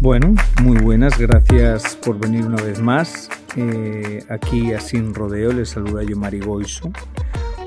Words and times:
Bueno, 0.00 0.34
muy 0.62 0.78
buenas, 0.78 1.18
gracias 1.18 1.94
por 1.96 2.18
venir 2.18 2.46
una 2.46 2.60
vez 2.62 2.80
más. 2.80 3.28
Eh, 3.56 4.24
aquí 4.28 4.72
a 4.72 4.80
Sin 4.80 5.14
Rodeo 5.14 5.52
les 5.52 5.68
saluda 5.68 6.02
yo 6.02 6.16
Marigoiso. 6.16 6.90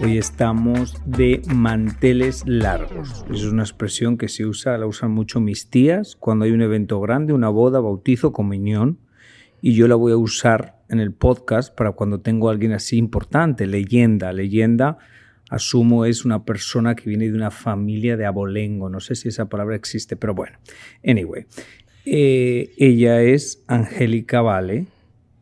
Hoy 0.02 0.17
estamos 0.17 0.98
de 1.06 1.42
manteles 1.54 2.44
largos. 2.48 3.23
Es 3.32 3.44
una 3.45 3.62
expresión 3.64 4.17
que 4.17 4.28
se 4.28 4.45
usa, 4.45 4.78
la 4.78 4.88
usan 4.88 5.12
mucho 5.12 5.39
mis 5.39 5.70
tías 5.70 6.17
cuando 6.20 6.45
hay 6.45 6.52
un 6.52 6.62
evento 6.62 7.00
grande, 7.00 7.34
una 7.34 7.50
boda, 7.50 7.80
bautizo, 7.80 8.34
comunión. 8.34 8.98
Y 9.62 9.76
yo 9.76 9.88
la 9.88 9.95
voy 9.95 10.12
a 10.12 10.17
usar 10.17 10.82
en 10.89 11.00
el 11.00 11.14
podcast 11.14 11.73
para 11.73 11.92
cuando 11.92 12.20
tengo 12.20 12.50
a 12.50 12.52
alguien 12.52 12.73
así 12.73 12.98
importante, 12.98 13.67
leyenda. 13.67 14.34
Leyenda, 14.34 14.98
asumo, 15.54 16.06
es 16.06 16.26
una 16.26 16.44
persona 16.44 16.96
que 16.96 17.09
viene 17.09 17.30
de 17.30 17.36
una 17.36 17.52
familia 17.52 18.18
de 18.18 18.26
abolengo. 18.26 18.90
No 18.90 19.00
sé 19.00 19.16
si 19.16 19.30
esa 19.30 19.50
palabra 19.50 19.76
existe, 19.76 20.16
pero 20.16 20.34
bueno. 20.34 20.58
Anyway, 21.06 21.45
eh, 22.06 22.73
ella 22.78 23.22
es 23.22 23.64
Angélica 23.68 24.42
Vale, 24.42 24.88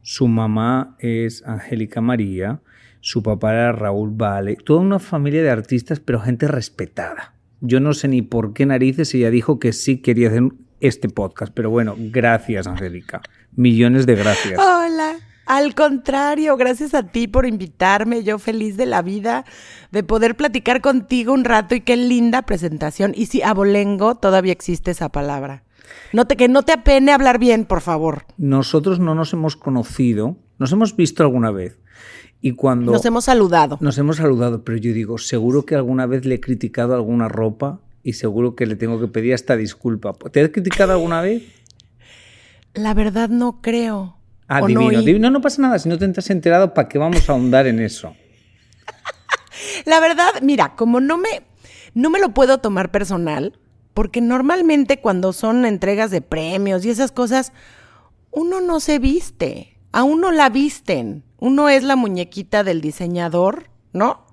su 0.02 0.28
mamá 0.28 0.96
es 1.00 1.44
Angélica 1.46 2.02
María, 2.02 2.62
su 3.00 3.24
papá 3.24 3.54
era 3.54 3.72
Raúl 3.72 4.12
Vale, 4.14 4.58
toda 4.58 4.82
una 4.82 5.00
familia 5.00 5.42
de 5.42 5.50
artistas, 5.50 6.00
pero 6.00 6.20
gente 6.20 6.48
respetada. 6.48 7.34
Yo 7.62 7.80
no 7.80 7.94
sé 7.94 8.08
ni 8.08 8.22
por 8.22 8.54
qué 8.54 8.66
narices 8.66 9.14
ella 9.14 9.30
dijo 9.30 9.60
que 9.60 9.72
sí 9.72 10.02
quería 10.02 10.30
hacer 10.30 10.44
este 10.80 11.10
podcast, 11.10 11.54
pero 11.54 11.70
bueno, 11.70 11.96
gracias 11.98 12.68
Angélica, 12.68 13.22
millones 13.56 14.06
de 14.06 14.16
gracias. 14.16 14.60
Hola. 14.60 15.31
Al 15.46 15.76
contrario, 15.76 16.56
gracias 16.56 16.94
a 16.94 17.04
ti 17.04 17.28
por 17.28 17.46
invitarme. 17.46 18.24
Yo 18.24 18.40
feliz 18.40 18.78
de 18.78 18.86
la 18.86 19.02
vida 19.02 19.44
de 19.92 20.04
poder 20.04 20.36
platicar 20.36 20.82
contigo 20.82 21.34
un 21.34 21.44
rato 21.44 21.76
y 21.76 21.82
qué 21.82 21.98
linda 21.98 22.44
presentación. 22.44 23.14
Y 23.16 23.26
si 23.26 23.42
abolengo, 23.42 24.16
todavía 24.16 24.54
existe 24.54 24.92
esa 24.92 25.10
palabra. 25.10 25.64
No 26.14 26.26
te, 26.26 26.38
que 26.38 26.48
no 26.48 26.64
te 26.64 26.72
apene 26.74 27.12
hablar 27.12 27.40
bien, 27.40 27.66
por 27.66 27.82
favor. 27.82 28.26
Nosotros 28.38 29.00
no 29.00 29.16
nos 29.16 29.34
hemos 29.34 29.56
conocido, 29.56 30.38
nos 30.58 30.72
hemos 30.72 30.96
visto 30.96 31.24
alguna 31.24 31.52
vez. 31.52 31.80
Y 32.40 32.54
cuando 32.54 32.92
Nos 32.92 33.06
hemos 33.06 33.26
saludado. 33.26 33.78
nos 33.82 33.98
hemos 33.98 34.18
saludado, 34.18 34.64
pero 34.64 34.78
yo 34.78 34.94
digo, 34.94 35.18
seguro 35.18 35.66
que 35.66 35.76
alguna 35.76 36.06
vez 36.08 36.26
le 36.26 36.36
he 36.36 36.40
criticado 36.40 36.96
alguna 36.96 37.28
ropa 37.28 37.82
y 38.04 38.14
seguro 38.14 38.56
que 38.56 38.66
le 38.66 38.76
tengo 38.76 39.00
que 39.00 39.08
pedir 39.08 39.34
esta 39.34 39.56
disculpa. 39.56 40.14
¿Te 40.32 40.42
has 40.42 40.50
criticado 40.50 40.94
alguna 40.94 41.22
vez? 41.22 41.44
La 42.74 42.94
verdad 42.94 43.30
no 43.30 43.62
creo. 43.62 44.18
Ah, 44.54 44.60
O 44.64 44.68
divino, 44.68 44.92
no, 44.92 45.00
y-. 45.02 45.20
No 45.32 45.40
pasa 45.40 45.62
nada, 45.62 45.80
si 45.80 45.88
no 45.88 45.98
te 45.98 46.04
has 46.06 46.30
enterado, 46.30 46.74
¿para 46.74 46.90
qué 46.90 46.98
vamos 46.98 47.30
a 47.30 47.32
ahondar 47.32 47.68
en 47.68 47.80
eso? 47.80 48.14
La 49.86 50.02
verdad, 50.02 50.30
mira, 50.42 50.76
como 50.76 51.00
no 51.00 51.18
me, 51.18 51.44
no 51.94 52.10
me 52.10 52.20
lo 52.20 52.34
puedo 52.34 52.58
tomar 52.58 52.92
personal, 52.92 53.58
porque 53.94 54.20
normalmente 54.20 55.00
cuando 55.00 55.32
son 55.32 55.64
entregas 55.66 56.12
de 56.12 56.20
premios 56.20 56.84
y 56.84 56.90
esas 56.90 57.14
cosas, 57.14 57.54
uno 58.30 58.60
no 58.60 58.82
se 58.82 59.00
viste, 59.00 59.78
a 59.94 60.04
uno 60.04 60.32
la 60.34 60.50
visten, 60.50 61.24
uno 61.38 61.70
es 61.70 61.84
la 61.84 61.96
muñequita 61.96 62.66
del 62.66 62.82
diseñador, 62.82 63.70
¿no? 63.94 64.26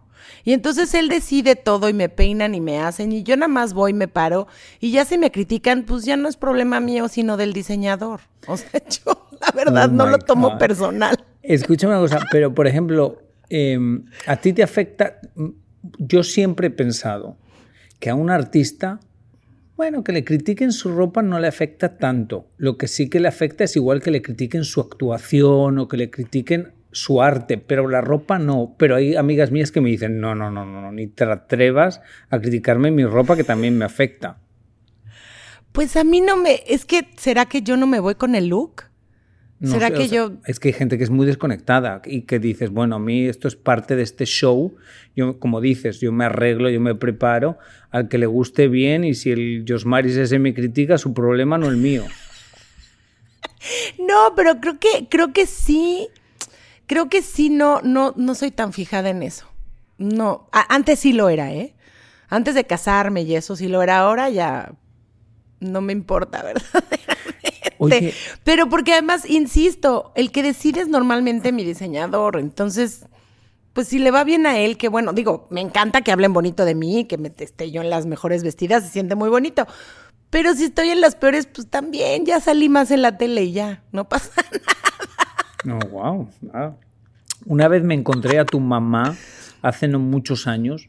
Y 0.45 0.53
entonces 0.53 0.95
él 0.95 1.09
decide 1.09 1.55
todo 1.55 1.89
y 1.89 1.93
me 1.93 2.09
peinan 2.09 2.57
y 2.57 2.61
me 2.61 2.81
hacen 2.81 3.13
y 3.13 3.23
yo 3.23 3.37
nada 3.37 3.49
más 3.49 3.73
voy, 3.73 3.93
me 3.93 4.09
paro 4.09 4.49
y 4.81 4.91
ya 4.91 5.05
si 5.05 5.17
me 5.17 5.31
critican, 5.31 5.85
pues 5.85 6.05
ya 6.05 6.17
no 6.17 6.29
es 6.29 6.37
problema 6.37 6.81
mío, 6.81 7.09
sino 7.09 7.37
del 7.37 7.53
diseñador. 7.53 8.23
O 8.49 8.57
sea, 8.57 8.81
yo 8.89 9.28
la 9.41 9.53
verdad 9.53 9.89
Oh 9.91 9.93
no 9.93 10.07
lo 10.07 10.19
tomo 10.19 10.51
God. 10.51 10.59
personal. 10.59 11.17
Escúchame 11.43 11.93
una 11.93 12.01
cosa, 12.03 12.21
pero 12.31 12.55
por 12.55 12.67
ejemplo, 12.67 13.23
eh, 13.51 13.79
a 14.27 14.37
ti 14.37 14.53
te 14.53 14.63
afecta. 14.63 15.19
Yo 15.99 16.23
siempre 16.23 16.69
he 16.69 16.71
pensado 16.71 17.37
que 18.01 18.11
a 18.11 18.15
un 18.15 18.31
artista, 18.31 19.01
bueno, 19.77 20.05
que 20.05 20.13
le 20.13 20.25
critiquen 20.25 20.73
su 20.73 20.93
ropa 20.93 21.23
no 21.23 21.39
le 21.39 21.47
afecta 21.47 21.97
tanto. 21.97 22.49
Lo 22.57 22.77
que 22.77 22.89
sí 22.89 23.09
que 23.09 23.21
le 23.21 23.29
afecta 23.29 23.65
es 23.65 23.77
igual 23.77 24.03
que 24.03 24.11
le 24.11 24.23
critiquen 24.23 24.65
su 24.65 24.81
actuación 24.81 25.79
o 25.79 25.89
que 25.89 25.97
le 25.97 26.11
critiquen 26.11 26.73
su 26.91 27.23
arte, 27.23 27.59
pero 27.59 27.89
la 27.89 28.01
ropa 28.01 28.39
no. 28.39 28.75
Pero 28.77 28.97
hay 28.97 29.15
amigas 29.17 29.51
mías 29.51 29.71
que 29.71 29.81
me 29.81 29.89
dicen, 29.91 30.21
no, 30.21 30.35
no, 30.35 30.51
no, 30.51 30.65
no, 30.67 30.83
no, 30.83 30.93
ni 30.93 31.07
te 31.07 31.25
atrevas 31.25 32.01
a 32.29 32.41
criticarme 32.41 32.91
mi 32.91 33.05
ropa 33.05 33.37
que 33.37 33.45
también 33.45 33.79
me 33.79 33.85
afecta. 33.85 34.39
Pues 35.73 35.97
a 35.97 36.05
mí 36.05 36.21
no 36.21 36.37
me, 36.37 36.63
es 36.67 36.85
que, 36.85 37.09
¿será 37.17 37.47
que 37.47 37.63
yo 37.63 37.77
no 37.77 37.87
me 37.87 38.01
voy 38.01 38.17
con 38.17 38.35
el 38.35 38.49
look? 38.49 38.88
No 39.61 39.73
¿Será 39.73 39.89
sé, 39.89 39.93
que 39.95 39.99
o 40.03 40.07
sea, 40.07 40.17
yo- 40.29 40.33
Es 40.47 40.61
que 40.61 40.69
hay 40.69 40.73
gente 40.75 40.99
que 40.99 41.05
es 41.05 41.11
muy 41.11 41.27
desconectada 41.27 42.01
y 42.05 42.23
que 42.23 42.39
dices, 42.39 42.71
bueno, 42.71 42.95
a 42.97 42.99
mí 43.01 43.27
esto 43.27 43.49
es 43.49 43.57
parte 43.57 43.97
de 43.97 44.03
este 44.03 44.25
show. 44.25 44.77
Yo, 45.17 45.41
como 45.41 45.61
dices, 45.61 45.99
yo 46.01 46.13
me 46.13 46.25
arreglo, 46.27 46.71
yo 46.71 46.81
me 46.81 46.95
preparo 46.95 47.59
al 47.91 48.09
que 48.09 48.19
le 48.19 48.27
guste 48.27 48.69
bien 48.69 49.03
y 49.03 49.15
si 49.15 49.33
el 49.33 49.65
Josmaris 49.69 50.17
ese 50.17 50.39
me 50.39 50.55
critica, 50.55 50.97
su 50.97 51.13
problema, 51.13 51.59
no 51.59 51.69
el 51.69 51.77
mío. 51.77 52.05
No, 53.99 54.35
pero 54.37 54.61
creo 54.61 54.79
que, 54.79 55.09
creo 55.11 55.33
que 55.33 55.47
sí, 55.47 56.09
creo 56.87 57.09
que 57.09 57.23
sí, 57.23 57.51
no, 57.51 57.81
no, 57.83 58.15
no 58.17 58.35
soy 58.35 58.51
tan 58.51 58.73
fijada 58.73 59.11
en 59.11 59.23
eso. 59.23 59.47
No, 59.99 60.49
a- 60.53 60.73
antes 60.75 61.01
sí 61.01 61.13
lo 61.13 61.29
era, 61.29 61.53
¿eh? 61.53 61.75
Antes 62.29 62.55
de 62.55 62.65
casarme 62.65 63.23
y 63.23 63.35
eso 63.35 63.57
sí 63.57 63.69
lo 63.69 63.83
era, 63.83 63.99
ahora 63.99 64.31
ya 64.31 64.73
no 65.61 65.81
me 65.81 65.93
importa, 65.93 66.43
verdaderamente. 66.45 67.18
Oye. 67.79 68.15
Pero 68.45 68.69
porque 68.69 68.93
además, 68.93 69.29
insisto, 69.29 70.13
el 70.15 70.31
que 70.31 70.43
decide 70.43 70.81
es 70.81 70.89
normalmente 70.89 71.53
mi 71.53 71.65
diseñador, 71.65 72.39
entonces, 72.39 73.07
pues 73.73 73.89
si 73.89 73.99
le 73.99 74.11
va 74.11 74.25
bien 74.25 74.47
a 74.47 74.59
él, 74.59 74.77
que 74.77 74.89
bueno, 74.89 75.13
digo, 75.13 75.47
me 75.51 75.61
encanta 75.61 76.03
que 76.03 76.13
hablen 76.13 76.33
bonito 76.33 76.65
de 76.65 76.75
mí, 76.75 77.05
que 77.05 77.19
me 77.19 77.33
esté 77.37 77.71
yo 77.71 77.83
en 77.83 77.91
las 77.91 78.07
mejores 78.07 78.43
vestidas, 78.43 78.85
se 78.85 78.91
siente 78.91 79.15
muy 79.15 79.29
bonito. 79.29 79.67
Pero 80.31 80.55
si 80.55 80.65
estoy 80.65 80.91
en 80.91 81.01
las 81.01 81.15
peores, 81.15 81.47
pues 81.47 81.69
también 81.69 82.27
ya 82.27 82.41
salí 82.41 82.69
más 82.69 82.91
en 82.91 83.03
la 83.03 83.17
tele 83.17 83.45
y 83.45 83.53
ya, 83.53 83.83
no 83.93 84.09
pasa 84.09 84.31
No, 85.65 85.79
wow. 85.91 86.29
Una 87.47 87.69
vez 87.69 87.83
me 87.83 87.95
encontré 87.95 88.39
a 88.39 88.45
tu 88.45 88.61
mamá 88.61 89.17
hace 89.63 89.89
no 89.89 89.99
muchos 89.99 90.47
años 90.47 90.89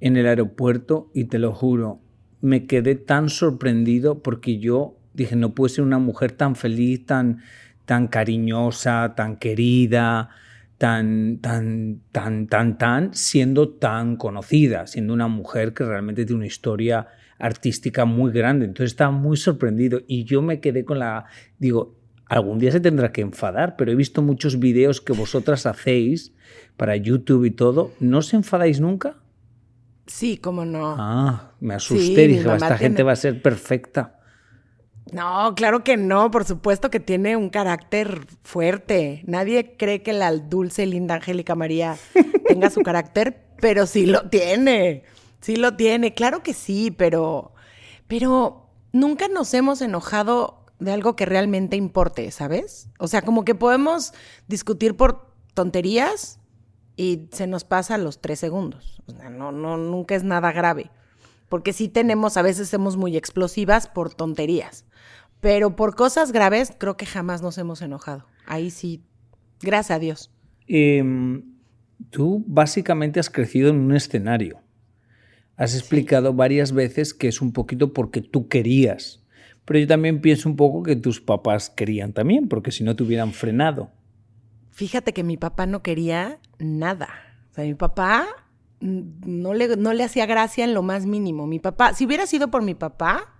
en 0.00 0.16
el 0.16 0.26
aeropuerto 0.26 1.10
y 1.14 1.24
te 1.24 1.38
lo 1.38 1.52
juro, 1.52 2.00
me 2.40 2.66
quedé 2.66 2.94
tan 2.94 3.28
sorprendido 3.28 4.22
porque 4.22 4.58
yo 4.58 4.97
dije, 5.24 5.36
no 5.36 5.54
puede 5.54 5.74
ser 5.74 5.84
una 5.84 5.98
mujer 5.98 6.32
tan 6.32 6.56
feliz, 6.56 7.04
tan, 7.06 7.42
tan 7.84 8.08
cariñosa, 8.08 9.14
tan 9.16 9.36
querida, 9.36 10.30
tan, 10.78 11.38
tan, 11.40 12.00
tan, 12.12 12.46
tan, 12.46 12.78
tan, 12.78 13.14
siendo 13.14 13.68
tan 13.68 14.16
conocida, 14.16 14.86
siendo 14.86 15.12
una 15.12 15.28
mujer 15.28 15.74
que 15.74 15.84
realmente 15.84 16.24
tiene 16.24 16.38
una 16.38 16.46
historia 16.46 17.08
artística 17.38 18.04
muy 18.04 18.32
grande. 18.32 18.64
Entonces 18.64 18.92
estaba 18.92 19.10
muy 19.10 19.36
sorprendido 19.36 20.00
y 20.06 20.24
yo 20.24 20.40
me 20.40 20.60
quedé 20.60 20.84
con 20.84 20.98
la, 20.98 21.26
digo, 21.58 21.96
algún 22.26 22.58
día 22.58 22.70
se 22.70 22.80
tendrá 22.80 23.10
que 23.12 23.22
enfadar, 23.22 23.76
pero 23.76 23.90
he 23.90 23.94
visto 23.96 24.22
muchos 24.22 24.58
videos 24.58 25.00
que 25.00 25.12
vosotras 25.12 25.66
hacéis 25.66 26.32
para 26.76 26.96
YouTube 26.96 27.44
y 27.44 27.50
todo. 27.50 27.92
¿No 28.00 28.18
os 28.18 28.32
enfadáis 28.34 28.80
nunca? 28.80 29.16
Sí, 30.06 30.38
cómo 30.38 30.64
no. 30.64 30.94
Ah, 30.98 31.52
me 31.60 31.74
asusté, 31.74 32.22
Sí, 32.22 32.26
dije, 32.28 32.44
"Va, 32.44 32.54
mamá 32.54 32.66
esta 32.66 32.78
gente 32.78 33.02
va 33.02 33.12
a 33.12 33.16
ser 33.16 33.42
perfecta. 33.42 34.17
No, 35.12 35.54
claro 35.54 35.84
que 35.84 35.96
no, 35.96 36.30
por 36.30 36.44
supuesto 36.44 36.90
que 36.90 37.00
tiene 37.00 37.36
un 37.36 37.48
carácter 37.50 38.26
fuerte. 38.42 39.22
Nadie 39.26 39.76
cree 39.76 40.02
que 40.02 40.12
la 40.12 40.32
dulce, 40.32 40.86
linda 40.86 41.16
Angélica 41.16 41.54
María 41.54 41.96
tenga 42.46 42.70
su 42.70 42.82
carácter, 42.82 43.46
pero 43.60 43.86
sí 43.86 44.06
lo 44.06 44.28
tiene. 44.28 45.04
Sí 45.40 45.56
lo 45.56 45.76
tiene, 45.76 46.14
claro 46.14 46.42
que 46.42 46.52
sí, 46.52 46.90
pero 46.90 47.52
pero 48.08 48.70
nunca 48.92 49.28
nos 49.28 49.52
hemos 49.54 49.80
enojado 49.82 50.64
de 50.80 50.92
algo 50.92 51.14
que 51.14 51.26
realmente 51.26 51.76
importe, 51.76 52.30
¿sabes? 52.30 52.88
O 52.98 53.06
sea, 53.06 53.22
como 53.22 53.44
que 53.44 53.54
podemos 53.54 54.12
discutir 54.48 54.96
por 54.96 55.32
tonterías 55.54 56.40
y 56.96 57.28
se 57.32 57.46
nos 57.46 57.64
pasa 57.64 57.98
los 57.98 58.20
tres 58.20 58.40
segundos. 58.40 59.02
O 59.06 59.12
sea, 59.12 59.30
no, 59.30 59.52
no, 59.52 59.76
nunca 59.76 60.14
es 60.14 60.24
nada 60.24 60.52
grave. 60.52 60.90
Porque 61.48 61.72
sí 61.72 61.88
tenemos, 61.88 62.36
a 62.36 62.42
veces 62.42 62.68
somos 62.68 62.96
muy 62.96 63.16
explosivas 63.16 63.88
por 63.88 64.14
tonterías. 64.14 64.84
Pero 65.40 65.76
por 65.76 65.94
cosas 65.94 66.32
graves 66.32 66.72
creo 66.76 66.96
que 66.96 67.06
jamás 67.06 67.42
nos 67.42 67.58
hemos 67.58 67.80
enojado. 67.80 68.26
Ahí 68.46 68.70
sí, 68.70 69.02
gracias 69.60 69.96
a 69.96 69.98
Dios. 69.98 70.30
Em, 70.66 71.44
tú 72.10 72.44
básicamente 72.46 73.20
has 73.20 73.30
crecido 73.30 73.70
en 73.70 73.76
un 73.76 73.94
escenario. 73.94 74.60
Has 75.56 75.74
explicado 75.74 76.34
varias 76.34 76.72
veces 76.72 77.14
que 77.14 77.28
es 77.28 77.40
un 77.40 77.52
poquito 77.52 77.92
porque 77.92 78.20
tú 78.20 78.48
querías. 78.48 79.24
Pero 79.64 79.80
yo 79.80 79.86
también 79.86 80.20
pienso 80.20 80.48
un 80.48 80.56
poco 80.56 80.82
que 80.82 80.96
tus 80.96 81.20
papás 81.20 81.68
querían 81.68 82.12
también, 82.12 82.48
porque 82.48 82.70
si 82.70 82.84
no 82.84 82.96
te 82.96 83.02
hubieran 83.02 83.32
frenado. 83.32 83.90
Fíjate 84.70 85.12
que 85.12 85.24
mi 85.24 85.36
papá 85.36 85.66
no 85.66 85.82
quería 85.82 86.38
nada. 86.58 87.08
O 87.50 87.54
sea, 87.54 87.64
mi 87.64 87.74
papá 87.74 88.28
no 88.80 89.54
le, 89.54 89.76
no 89.76 89.92
le 89.92 90.04
hacía 90.04 90.26
gracia 90.26 90.64
en 90.64 90.74
lo 90.74 90.82
más 90.82 91.06
mínimo. 91.06 91.46
Mi 91.46 91.58
papá, 91.58 91.94
si 91.94 92.06
hubiera 92.06 92.26
sido 92.26 92.48
por 92.48 92.62
mi 92.62 92.74
papá, 92.74 93.34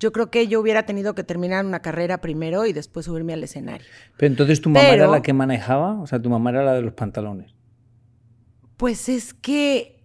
yo 0.00 0.12
creo 0.12 0.30
que 0.30 0.48
yo 0.48 0.60
hubiera 0.60 0.86
tenido 0.86 1.14
que 1.14 1.22
terminar 1.22 1.64
una 1.64 1.80
carrera 1.80 2.20
primero 2.20 2.66
y 2.66 2.72
después 2.72 3.06
subirme 3.06 3.34
al 3.34 3.44
escenario. 3.44 3.86
Pero 4.16 4.32
entonces 4.32 4.60
tu 4.60 4.70
mamá 4.70 4.88
era 4.88 5.06
la 5.06 5.22
que 5.22 5.32
manejaba, 5.32 6.00
o 6.00 6.06
sea, 6.06 6.20
tu 6.20 6.30
mamá 6.30 6.50
era 6.50 6.64
la 6.64 6.74
de 6.74 6.82
los 6.82 6.94
pantalones. 6.94 7.54
Pues 8.76 9.10
es 9.10 9.34
que 9.34 10.02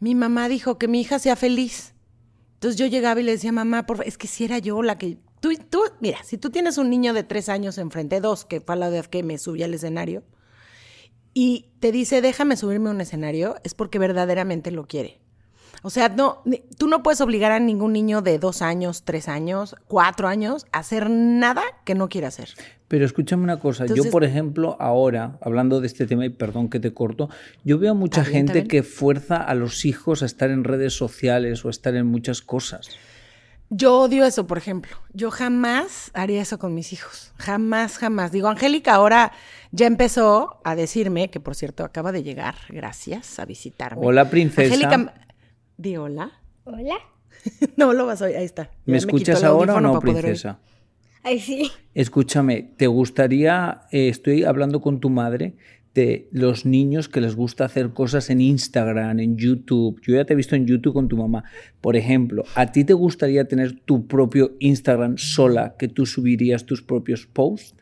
mi 0.00 0.14
mamá 0.14 0.48
dijo 0.48 0.76
que 0.76 0.88
mi 0.88 1.00
hija 1.00 1.20
sea 1.20 1.36
feliz. 1.36 1.94
Entonces 2.54 2.78
yo 2.78 2.86
llegaba 2.86 3.20
y 3.20 3.22
le 3.22 3.32
decía, 3.32 3.52
mamá, 3.52 3.86
por 3.86 4.04
es 4.04 4.18
que 4.18 4.26
si 4.26 4.44
era 4.44 4.58
yo 4.58 4.82
la 4.82 4.98
que... 4.98 5.18
Tú, 5.38 5.50
tú, 5.70 5.82
mira, 6.00 6.18
si 6.24 6.36
tú 6.36 6.50
tienes 6.50 6.76
un 6.76 6.90
niño 6.90 7.14
de 7.14 7.22
tres 7.22 7.48
años 7.48 7.78
enfrente, 7.78 8.20
dos, 8.20 8.44
que 8.44 8.60
fue 8.60 8.74
la 8.74 8.88
vez 8.88 9.06
que 9.06 9.22
me 9.22 9.38
subí 9.38 9.62
al 9.62 9.72
escenario, 9.72 10.24
y 11.40 11.66
te 11.78 11.92
dice, 11.92 12.20
déjame 12.20 12.56
subirme 12.56 12.88
a 12.88 12.92
un 12.92 13.00
escenario, 13.00 13.58
es 13.62 13.72
porque 13.72 14.00
verdaderamente 14.00 14.72
lo 14.72 14.88
quiere. 14.88 15.20
O 15.84 15.90
sea, 15.90 16.08
no, 16.08 16.42
tú 16.76 16.88
no 16.88 17.04
puedes 17.04 17.20
obligar 17.20 17.52
a 17.52 17.60
ningún 17.60 17.92
niño 17.92 18.22
de 18.22 18.40
dos 18.40 18.60
años, 18.60 19.04
tres 19.04 19.28
años, 19.28 19.76
cuatro 19.86 20.26
años 20.26 20.66
a 20.72 20.80
hacer 20.80 21.08
nada 21.08 21.62
que 21.84 21.94
no 21.94 22.08
quiera 22.08 22.26
hacer. 22.26 22.48
Pero 22.88 23.04
escúchame 23.04 23.44
una 23.44 23.60
cosa, 23.60 23.86
yo 23.86 24.10
por 24.10 24.24
ejemplo 24.24 24.76
ahora, 24.80 25.38
hablando 25.40 25.80
de 25.80 25.86
este 25.86 26.08
tema 26.08 26.26
y 26.26 26.30
perdón 26.30 26.70
que 26.70 26.80
te 26.80 26.92
corto, 26.92 27.30
yo 27.62 27.78
veo 27.78 27.94
mucha 27.94 28.24
gente 28.24 28.66
que 28.66 28.82
fuerza 28.82 29.36
a 29.36 29.54
los 29.54 29.84
hijos 29.84 30.24
a 30.24 30.26
estar 30.26 30.50
en 30.50 30.64
redes 30.64 30.94
sociales 30.94 31.64
o 31.64 31.68
a 31.68 31.70
estar 31.70 31.94
en 31.94 32.06
muchas 32.06 32.42
cosas. 32.42 32.90
Yo 33.70 34.00
odio 34.00 34.24
eso, 34.24 34.46
por 34.46 34.56
ejemplo. 34.56 34.96
Yo 35.12 35.30
jamás 35.30 36.10
haría 36.14 36.40
eso 36.40 36.58
con 36.58 36.74
mis 36.74 36.92
hijos. 36.92 37.32
Jamás, 37.36 37.98
jamás. 37.98 38.32
Digo, 38.32 38.48
Angélica 38.48 38.94
ahora 38.94 39.32
ya 39.72 39.86
empezó 39.86 40.60
a 40.64 40.74
decirme, 40.74 41.30
que 41.30 41.38
por 41.40 41.54
cierto 41.54 41.84
acaba 41.84 42.10
de 42.12 42.22
llegar, 42.22 42.54
gracias, 42.70 43.38
a 43.38 43.44
visitarme. 43.44 44.06
Hola, 44.06 44.30
princesa. 44.30 44.74
Angélica, 44.74 45.14
Di 45.76 45.96
hola. 45.96 46.32
Hola. 46.64 46.96
no 47.76 47.92
lo 47.92 48.06
vas 48.06 48.22
a 48.22 48.26
oír, 48.26 48.36
ahí 48.36 48.44
está. 48.44 48.70
¿Me 48.86 48.96
escuchas 48.96 49.44
ahora 49.44 49.74
o 49.74 49.80
no, 49.80 50.00
princesa? 50.00 50.58
Ay, 51.22 51.40
sí. 51.40 51.70
Escúchame, 51.94 52.62
¿te 52.76 52.86
gustaría, 52.86 53.82
eh, 53.90 54.08
estoy 54.08 54.44
hablando 54.44 54.80
con 54.80 55.00
tu 55.00 55.10
madre, 55.10 55.56
de 55.94 56.28
los 56.32 56.64
niños 56.64 57.08
que 57.08 57.20
les 57.20 57.34
gusta 57.34 57.64
hacer 57.64 57.90
cosas 57.90 58.30
en 58.30 58.40
Instagram, 58.40 59.18
en 59.18 59.36
YouTube. 59.36 60.00
Yo 60.02 60.14
ya 60.14 60.24
te 60.24 60.32
he 60.32 60.36
visto 60.36 60.54
en 60.54 60.66
YouTube 60.66 60.94
con 60.94 61.08
tu 61.08 61.16
mamá. 61.16 61.44
Por 61.80 61.96
ejemplo, 61.96 62.44
¿a 62.54 62.70
ti 62.72 62.84
te 62.84 62.92
gustaría 62.92 63.46
tener 63.46 63.80
tu 63.80 64.06
propio 64.06 64.56
Instagram 64.60 65.18
sola, 65.18 65.76
que 65.78 65.88
tú 65.88 66.06
subirías 66.06 66.66
tus 66.66 66.82
propios 66.82 67.26
posts? 67.26 67.74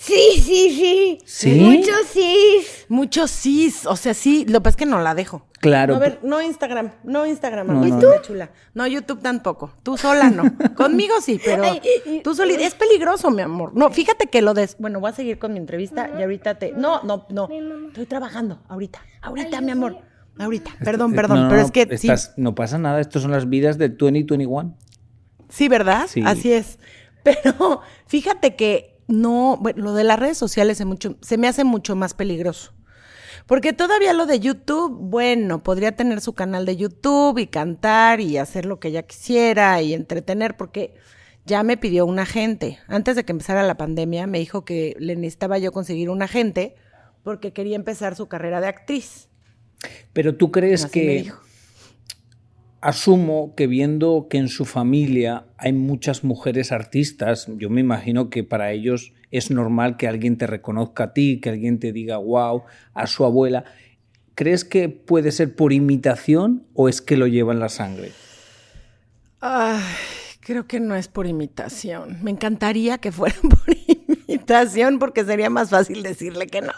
Sí, 0.00 0.40
sí, 0.40 0.70
sí. 0.70 1.18
¿Sí? 1.24 1.60
Muchos 1.60 2.06
sí. 2.12 2.60
Muchos 2.88 3.30
sí. 3.32 3.74
O 3.86 3.96
sea, 3.96 4.14
sí. 4.14 4.44
Lo 4.46 4.60
que 4.60 4.60
pasa 4.60 4.70
es 4.70 4.76
que 4.76 4.86
no 4.86 5.00
la 5.00 5.16
dejo. 5.16 5.48
Claro. 5.60 5.96
a 5.96 5.98
ver, 5.98 6.20
no 6.22 6.40
Instagram. 6.40 6.92
No 7.02 7.26
Instagram. 7.26 7.66
No, 7.66 7.84
¿Y 7.84 7.90
tú? 7.90 8.06
Chula. 8.22 8.52
No, 8.74 8.86
YouTube 8.86 9.20
tampoco. 9.20 9.74
Tú 9.82 9.98
sola 9.98 10.30
no. 10.30 10.44
Conmigo 10.76 11.14
sí, 11.20 11.40
pero 11.44 11.64
tú 12.22 12.32
solita. 12.36 12.62
Es 12.62 12.76
peligroso, 12.76 13.32
mi 13.32 13.42
amor. 13.42 13.72
No, 13.74 13.90
fíjate 13.90 14.28
que 14.28 14.40
lo 14.40 14.54
des. 14.54 14.76
Bueno, 14.78 15.00
voy 15.00 15.10
a 15.10 15.14
seguir 15.14 15.40
con 15.40 15.52
mi 15.52 15.58
entrevista 15.58 16.08
y 16.16 16.22
ahorita 16.22 16.60
te. 16.60 16.72
No, 16.72 17.02
no, 17.02 17.26
no. 17.30 17.48
Estoy 17.88 18.06
trabajando. 18.06 18.62
Ahorita. 18.68 19.00
Ahorita, 19.20 19.60
mi 19.60 19.72
amor. 19.72 19.98
Ahorita. 20.38 20.70
Perdón, 20.78 21.12
perdón. 21.12 21.48
pero 21.50 21.60
es 21.60 21.72
que. 21.72 21.88
No 22.36 22.54
pasa 22.54 22.78
nada. 22.78 23.00
Estas 23.00 23.22
son 23.22 23.32
las 23.32 23.48
vidas 23.48 23.78
de 23.78 23.88
2021. 23.88 24.76
Sí, 25.48 25.66
¿verdad? 25.66 26.06
Sí. 26.06 26.22
Así 26.24 26.52
es. 26.52 26.78
Pero 27.24 27.80
fíjate 28.06 28.54
que 28.54 28.97
no, 29.08 29.56
bueno, 29.60 29.82
lo 29.82 29.94
de 29.94 30.04
las 30.04 30.18
redes 30.18 30.38
sociales 30.38 30.84
mucho, 30.84 31.16
se 31.20 31.38
me 31.38 31.48
hace 31.48 31.64
mucho 31.64 31.96
más 31.96 32.14
peligroso. 32.14 32.74
Porque 33.46 33.72
todavía 33.72 34.12
lo 34.12 34.26
de 34.26 34.40
YouTube, 34.40 34.94
bueno, 35.00 35.62
podría 35.62 35.96
tener 35.96 36.20
su 36.20 36.34
canal 36.34 36.66
de 36.66 36.76
YouTube 36.76 37.38
y 37.38 37.46
cantar 37.46 38.20
y 38.20 38.36
hacer 38.36 38.66
lo 38.66 38.78
que 38.78 38.88
ella 38.88 39.04
quisiera 39.04 39.80
y 39.80 39.94
entretener, 39.94 40.56
porque 40.58 40.94
ya 41.46 41.62
me 41.62 41.78
pidió 41.78 42.04
un 42.04 42.18
agente. 42.18 42.78
Antes 42.86 43.16
de 43.16 43.24
que 43.24 43.32
empezara 43.32 43.62
la 43.62 43.78
pandemia, 43.78 44.26
me 44.26 44.38
dijo 44.38 44.66
que 44.66 44.94
le 44.98 45.16
necesitaba 45.16 45.56
yo 45.56 45.72
conseguir 45.72 46.10
un 46.10 46.20
agente 46.20 46.76
porque 47.24 47.54
quería 47.54 47.76
empezar 47.76 48.14
su 48.16 48.28
carrera 48.28 48.60
de 48.60 48.68
actriz. 48.68 49.28
Pero 50.12 50.36
tú 50.36 50.50
crees 50.52 50.84
que 50.84 51.32
asumo 52.80 53.54
que 53.56 53.66
viendo 53.66 54.28
que 54.28 54.38
en 54.38 54.48
su 54.48 54.64
familia 54.64 55.44
hay 55.56 55.72
muchas 55.72 56.24
mujeres 56.24 56.72
artistas, 56.72 57.46
yo 57.56 57.70
me 57.70 57.80
imagino 57.80 58.30
que 58.30 58.44
para 58.44 58.72
ellos 58.72 59.12
es 59.30 59.50
normal 59.50 59.96
que 59.96 60.08
alguien 60.08 60.38
te 60.38 60.46
reconozca 60.46 61.04
a 61.04 61.12
ti, 61.12 61.40
que 61.40 61.50
alguien 61.50 61.78
te 61.78 61.92
diga 61.92 62.18
wow 62.18 62.62
a 62.94 63.06
su 63.06 63.24
abuela. 63.24 63.64
¿Crees 64.34 64.64
que 64.64 64.88
puede 64.88 65.32
ser 65.32 65.54
por 65.54 65.72
imitación 65.72 66.64
o 66.74 66.88
es 66.88 67.02
que 67.02 67.16
lo 67.16 67.26
lleva 67.26 67.52
en 67.52 67.60
la 67.60 67.68
sangre? 67.68 68.12
creo 70.40 70.66
que 70.66 70.80
no 70.80 70.96
es 70.96 71.08
por 71.08 71.26
imitación. 71.26 72.18
Me 72.22 72.30
encantaría 72.30 72.98
que 72.98 73.12
fuera 73.12 73.36
por 73.42 73.76
imitación 74.26 74.98
porque 74.98 75.24
sería 75.24 75.50
más 75.50 75.70
fácil 75.70 76.02
decirle 76.02 76.46
que 76.46 76.62
no. 76.62 76.72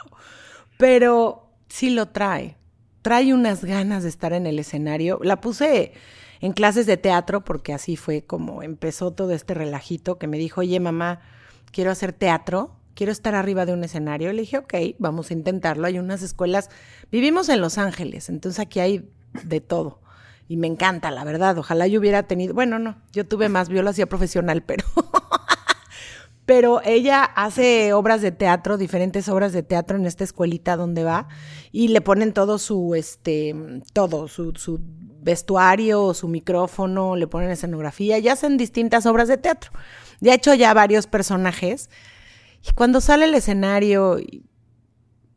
Pero 0.77 1.51
sí 1.69 1.91
lo 1.91 2.09
trae 2.09 2.57
trae 3.03 3.33
unas 3.35 3.65
ganas 3.65 4.03
de 4.03 4.09
estar 4.09 4.33
en 4.33 4.47
el 4.47 4.59
escenario. 4.59 5.21
La 5.23 5.41
puse 5.41 5.93
en 6.41 6.53
clases 6.53 6.87
de 6.87 6.97
teatro 6.97 7.45
porque 7.45 7.73
así 7.73 7.97
fue 7.97 8.23
como 8.23 8.63
empezó 8.63 9.13
todo 9.13 9.33
este 9.33 9.55
relajito 9.55 10.19
que 10.19 10.27
me 10.27 10.39
dijo, 10.39 10.61
oye 10.61 10.81
mamá, 10.81 11.21
quiero 11.73 11.91
hacer 11.91 12.13
teatro, 12.13 12.77
quiero 12.95 13.13
estar 13.13 13.35
arriba 13.35 13.67
de 13.67 13.73
un 13.73 13.85
escenario. 13.85 14.33
Le 14.33 14.43
dije, 14.43 14.59
ok, 14.59 14.75
vamos 14.99 15.31
a 15.31 15.35
intentarlo. 15.35 15.87
Hay 15.87 15.99
unas 15.99 16.23
escuelas, 16.23 16.71
vivimos 17.11 17.49
en 17.49 17.61
Los 17.61 17.79
Ángeles, 17.79 18.29
entonces 18.29 18.59
aquí 18.59 18.81
hay 18.81 19.09
de 19.45 19.61
todo. 19.61 20.01
Y 20.49 20.57
me 20.57 20.67
encanta, 20.67 21.13
la 21.13 21.23
verdad. 21.23 21.57
Ojalá 21.59 21.87
yo 21.87 22.01
hubiera 22.01 22.25
tenido, 22.25 22.55
bueno, 22.55 22.79
no, 22.79 22.97
yo 23.13 23.25
tuve 23.27 23.49
más 23.49 23.69
biología 23.69 24.07
profesional, 24.07 24.63
pero 24.63 24.85
pero 26.51 26.83
ella 26.85 27.23
hace 27.23 27.93
obras 27.93 28.23
de 28.23 28.33
teatro, 28.33 28.77
diferentes 28.77 29.29
obras 29.29 29.53
de 29.53 29.63
teatro 29.63 29.97
en 29.97 30.05
esta 30.05 30.25
escuelita 30.25 30.77
donde 30.77 31.05
va 31.05 31.29
y 31.71 31.87
le 31.87 32.01
ponen 32.01 32.33
todo 32.33 32.59
su, 32.59 32.97
este, 32.97 33.55
todo, 33.93 34.27
su, 34.27 34.53
su 34.57 34.81
vestuario, 35.23 36.13
su 36.13 36.27
micrófono, 36.27 37.15
le 37.15 37.29
ponen 37.29 37.51
escenografía 37.51 38.19
y 38.19 38.29
hacen 38.29 38.57
distintas 38.57 39.07
obras 39.07 39.29
de 39.29 39.37
teatro. 39.37 39.71
Ya 40.19 40.33
ha 40.33 40.35
hecho 40.35 40.53
ya 40.55 40.75
varios 40.75 41.07
personajes 41.07 41.89
y 42.69 42.73
cuando 42.73 43.01
sale 43.01 43.27
el 43.27 43.35
escenario, 43.35 44.17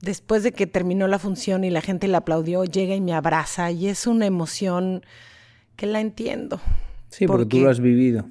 después 0.01 0.41
de 0.41 0.51
que 0.51 0.65
terminó 0.65 1.07
la 1.07 1.19
función 1.19 1.63
y 1.63 1.69
la 1.69 1.81
gente 1.81 2.07
le 2.07 2.17
aplaudió, 2.17 2.63
llega 2.63 2.95
y 2.95 3.01
me 3.01 3.13
abraza 3.13 3.69
y 3.69 3.87
es 3.87 4.07
una 4.07 4.25
emoción 4.25 5.05
que 5.75 5.85
la 5.85 6.01
entiendo. 6.01 6.59
Sí, 7.09 7.27
porque 7.27 7.45
tú 7.45 7.59
lo 7.59 7.69
has 7.69 7.79
vivido 7.79 8.25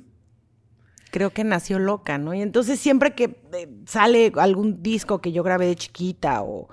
creo 1.13 1.31
que 1.31 1.45
nació 1.45 1.79
loca, 1.79 2.19
¿no? 2.19 2.35
Y 2.35 2.41
entonces 2.41 2.81
siempre 2.81 3.15
que 3.15 3.37
eh, 3.53 3.69
sale 3.87 4.33
algún 4.37 4.83
disco 4.83 5.21
que 5.21 5.31
yo 5.31 5.45
grabé 5.45 5.67
de 5.67 5.77
chiquita 5.77 6.43
o, 6.43 6.69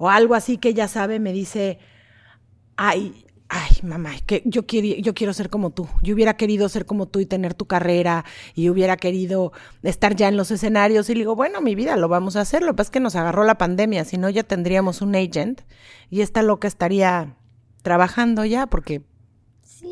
algo 0.00 0.34
así 0.34 0.56
que 0.56 0.70
ella 0.70 0.88
sabe, 0.88 1.20
me 1.20 1.32
dice, 1.32 1.78
ay, 2.76 3.24
ay, 3.48 3.70
mamá, 3.84 4.10
que 4.26 4.42
yo, 4.44 4.66
quiero, 4.66 5.00
yo 5.00 5.14
quiero 5.14 5.32
ser 5.32 5.48
como 5.48 5.70
tú. 5.70 5.86
Yo 6.02 6.14
hubiera 6.14 6.36
querido 6.36 6.68
ser 6.68 6.86
como 6.86 7.06
tú 7.06 7.20
y 7.20 7.26
tener 7.26 7.54
tu 7.54 7.66
carrera 7.66 8.24
y 8.56 8.68
hubiera 8.68 8.96
querido 8.96 9.52
estar 9.84 10.16
ya 10.16 10.26
en 10.26 10.36
los 10.36 10.50
escenarios. 10.50 11.08
Y 11.08 11.14
le 11.14 11.20
digo, 11.20 11.36
bueno, 11.36 11.60
mi 11.60 11.76
vida, 11.76 11.96
lo 11.96 12.08
vamos 12.08 12.34
a 12.34 12.40
hacer. 12.40 12.62
Lo 12.62 12.72
que 12.72 12.78
pasa 12.78 12.88
es 12.88 12.92
que 12.92 13.00
nos 13.00 13.14
agarró 13.14 13.44
la 13.44 13.58
pandemia, 13.58 14.04
si 14.04 14.18
no 14.18 14.28
ya 14.28 14.42
tendríamos 14.42 15.02
un 15.02 15.14
agent 15.14 15.60
y 16.10 16.22
esta 16.22 16.42
loca 16.42 16.66
estaría 16.66 17.36
trabajando 17.82 18.44
ya 18.44 18.66
porque 18.66 19.02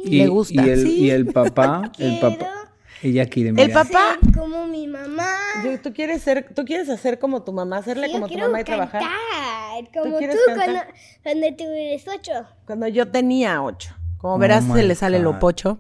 le 0.05 0.27
gusta. 0.27 0.67
Y 0.67 0.71
el, 0.71 0.87
y 0.89 1.11
el 1.11 1.27
papá, 1.27 1.93
el 1.99 2.19
papá 2.19 2.60
Ella 3.03 3.27
quiere 3.27 3.51
El 3.51 3.71
papá, 3.73 4.19
Ser 4.23 4.33
como 4.35 4.67
mi 4.67 4.87
mamá. 4.87 5.27
¿tú 5.83 5.93
quieres 5.95 6.23
ser, 6.23 6.53
tú 6.55 6.65
quieres 6.65 6.89
hacer 6.91 7.19
como 7.19 7.43
tu 7.43 7.53
mamá, 7.53 7.79
hacerle 7.79 8.11
como 8.13 8.29
tu 8.29 8.37
mamá 8.39 8.61
y 8.61 8.65
trabajar? 8.65 9.01
cantar, 9.03 9.93
como 10.03 10.13
tú, 10.15 10.19
quieres 10.19 10.37
cuando, 10.45 10.65
cantar? 10.65 10.95
cuando 11.23 11.47
tú 11.57 11.65
eres 11.65 12.05
ocho. 12.09 12.33
Cuando 12.67 12.89
yo 12.89 13.09
tenía 13.09 13.63
ocho. 13.63 13.95
Como 14.19 14.35
Oh 14.35 14.39
verás, 14.39 14.65
se 14.71 14.83
le 14.83 14.95
sale 14.95 15.19
lo 15.19 15.39
pocho. 15.39 15.79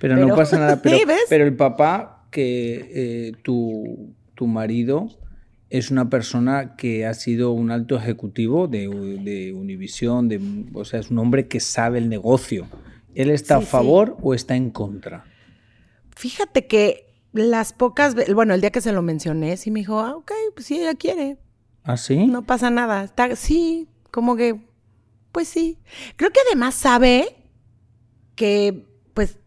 Pero, 0.00 0.16
Pero- 0.16 0.26
no 0.28 0.36
pasa 0.36 0.58
nada. 0.58 0.76
Pero, 0.82 0.98
¿Sí, 0.98 1.04
ves? 1.06 1.20
pero 1.30 1.44
el 1.44 1.56
papá, 1.56 2.26
que 2.30 2.90
eh, 3.28 3.32
tu, 3.42 4.12
tu 4.34 4.46
marido, 4.46 5.08
es 5.70 5.90
una 5.90 6.10
persona 6.10 6.76
que 6.76 7.06
ha 7.06 7.14
sido 7.14 7.52
un 7.52 7.70
alto 7.70 7.96
ejecutivo 7.96 8.68
de, 8.68 8.80
de 9.22 9.52
Univisión, 9.54 10.28
de, 10.28 10.40
o 10.74 10.84
sea, 10.84 11.00
es 11.00 11.10
un 11.10 11.18
hombre 11.18 11.48
que 11.48 11.58
sabe 11.60 11.98
el 11.98 12.08
negocio. 12.10 12.66
¿Él 13.14 13.30
está 13.30 13.56
Sí, 13.58 13.62
a 13.62 13.66
sí. 13.66 13.70
favor 13.70 14.16
o 14.20 14.34
está 14.34 14.56
en 14.56 14.70
contra? 14.70 15.24
Fíjate 16.14 16.66
que 16.66 17.12
las 17.32 17.72
pocas, 17.72 18.14
ve- 18.14 18.32
bueno, 18.34 18.54
el 18.54 18.60
día 18.60 18.70
que 18.70 18.80
se 18.80 18.92
lo 18.92 19.02
mencioné, 19.02 19.56
sí 19.56 19.70
me 19.70 19.80
dijo, 19.80 20.00
ah, 20.00 20.16
ok, 20.16 20.32
pues 20.54 20.66
sí, 20.66 20.80
ella 20.80 20.94
quiere. 20.94 21.38
¿Ah, 21.82 21.96
sí? 21.96 22.26
No 22.26 22.42
pasa 22.46 22.70
nada. 22.70 23.04
Está, 23.04 23.34
sí, 23.36 23.88
como 24.10 24.36
que, 24.36 24.60
pues 25.32 25.48
sí. 25.48 25.78
Creo 26.16 26.30
que 26.30 26.40
además 26.46 26.74
sabe 26.74 27.36
que, 28.36 28.86
pues, 29.14 29.38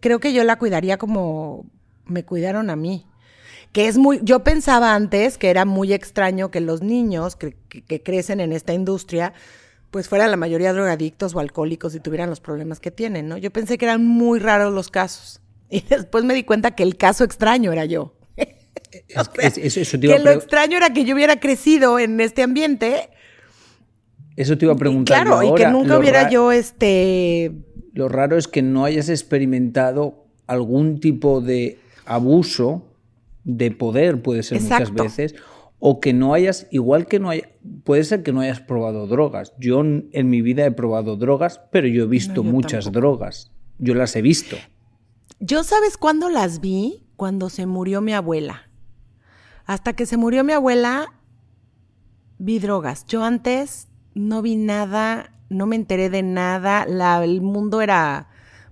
creo 0.00 0.20
que 0.20 0.32
yo 0.32 0.44
la 0.44 0.56
cuidaría 0.58 0.98
como 0.98 1.66
me 2.04 2.24
cuidaron 2.24 2.70
a 2.70 2.76
mí. 2.76 3.04
Que 3.72 3.86
es 3.86 3.98
muy, 3.98 4.20
yo 4.22 4.42
pensaba 4.44 4.94
antes 4.94 5.36
que 5.36 5.50
era 5.50 5.64
muy 5.66 5.92
extraño 5.92 6.50
que 6.50 6.60
los 6.60 6.82
niños 6.82 7.36
que, 7.36 7.54
que- 7.68 7.82
que 7.82 8.02
crecen 8.02 8.40
en 8.40 8.52
esta 8.52 8.72
industria, 8.72 9.34
pues 9.90 10.08
fueran 10.08 10.30
la 10.30 10.36
mayoría 10.38 10.72
drogadictos 10.72 11.34
o 11.34 11.40
alcohólicos 11.40 11.94
y 11.94 12.00
tuvieran 12.00 12.30
los 12.30 12.40
problemas 12.40 12.80
que 12.80 12.90
tienen, 12.90 13.28
¿no? 13.28 13.36
Yo 13.36 13.50
pensé 13.50 13.76
que 13.78 13.84
eran 13.84 14.04
muy 14.06 14.38
raros 14.38 14.72
los 14.72 14.88
casos. 14.90 15.40
Y 15.70 15.80
después 15.82 16.24
me 16.24 16.34
di 16.34 16.44
cuenta 16.44 16.70
que 16.72 16.82
el 16.82 16.96
caso 16.96 17.24
extraño 17.24 17.72
era 17.72 17.84
yo. 17.84 18.14
Es 19.08 19.28
que 19.28 19.46
es- 19.46 19.58
eso, 19.58 19.80
eso 19.80 19.98
te 20.00 20.06
iba 20.06 20.14
Que 20.16 20.20
a 20.20 20.24
lo 20.24 20.30
extraño 20.30 20.76
era 20.76 20.92
que 20.92 21.04
yo 21.04 21.14
hubiera 21.14 21.38
crecido 21.40 21.98
en 21.98 22.20
este 22.20 22.42
ambiente. 22.42 23.10
eso 24.36 24.56
te 24.56 24.64
iba 24.64 24.72
a 24.72 24.76
Y 24.76 24.78
preguntar. 24.78 25.22
claro, 25.24 25.42
y 25.42 25.54
que 25.54 25.68
nunca 25.68 25.98
hubiera 25.98 26.24
ra- 26.24 26.30
yo 26.30 26.52
este. 26.52 27.52
Lo 27.92 28.08
raro 28.08 28.38
es 28.38 28.46
que 28.48 28.62
no 28.62 28.84
hayas 28.84 29.08
experimentado 29.08 30.24
algún 30.46 31.00
tipo 31.00 31.40
de 31.40 31.78
abuso 32.06 32.84
de 33.44 33.70
poder, 33.72 34.22
puede 34.22 34.42
ser 34.42 34.58
Exacto. 34.58 34.92
muchas 34.92 35.16
veces, 35.16 35.34
o 35.80 36.00
que 36.00 36.12
no 36.12 36.32
hayas, 36.32 36.66
igual 36.70 37.06
que 37.06 37.18
no 37.18 37.28
haya, 37.30 37.48
puede 37.84 38.04
ser 38.04 38.22
que 38.22 38.32
no 38.32 38.40
hayas 38.40 38.60
probado 38.60 39.06
drogas. 39.06 39.52
Yo 39.58 39.80
en 39.82 40.30
mi 40.30 40.40
vida 40.42 40.64
he 40.64 40.70
probado 40.70 41.16
drogas, 41.16 41.60
pero 41.72 41.88
yo 41.88 42.04
he 42.04 42.06
visto 42.06 42.36
yo 42.36 42.42
muchas 42.44 42.84
tampoco. 42.84 43.00
drogas. 43.00 43.50
Yo 43.78 43.94
las 43.94 44.14
he 44.16 44.22
visto. 44.22 44.56
Yo, 45.40 45.62
¿sabes 45.64 45.96
cuándo 45.96 46.28
las 46.28 46.60
vi? 46.60 47.06
Cuando 47.16 47.48
se 47.50 47.66
murió 47.66 48.00
mi 48.00 48.12
abuela. 48.12 48.68
Hasta 49.66 49.92
que 49.94 50.06
se 50.06 50.16
murió 50.16 50.44
mi 50.44 50.52
abuela, 50.52 51.12
vi 52.38 52.58
drogas. 52.58 53.06
Yo 53.06 53.22
antes 53.24 53.88
no 54.14 54.42
vi 54.42 54.56
nada, 54.56 55.32
no 55.48 55.66
me 55.66 55.76
enteré 55.76 56.10
de 56.10 56.22
nada. 56.22 56.86
La- 56.86 57.22
el 57.22 57.40
mundo 57.42 57.80
era 57.82 58.28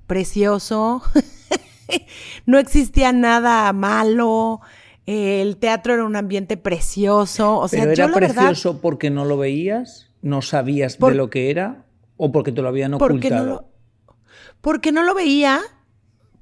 precioso. 0.06 1.02
no 2.46 2.58
existía 2.58 3.12
nada 3.12 3.73
malo. 3.73 4.61
El 5.06 5.56
teatro 5.58 5.94
era 5.94 6.04
un 6.04 6.16
ambiente 6.16 6.56
precioso. 6.56 7.58
O 7.58 7.68
sea, 7.68 7.82
pero 7.85 7.94
yo 7.94 8.04
era 8.04 8.12
verdad, 8.14 8.35
precioso 8.46 8.80
porque 8.80 9.11
no 9.11 9.25
lo 9.25 9.37
veías, 9.37 10.11
no 10.23 10.42
sabías 10.42 10.96
Por- 10.96 11.12
de 11.12 11.16
lo 11.18 11.30
que 11.30 11.50
era, 11.50 11.85
o 12.16 12.32
porque 12.32 12.50
te 12.52 12.62
lo 12.62 12.68
habían 12.68 12.92
porque 12.99 13.30
no 13.30 13.37
ocultado. 13.37 13.46
lo, 13.46 14.14
porque 14.61 14.90
no 14.90 15.04
lo 15.04 15.14
veía, 15.14 15.61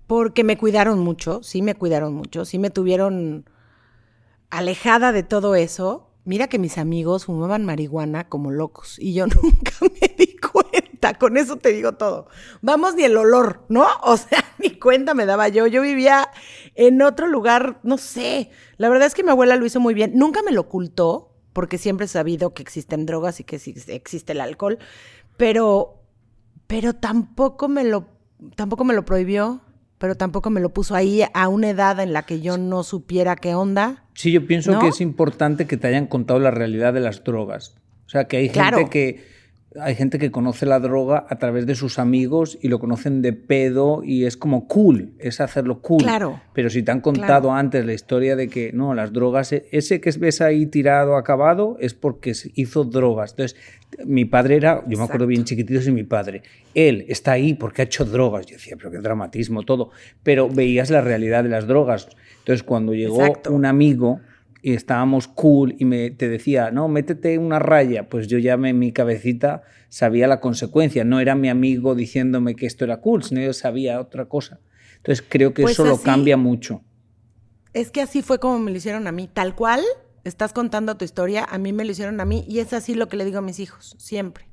porque 0.06 0.44
me 0.44 0.58
cuidaron 0.58 0.98
mucho, 1.00 1.42
sí 1.42 1.62
me 1.62 1.74
cuidaron 1.74 2.14
mucho, 2.14 2.44
sí 2.44 2.58
me 2.58 2.70
tuvieron 2.70 3.48
alejada 4.50 5.12
de 5.12 5.22
todo 5.22 5.54
eso. 5.54 6.10
Mira 6.24 6.48
que 6.48 6.58
mis 6.58 6.78
amigos 6.78 7.26
fumaban 7.26 7.64
marihuana 7.64 8.28
como 8.28 8.50
locos 8.50 8.98
y 8.98 9.14
yo 9.14 9.26
nunca 9.42 9.72
me 9.80 10.14
di 10.16 10.36
cuenta, 10.36 11.14
con 11.14 11.36
eso 11.36 11.56
te 11.56 11.70
digo 11.70 11.92
todo. 11.92 12.28
Vamos, 12.62 12.94
ni 12.94 13.04
el 13.04 13.16
olor, 13.16 13.64
¿no? 13.68 13.86
O 14.02 14.16
sea, 14.16 14.44
ni 14.58 14.78
cuenta 14.78 15.14
me 15.14 15.26
daba 15.26 15.48
yo. 15.48 15.66
Yo 15.66 15.82
vivía 15.82 16.28
en 16.74 17.02
otro 17.02 17.26
lugar, 17.26 17.80
no 17.82 17.98
sé. 17.98 18.50
La 18.76 18.88
verdad 18.88 19.06
es 19.06 19.14
que 19.14 19.22
mi 19.22 19.30
abuela 19.30 19.56
lo 19.56 19.66
hizo 19.66 19.80
muy 19.80 19.94
bien. 19.94 20.12
Nunca 20.14 20.42
me 20.42 20.52
lo 20.52 20.62
ocultó, 20.62 21.34
porque 21.54 21.78
siempre 21.78 22.06
he 22.06 22.08
sabido 22.08 22.52
que 22.52 22.62
existen 22.62 23.06
drogas 23.06 23.40
y 23.40 23.44
que 23.44 23.56
existe 23.56 24.32
el 24.32 24.40
alcohol, 24.42 24.78
pero 25.38 26.00
pero 26.66 26.94
tampoco 26.94 27.68
me 27.68 27.84
lo 27.84 28.08
tampoco 28.56 28.84
me 28.84 28.94
lo 28.94 29.04
prohibió, 29.04 29.62
pero 29.98 30.16
tampoco 30.16 30.50
me 30.50 30.60
lo 30.60 30.70
puso 30.70 30.94
ahí 30.94 31.22
a 31.32 31.48
una 31.48 31.70
edad 31.70 32.00
en 32.00 32.12
la 32.12 32.22
que 32.22 32.40
yo 32.40 32.58
no 32.58 32.82
supiera 32.82 33.36
qué 33.36 33.54
onda. 33.54 34.04
Sí, 34.14 34.32
yo 34.32 34.46
pienso 34.46 34.72
¿No? 34.72 34.80
que 34.80 34.88
es 34.88 35.00
importante 35.00 35.66
que 35.66 35.76
te 35.76 35.86
hayan 35.86 36.06
contado 36.06 36.40
la 36.40 36.50
realidad 36.50 36.92
de 36.92 37.00
las 37.00 37.24
drogas. 37.24 37.76
O 38.06 38.08
sea, 38.08 38.24
que 38.24 38.36
hay 38.36 38.48
gente 38.48 38.88
que 38.90 39.33
hay 39.80 39.94
gente 39.94 40.18
que 40.18 40.30
conoce 40.30 40.66
la 40.66 40.78
droga 40.78 41.26
a 41.28 41.36
través 41.38 41.66
de 41.66 41.74
sus 41.74 41.98
amigos 41.98 42.58
y 42.62 42.68
lo 42.68 42.78
conocen 42.78 43.22
de 43.22 43.32
pedo 43.32 44.02
y 44.04 44.24
es 44.24 44.36
como 44.36 44.68
cool, 44.68 45.14
es 45.18 45.40
hacerlo 45.40 45.80
cool. 45.80 46.02
Claro. 46.02 46.40
Pero 46.52 46.70
si 46.70 46.82
te 46.82 46.92
han 46.92 47.00
contado 47.00 47.52
antes 47.52 47.84
la 47.84 47.92
historia 47.92 48.36
de 48.36 48.48
que 48.48 48.72
no, 48.72 48.94
las 48.94 49.12
drogas, 49.12 49.52
ese 49.52 50.00
que 50.00 50.10
ves 50.18 50.40
ahí 50.40 50.66
tirado, 50.66 51.16
acabado, 51.16 51.76
es 51.80 51.94
porque 51.94 52.32
hizo 52.54 52.84
drogas. 52.84 53.32
Entonces, 53.32 53.58
mi 54.04 54.24
padre 54.24 54.56
era, 54.56 54.84
yo 54.86 54.98
me 54.98 55.04
acuerdo 55.04 55.26
bien 55.26 55.44
chiquitito, 55.44 55.80
es 55.80 55.90
mi 55.90 56.04
padre. 56.04 56.42
Él 56.74 57.04
está 57.08 57.32
ahí 57.32 57.54
porque 57.54 57.82
ha 57.82 57.84
hecho 57.86 58.04
drogas. 58.04 58.46
Yo 58.46 58.56
decía, 58.56 58.76
pero 58.76 58.90
qué 58.90 58.98
dramatismo 58.98 59.62
todo. 59.62 59.90
Pero 60.22 60.48
veías 60.48 60.90
la 60.90 61.00
realidad 61.00 61.42
de 61.42 61.50
las 61.50 61.66
drogas. 61.66 62.08
Entonces, 62.38 62.62
cuando 62.62 62.94
llegó 62.94 63.22
Exacto. 63.24 63.52
un 63.52 63.66
amigo 63.66 64.20
y 64.66 64.72
estábamos 64.72 65.28
cool 65.28 65.76
y 65.78 65.84
me, 65.84 66.10
te 66.10 66.28
decía, 66.30 66.70
no, 66.70 66.88
métete 66.88 67.36
una 67.36 67.58
raya, 67.58 68.08
pues 68.08 68.28
yo 68.28 68.38
ya 68.38 68.56
me, 68.56 68.70
en 68.70 68.78
mi 68.78 68.92
cabecita 68.92 69.62
sabía 69.90 70.26
la 70.26 70.40
consecuencia. 70.40 71.04
No 71.04 71.20
era 71.20 71.34
mi 71.34 71.50
amigo 71.50 71.94
diciéndome 71.94 72.56
que 72.56 72.64
esto 72.64 72.84
era 72.86 73.02
cool, 73.02 73.22
sino 73.22 73.42
yo 73.42 73.52
sabía 73.52 74.00
otra 74.00 74.24
cosa. 74.24 74.60
Entonces 74.96 75.22
creo 75.28 75.52
que 75.52 75.62
Pues 75.62 75.74
eso 75.74 75.84
lo 75.84 75.96
así- 75.96 76.04
cambia 76.04 76.38
mucho. 76.38 76.82
Es 77.74 77.90
que 77.90 78.00
así 78.00 78.22
fue 78.22 78.38
como 78.40 78.58
me 78.58 78.70
lo 78.70 78.78
hicieron 78.78 79.06
a 79.06 79.12
mí, 79.12 79.28
tal 79.30 79.54
cual 79.54 79.82
estás 80.24 80.54
contando 80.54 80.96
tu 80.96 81.04
historia, 81.04 81.44
a 81.44 81.58
mí 81.58 81.74
me 81.74 81.84
lo 81.84 81.92
hicieron 81.92 82.18
a 82.20 82.24
mí 82.24 82.42
y 82.48 82.60
es 82.60 82.72
así 82.72 82.94
lo 82.94 83.10
que 83.10 83.18
le 83.18 83.26
digo 83.26 83.38
a 83.38 83.42
mis 83.42 83.60
hijos, 83.60 83.94
siempre. 83.98 84.46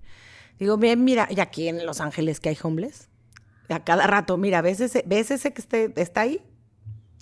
Digo, 0.59 0.75
bien, 0.77 1.05
mira, 1.05 1.29
y 1.31 1.39
aquí 1.39 1.69
en 1.69 1.85
Los 1.85 2.01
Ángeles 2.01 2.41
que 2.41 2.49
hay 2.49 2.57
homeless, 2.61 3.09
a 3.69 3.81
cada 3.85 4.07
rato, 4.07 4.35
mira, 4.37 4.61
¿ves 4.61 4.81
ese, 4.81 5.05
ves 5.07 5.31
ese 5.31 5.53
que 5.53 5.61
esté- 5.61 5.93
está 5.95 6.19
ahí? 6.21 6.41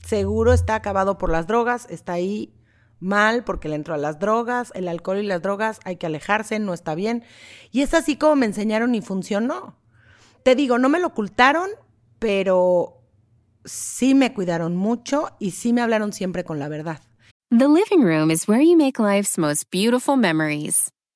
Seguro 0.03 0.53
está 0.53 0.73
acabado 0.73 1.19
por 1.19 1.29
las 1.31 1.45
drogas, 1.45 1.85
está 1.91 2.13
ahí 2.13 2.55
mal 2.99 3.43
porque 3.43 3.69
le 3.69 3.75
entró 3.75 3.93
a 3.93 3.97
las 3.97 4.19
drogas, 4.19 4.71
el 4.75 4.87
alcohol 4.87 5.19
y 5.19 5.23
las 5.23 5.41
drogas, 5.41 5.79
hay 5.83 5.97
que 5.97 6.05
alejarse, 6.05 6.59
no 6.59 6.73
está 6.73 6.95
bien. 6.95 7.23
Y 7.71 7.81
es 7.81 7.93
así 7.93 8.15
como 8.15 8.35
me 8.35 8.45
enseñaron 8.45 8.95
y 8.95 9.01
funcionó. 9.01 9.75
Te 10.43 10.55
digo, 10.55 10.77
no 10.77 10.89
me 10.89 10.99
lo 10.99 11.07
ocultaron, 11.07 11.69
pero 12.19 13.01
sí 13.65 14.13
me 14.13 14.33
cuidaron 14.33 14.75
mucho 14.75 15.29
y 15.39 15.51
sí 15.51 15.73
me 15.73 15.81
hablaron 15.81 16.13
siempre 16.13 16.43
con 16.43 16.59
la 16.59 16.69
verdad. 16.69 17.01
The 17.49 17.67
living 17.67 18.03
room 18.03 18.29
is 18.29 18.47
where 18.47 18.63
you 18.63 18.77
make 18.77 19.01
life's 19.01 19.37
most 19.37 19.71
beautiful 19.71 20.15
memories. 20.15 20.91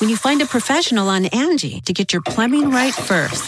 When 0.00 0.08
you 0.08 0.16
find 0.16 0.40
a 0.42 0.46
professional 0.46 1.08
on 1.08 1.26
Angie 1.26 1.80
to 1.84 1.92
get 1.92 2.12
your 2.12 2.22
plumbing 2.22 2.70
right 2.70 2.94
first. 2.94 3.44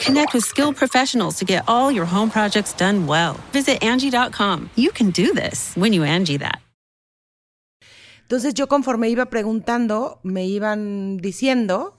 Connect 0.00 0.32
with 0.34 0.44
skilled 0.44 0.76
professionals 0.76 1.36
to 1.36 1.44
get 1.44 1.62
all 1.68 1.90
your 1.92 2.06
home 2.06 2.30
projects 2.30 2.72
done 2.74 3.06
well. 3.06 3.36
Visit 3.52 3.82
Angie.com. 3.82 4.70
You 4.76 4.90
can 4.92 5.10
do 5.10 5.32
this 5.34 5.74
when 5.76 5.92
you 5.92 6.04
Angie 6.04 6.38
that. 6.38 6.60
Entonces 8.28 8.54
yo 8.54 8.66
conforme 8.66 9.08
iba 9.10 9.26
preguntando, 9.26 10.18
me 10.22 10.46
iban 10.46 11.18
diciendo 11.18 11.98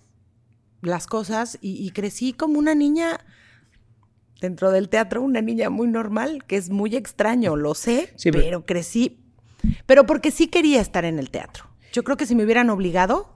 las 0.81 1.05
cosas 1.05 1.59
y, 1.61 1.85
y 1.85 1.91
crecí 1.91 2.33
como 2.33 2.57
una 2.57 2.73
niña 2.73 3.19
dentro 4.41 4.71
del 4.71 4.89
teatro, 4.89 5.21
una 5.21 5.41
niña 5.41 5.69
muy 5.69 5.87
normal, 5.87 6.43
que 6.47 6.57
es 6.57 6.69
muy 6.71 6.95
extraño, 6.95 7.55
lo 7.55 7.75
sé, 7.75 8.11
Sí, 8.17 8.31
pero- 8.31 8.43
pero 8.43 8.65
crecí, 8.65 9.19
pero 9.85 10.05
porque 10.07 10.31
sí 10.31 10.47
quería 10.47 10.81
estar 10.81 11.05
en 11.05 11.19
el 11.19 11.29
teatro. 11.29 11.65
Yo 11.95 12.03
creo 12.03 12.17
que 12.17 12.25
si 12.25 12.35
me 12.35 12.43
hubieran 12.43 12.69
obligado, 12.69 13.29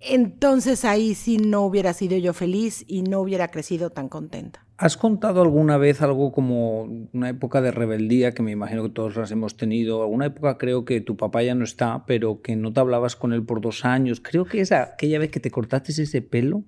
entonces 0.00 0.86
ahí 0.86 1.14
sí 1.14 1.36
no 1.36 1.60
hubiera 1.60 1.92
sido 1.92 2.16
yo 2.16 2.32
feliz 2.32 2.82
y 2.88 3.02
no 3.02 3.20
hubiera 3.20 3.48
crecido 3.48 3.90
tan 3.90 4.08
contenta. 4.08 4.64
¿Has 4.78 4.96
contado 4.96 5.42
alguna 5.42 5.76
vez 5.76 6.00
algo 6.00 6.32
como 6.32 6.84
una 7.12 7.28
época 7.28 7.60
de 7.60 7.70
rebeldía 7.70 8.32
que 8.32 8.42
me 8.42 8.52
imagino 8.52 8.84
que 8.84 8.88
todos 8.88 9.16
las 9.16 9.30
hemos 9.32 9.58
tenido? 9.58 10.02
Alguna 10.02 10.24
época 10.24 10.56
creo 10.56 10.86
que 10.86 11.02
tu 11.02 11.18
papá 11.18 11.42
ya 11.42 11.54
no 11.54 11.64
está, 11.64 12.06
pero 12.06 12.40
que 12.40 12.56
no 12.56 12.72
te 12.72 12.80
hablabas 12.80 13.16
con 13.16 13.34
él 13.34 13.42
por 13.42 13.60
dos 13.60 13.84
años. 13.84 14.22
Creo 14.22 14.46
que 14.46 14.62
esa 14.62 14.84
aquella 14.84 15.18
vez 15.18 15.30
que 15.30 15.38
te 15.38 15.50
cortaste 15.50 15.92
ese 15.92 16.22
pelo, 16.22 16.64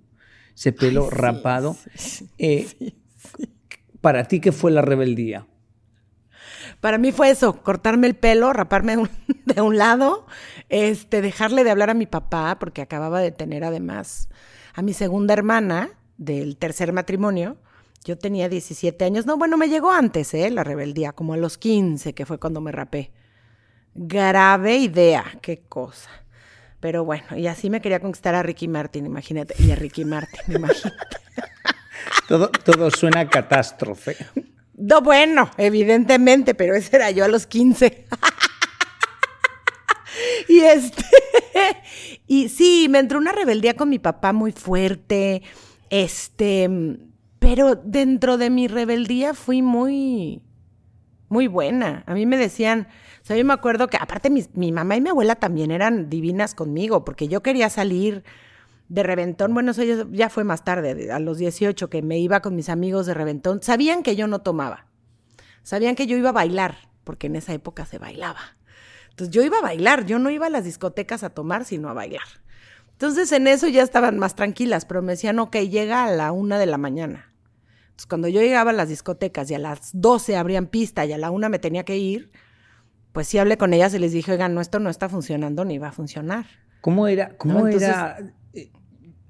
ese 0.54 0.72
pelo 0.72 1.08
rapado. 1.08 1.78
Eh, 2.36 2.66
¿Para 4.02 4.28
ti 4.28 4.38
qué 4.38 4.52
fue 4.52 4.70
la 4.70 4.82
rebeldía? 4.82 5.46
Para 6.80 6.98
mí 6.98 7.12
fue 7.12 7.30
eso, 7.30 7.62
cortarme 7.62 8.06
el 8.06 8.14
pelo, 8.14 8.52
raparme 8.52 8.96
de 9.44 9.60
un 9.60 9.78
lado, 9.78 10.26
este, 10.68 11.22
dejarle 11.22 11.64
de 11.64 11.70
hablar 11.70 11.90
a 11.90 11.94
mi 11.94 12.06
papá, 12.06 12.58
porque 12.58 12.82
acababa 12.82 13.20
de 13.20 13.32
tener 13.32 13.64
además 13.64 14.28
a 14.74 14.82
mi 14.82 14.92
segunda 14.92 15.34
hermana 15.34 15.90
del 16.16 16.56
tercer 16.56 16.92
matrimonio. 16.92 17.56
Yo 18.04 18.18
tenía 18.18 18.48
17 18.48 19.02
años. 19.04 19.24
No, 19.24 19.38
bueno, 19.38 19.56
me 19.56 19.68
llegó 19.68 19.90
antes, 19.90 20.34
¿eh? 20.34 20.50
La 20.50 20.62
rebeldía, 20.62 21.12
como 21.12 21.32
a 21.32 21.36
los 21.36 21.56
15, 21.56 22.12
que 22.14 22.26
fue 22.26 22.38
cuando 22.38 22.60
me 22.60 22.70
rapé. 22.70 23.12
Grave 23.94 24.76
idea, 24.76 25.24
qué 25.40 25.62
cosa. 25.68 26.10
Pero 26.80 27.04
bueno, 27.04 27.24
y 27.34 27.46
así 27.46 27.70
me 27.70 27.80
quería 27.80 28.00
conquistar 28.00 28.34
a 28.34 28.42
Ricky 28.42 28.68
Martin, 28.68 29.06
imagínate. 29.06 29.54
Y 29.58 29.70
a 29.70 29.74
Ricky 29.74 30.04
Martin, 30.04 30.40
imagínate. 30.56 31.16
todo, 32.28 32.50
todo 32.50 32.90
suena 32.90 33.26
catástrofe. 33.30 34.16
No, 34.76 35.02
bueno, 35.02 35.50
evidentemente, 35.56 36.54
pero 36.54 36.74
ese 36.74 36.96
era 36.96 37.10
yo 37.10 37.24
a 37.24 37.28
los 37.28 37.46
15. 37.46 38.06
y 40.48 40.60
este. 40.60 41.04
y 42.26 42.48
sí, 42.48 42.88
me 42.90 42.98
entró 42.98 43.18
una 43.18 43.32
rebeldía 43.32 43.74
con 43.74 43.88
mi 43.88 43.98
papá 43.98 44.32
muy 44.32 44.52
fuerte. 44.52 45.42
Este. 45.90 46.68
Pero 47.38 47.76
dentro 47.76 48.36
de 48.36 48.50
mi 48.50 48.68
rebeldía 48.68 49.34
fui 49.34 49.62
muy. 49.62 50.42
Muy 51.28 51.46
buena. 51.46 52.02
A 52.06 52.14
mí 52.14 52.26
me 52.26 52.36
decían. 52.36 52.88
O 53.22 53.26
sea, 53.26 53.36
yo 53.36 53.44
me 53.44 53.54
acuerdo 53.54 53.88
que, 53.88 53.96
aparte, 53.96 54.28
mi, 54.28 54.44
mi 54.54 54.72
mamá 54.72 54.96
y 54.96 55.00
mi 55.00 55.10
abuela 55.10 55.36
también 55.36 55.70
eran 55.70 56.10
divinas 56.10 56.54
conmigo, 56.54 57.04
porque 57.04 57.28
yo 57.28 57.42
quería 57.42 57.70
salir 57.70 58.24
de 58.88 59.02
reventón, 59.02 59.54
bueno, 59.54 59.70
eso 59.70 59.82
ya, 59.82 60.28
fue 60.28 60.44
más 60.44 60.64
tarde, 60.64 61.10
a 61.10 61.18
los 61.18 61.38
18 61.38 61.88
que 61.88 62.02
me 62.02 62.18
iba 62.18 62.40
con 62.40 62.54
mis 62.54 62.68
amigos 62.68 63.06
de 63.06 63.14
reventón, 63.14 63.62
sabían 63.62 64.02
que 64.02 64.16
yo 64.16 64.26
no 64.26 64.40
tomaba, 64.40 64.86
sabían 65.62 65.94
que 65.94 66.06
yo 66.06 66.16
iba 66.16 66.30
a 66.30 66.32
bailar, 66.32 66.76
porque 67.04 67.26
en 67.28 67.36
esa 67.36 67.54
época 67.54 67.86
se 67.86 67.98
bailaba. 67.98 68.40
Entonces 69.10 69.34
yo 69.34 69.42
iba 69.42 69.58
a 69.58 69.62
bailar, 69.62 70.06
yo 70.06 70.18
no 70.18 70.30
iba 70.30 70.46
a 70.46 70.50
las 70.50 70.64
discotecas 70.64 71.22
a 71.22 71.30
tomar, 71.30 71.64
sino 71.64 71.88
a 71.88 71.92
bailar. 71.92 72.26
Entonces 72.92 73.30
en 73.32 73.46
eso 73.46 73.68
ya 73.68 73.82
estaban 73.82 74.18
más 74.18 74.34
tranquilas, 74.34 74.84
pero 74.84 75.02
me 75.02 75.12
decían, 75.12 75.38
ok, 75.38 75.56
llega 75.56 76.04
a 76.04 76.10
la 76.10 76.32
una 76.32 76.58
de 76.58 76.66
la 76.66 76.78
mañana. 76.78 77.32
Entonces 77.84 78.06
cuando 78.06 78.28
yo 78.28 78.40
llegaba 78.40 78.70
a 78.70 78.74
las 78.74 78.88
discotecas 78.88 79.50
y 79.50 79.54
a 79.54 79.58
las 79.58 79.90
12 79.92 80.36
abrían 80.36 80.66
pista 80.66 81.04
y 81.06 81.12
a 81.12 81.18
la 81.18 81.30
una 81.30 81.48
me 81.48 81.58
tenía 81.58 81.84
que 81.84 81.96
ir, 81.96 82.32
pues 83.12 83.28
sí 83.28 83.38
hablé 83.38 83.56
con 83.56 83.72
ellas 83.72 83.94
y 83.94 84.00
les 84.00 84.12
dije, 84.12 84.32
oigan, 84.32 84.54
no, 84.54 84.60
esto 84.60 84.80
no 84.80 84.90
está 84.90 85.08
funcionando 85.08 85.64
ni 85.64 85.78
va 85.78 85.88
a 85.88 85.92
funcionar. 85.92 86.46
¿Cómo 86.80 87.06
era, 87.06 87.36
cómo 87.36 87.68
era 87.68 88.18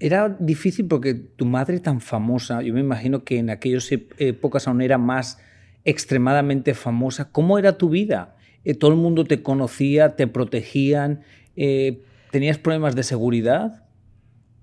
era 0.00 0.28
difícil 0.28 0.86
porque 0.86 1.14
tu 1.14 1.46
madre 1.46 1.80
tan 1.80 2.00
famosa, 2.00 2.62
yo 2.62 2.74
me 2.74 2.80
imagino 2.80 3.24
que 3.24 3.38
en 3.38 3.50
aquellas 3.50 3.90
épocas 3.90 4.68
aún 4.68 4.82
era 4.82 4.98
más 4.98 5.38
extremadamente 5.84 6.74
famosa. 6.74 7.30
¿Cómo 7.30 7.58
era 7.58 7.78
tu 7.78 7.88
vida? 7.90 8.36
Eh, 8.64 8.74
¿Todo 8.74 8.90
el 8.90 8.96
mundo 8.96 9.24
te 9.24 9.42
conocía, 9.42 10.16
te 10.16 10.26
protegían? 10.26 11.22
Eh, 11.56 12.02
¿Tenías 12.30 12.58
problemas 12.58 12.96
de 12.96 13.02
seguridad? 13.02 13.86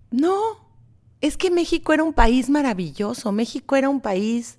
No, 0.09 0.37
es 1.21 1.37
que 1.37 1.51
México 1.51 1.93
era 1.93 2.03
un 2.03 2.13
país 2.13 2.49
maravilloso. 2.49 3.31
México 3.31 3.75
era 3.75 3.89
un 3.89 4.01
país 4.01 4.57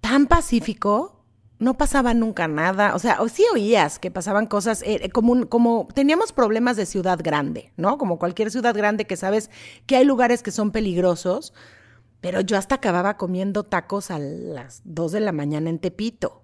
tan 0.00 0.26
pacífico 0.26 1.15
no 1.58 1.78
pasaba 1.78 2.12
nunca 2.12 2.48
nada, 2.48 2.94
o 2.94 2.98
sea, 2.98 3.22
o 3.22 3.28
sí 3.28 3.44
oías 3.52 3.98
que 3.98 4.10
pasaban 4.10 4.46
cosas, 4.46 4.82
eh, 4.84 5.08
como, 5.10 5.48
como 5.48 5.88
teníamos 5.94 6.32
problemas 6.32 6.76
de 6.76 6.84
ciudad 6.84 7.18
grande, 7.22 7.72
¿no? 7.76 7.96
Como 7.96 8.18
cualquier 8.18 8.50
ciudad 8.50 8.74
grande 8.74 9.06
que 9.06 9.16
sabes 9.16 9.50
que 9.86 9.96
hay 9.96 10.04
lugares 10.04 10.42
que 10.42 10.50
son 10.50 10.70
peligrosos, 10.70 11.54
pero 12.20 12.40
yo 12.40 12.58
hasta 12.58 12.74
acababa 12.74 13.16
comiendo 13.16 13.62
tacos 13.62 14.10
a 14.10 14.18
las 14.18 14.82
2 14.84 15.12
de 15.12 15.20
la 15.20 15.32
mañana 15.32 15.70
en 15.70 15.78
Tepito, 15.78 16.42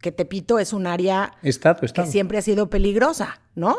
que 0.00 0.12
Tepito 0.12 0.58
es 0.58 0.72
un 0.72 0.86
área 0.86 1.34
que 1.42 2.06
siempre 2.06 2.38
ha 2.38 2.42
sido 2.42 2.70
peligrosa, 2.70 3.40
¿no? 3.54 3.76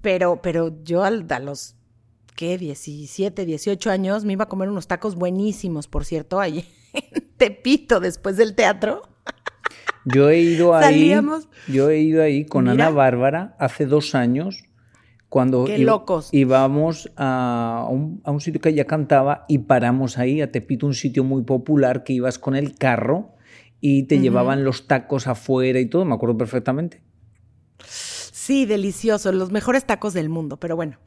Pero, 0.00 0.40
pero 0.42 0.82
yo 0.82 1.04
a 1.04 1.10
los, 1.10 1.76
¿qué? 2.34 2.58
17, 2.58 3.44
18 3.44 3.90
años 3.90 4.24
me 4.24 4.32
iba 4.32 4.44
a 4.44 4.48
comer 4.48 4.68
unos 4.68 4.88
tacos 4.88 5.14
buenísimos, 5.14 5.86
por 5.86 6.04
cierto, 6.04 6.40
ahí 6.40 6.68
en 6.92 7.28
Tepito 7.36 8.00
después 8.00 8.36
del 8.36 8.54
teatro. 8.54 9.02
Yo 10.04 10.30
he 10.30 10.40
ido 10.40 10.74
ahí. 10.74 11.14
Yo 11.68 11.90
he 11.90 11.98
ido 11.98 12.22
ahí 12.22 12.44
con 12.46 12.68
Ana 12.68 12.90
Bárbara 12.90 13.56
hace 13.58 13.86
dos 13.86 14.14
años 14.14 14.64
cuando 15.28 15.66
íbamos 16.32 17.10
a 17.16 17.86
un, 17.88 18.20
a 18.24 18.32
un, 18.32 18.40
sitio 18.40 18.60
que 18.60 18.70
ella 18.70 18.84
cantaba 18.86 19.44
y 19.48 19.58
paramos 19.58 20.18
ahí, 20.18 20.42
a 20.42 20.50
Tepito, 20.50 20.86
un 20.86 20.94
sitio 20.94 21.22
muy 21.22 21.44
popular 21.44 22.02
que 22.02 22.12
ibas 22.12 22.38
con 22.38 22.56
el 22.56 22.74
carro 22.74 23.36
y 23.80 24.02
te 24.04 24.18
llevaban 24.18 24.64
los 24.64 24.88
tacos 24.88 25.28
afuera 25.28 25.78
y 25.78 25.86
todo, 25.86 26.04
me 26.04 26.14
acuerdo 26.14 26.36
perfectamente. 26.36 27.02
Sí, 27.86 28.66
delicioso, 28.66 29.30
los 29.30 29.52
mejores 29.52 29.84
tacos 29.84 30.14
del 30.14 30.28
mundo, 30.28 30.58
pero 30.58 30.74
bueno, 30.74 30.98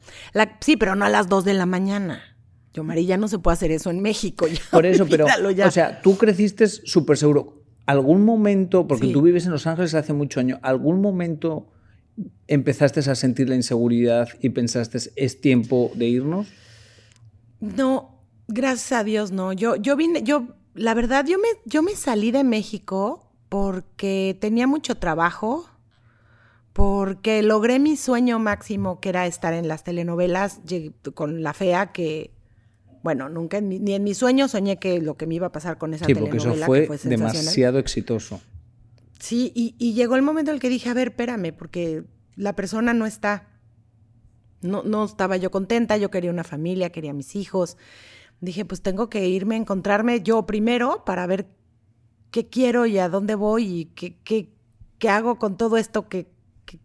sí, 0.60 0.78
pero 0.78 0.96
no 0.96 1.04
a 1.04 1.10
las 1.10 1.28
dos 1.28 1.44
de 1.44 1.52
la 1.52 1.66
mañana. 1.66 2.22
Yo, 2.72 2.82
María, 2.82 3.04
ya 3.04 3.16
no 3.18 3.28
se 3.28 3.38
puede 3.38 3.52
hacer 3.52 3.70
eso 3.70 3.90
en 3.90 4.00
México. 4.00 4.46
Por 4.72 4.86
eso, 4.86 5.06
pero, 5.06 5.26
o 5.26 5.70
sea, 5.70 6.00
tú 6.00 6.16
creciste 6.16 6.66
súper 6.66 7.18
seguro 7.18 7.63
¿Algún 7.86 8.24
momento, 8.24 8.86
porque 8.86 9.08
tú 9.08 9.20
vives 9.20 9.44
en 9.44 9.52
Los 9.52 9.66
Ángeles 9.66 9.94
hace 9.94 10.12
mucho 10.12 10.40
años, 10.40 10.58
algún 10.62 11.00
momento 11.00 11.68
empezaste 12.46 13.00
a 13.00 13.14
sentir 13.14 13.48
la 13.48 13.56
inseguridad 13.56 14.28
y 14.40 14.50
pensaste, 14.50 14.98
es 15.16 15.40
tiempo 15.40 15.90
de 15.94 16.06
irnos? 16.06 16.48
No, 17.60 18.22
gracias 18.48 18.92
a 18.92 19.04
Dios 19.04 19.32
no. 19.32 19.52
Yo, 19.52 19.76
yo 19.76 19.96
vine, 19.96 20.22
yo, 20.22 20.48
la 20.74 20.94
verdad, 20.94 21.26
yo 21.26 21.38
me, 21.38 21.48
yo 21.64 21.82
me 21.82 21.94
salí 21.94 22.30
de 22.30 22.44
México 22.44 23.30
porque 23.48 24.36
tenía 24.40 24.66
mucho 24.66 24.96
trabajo, 24.96 25.68
porque 26.72 27.42
logré 27.42 27.78
mi 27.78 27.96
sueño 27.96 28.38
máximo, 28.38 29.00
que 29.00 29.10
era 29.10 29.26
estar 29.26 29.54
en 29.54 29.68
las 29.68 29.84
telenovelas 29.84 30.60
con 31.14 31.42
la 31.42 31.52
fea 31.52 31.92
que 31.92 32.32
bueno, 33.04 33.28
nunca 33.28 33.60
ni 33.60 33.92
en 33.92 34.02
mi 34.02 34.14
sueño 34.14 34.48
soñé 34.48 34.78
que 34.78 34.98
lo 34.98 35.18
que 35.18 35.26
me 35.26 35.34
iba 35.34 35.48
a 35.48 35.52
pasar 35.52 35.76
con 35.76 35.92
esa 35.92 36.06
sí, 36.06 36.14
porque 36.14 36.38
eso 36.38 36.54
fue, 36.54 36.88
demasiado 37.04 37.78
exitoso. 37.78 38.40
Sí, 39.20 39.52
y, 39.54 39.92
llegó 39.92 40.16
el 40.16 40.22
momento 40.22 40.50
en 40.50 40.54
el 40.54 40.60
que 40.60 40.70
dije, 40.70 40.88
a 40.88 40.94
ver, 40.94 41.08
espérame, 41.08 41.52
porque 41.52 42.04
la 42.34 42.56
persona 42.56 42.94
no 42.94 43.04
está. 43.04 43.50
No, 44.62 44.82
no 44.84 45.04
estaba 45.04 45.36
yo 45.36 45.50
contenta, 45.50 45.98
yo 45.98 46.10
quería 46.10 46.30
una 46.30 46.44
familia, 46.44 46.88
quería 46.88 47.12
mis 47.12 47.36
hijos. 47.36 47.76
Dije, 48.40 48.64
pues 48.64 48.80
tengo 48.80 49.10
que 49.10 49.28
irme 49.28 49.56
a 49.56 49.58
encontrarme 49.58 50.22
yo 50.22 50.46
primero 50.46 51.04
para 51.04 51.26
ver 51.26 51.46
qué 52.30 52.48
quiero 52.48 52.86
y 52.86 52.96
a 52.96 53.10
dónde 53.10 53.34
voy 53.34 53.80
y 53.80 53.84
qué, 53.84 54.18
qué, 54.24 54.54
qué 54.98 55.10
hago 55.10 55.38
con 55.38 55.58
todo 55.58 55.76
esto 55.76 56.08
que, 56.08 56.26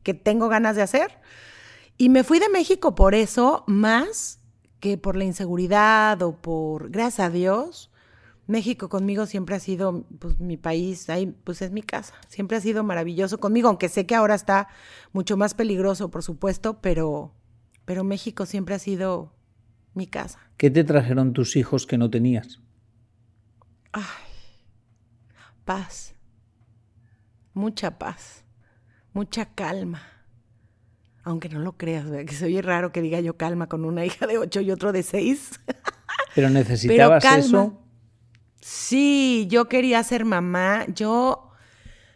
que 0.03 0.13
tengo 0.13 0.49
ganas 0.49 0.75
de 0.75 0.81
hacer. 0.81 1.21
Y 1.97 2.09
me 2.09 2.25
fui 2.25 2.39
de 2.39 2.49
México 2.49 2.93
por 2.93 3.15
eso, 3.15 3.63
más 3.67 4.38
que 4.79 4.97
por 4.97 5.15
la 5.15 5.25
inseguridad 5.25 6.21
o 6.21 6.35
por, 6.35 6.89
gracias 6.89 7.27
a 7.27 7.29
Dios, 7.29 7.91
México 8.47 8.89
conmigo 8.89 9.25
siempre 9.25 9.55
ha 9.55 9.59
sido, 9.59 10.05
pues 10.19 10.39
mi 10.39 10.57
país, 10.57 11.09
ahí, 11.09 11.27
pues 11.43 11.61
es 11.61 11.71
mi 11.71 11.83
casa, 11.83 12.13
siempre 12.27 12.57
ha 12.57 12.61
sido 12.61 12.83
maravilloso 12.83 13.39
conmigo, 13.39 13.67
aunque 13.67 13.89
sé 13.89 14.05
que 14.05 14.15
ahora 14.15 14.35
está 14.35 14.69
mucho 15.13 15.37
más 15.37 15.53
peligroso, 15.53 16.09
por 16.09 16.23
supuesto, 16.23 16.81
pero, 16.81 17.33
pero 17.85 18.03
México 18.03 18.45
siempre 18.45 18.75
ha 18.75 18.79
sido 18.79 19.33
mi 19.93 20.07
casa. 20.07 20.39
¿Qué 20.57 20.71
te 20.71 20.83
trajeron 20.83 21.33
tus 21.33 21.55
hijos 21.55 21.85
que 21.85 21.97
no 21.97 22.09
tenías? 22.09 22.59
Ay, 23.91 24.03
paz, 25.65 26.15
mucha 27.53 27.99
paz, 27.99 28.45
mucha 29.13 29.53
calma 29.53 30.18
aunque 31.23 31.49
no 31.49 31.59
lo 31.59 31.77
creas, 31.77 32.05
que 32.25 32.33
se 32.33 32.45
oye 32.45 32.61
raro 32.61 32.91
que 32.91 33.01
diga 33.01 33.19
yo 33.19 33.35
calma 33.37 33.67
con 33.67 33.85
una 33.85 34.05
hija 34.05 34.27
de 34.27 34.37
ocho 34.37 34.61
y 34.61 34.71
otro 34.71 34.91
de 34.91 35.03
seis. 35.03 35.59
Pero 36.35 36.49
necesitabas 36.49 37.23
eso. 37.25 37.77
Sí, 38.61 39.47
yo 39.49 39.67
quería 39.67 40.03
ser 40.03 40.25
mamá. 40.25 40.85
Yo 40.87 41.51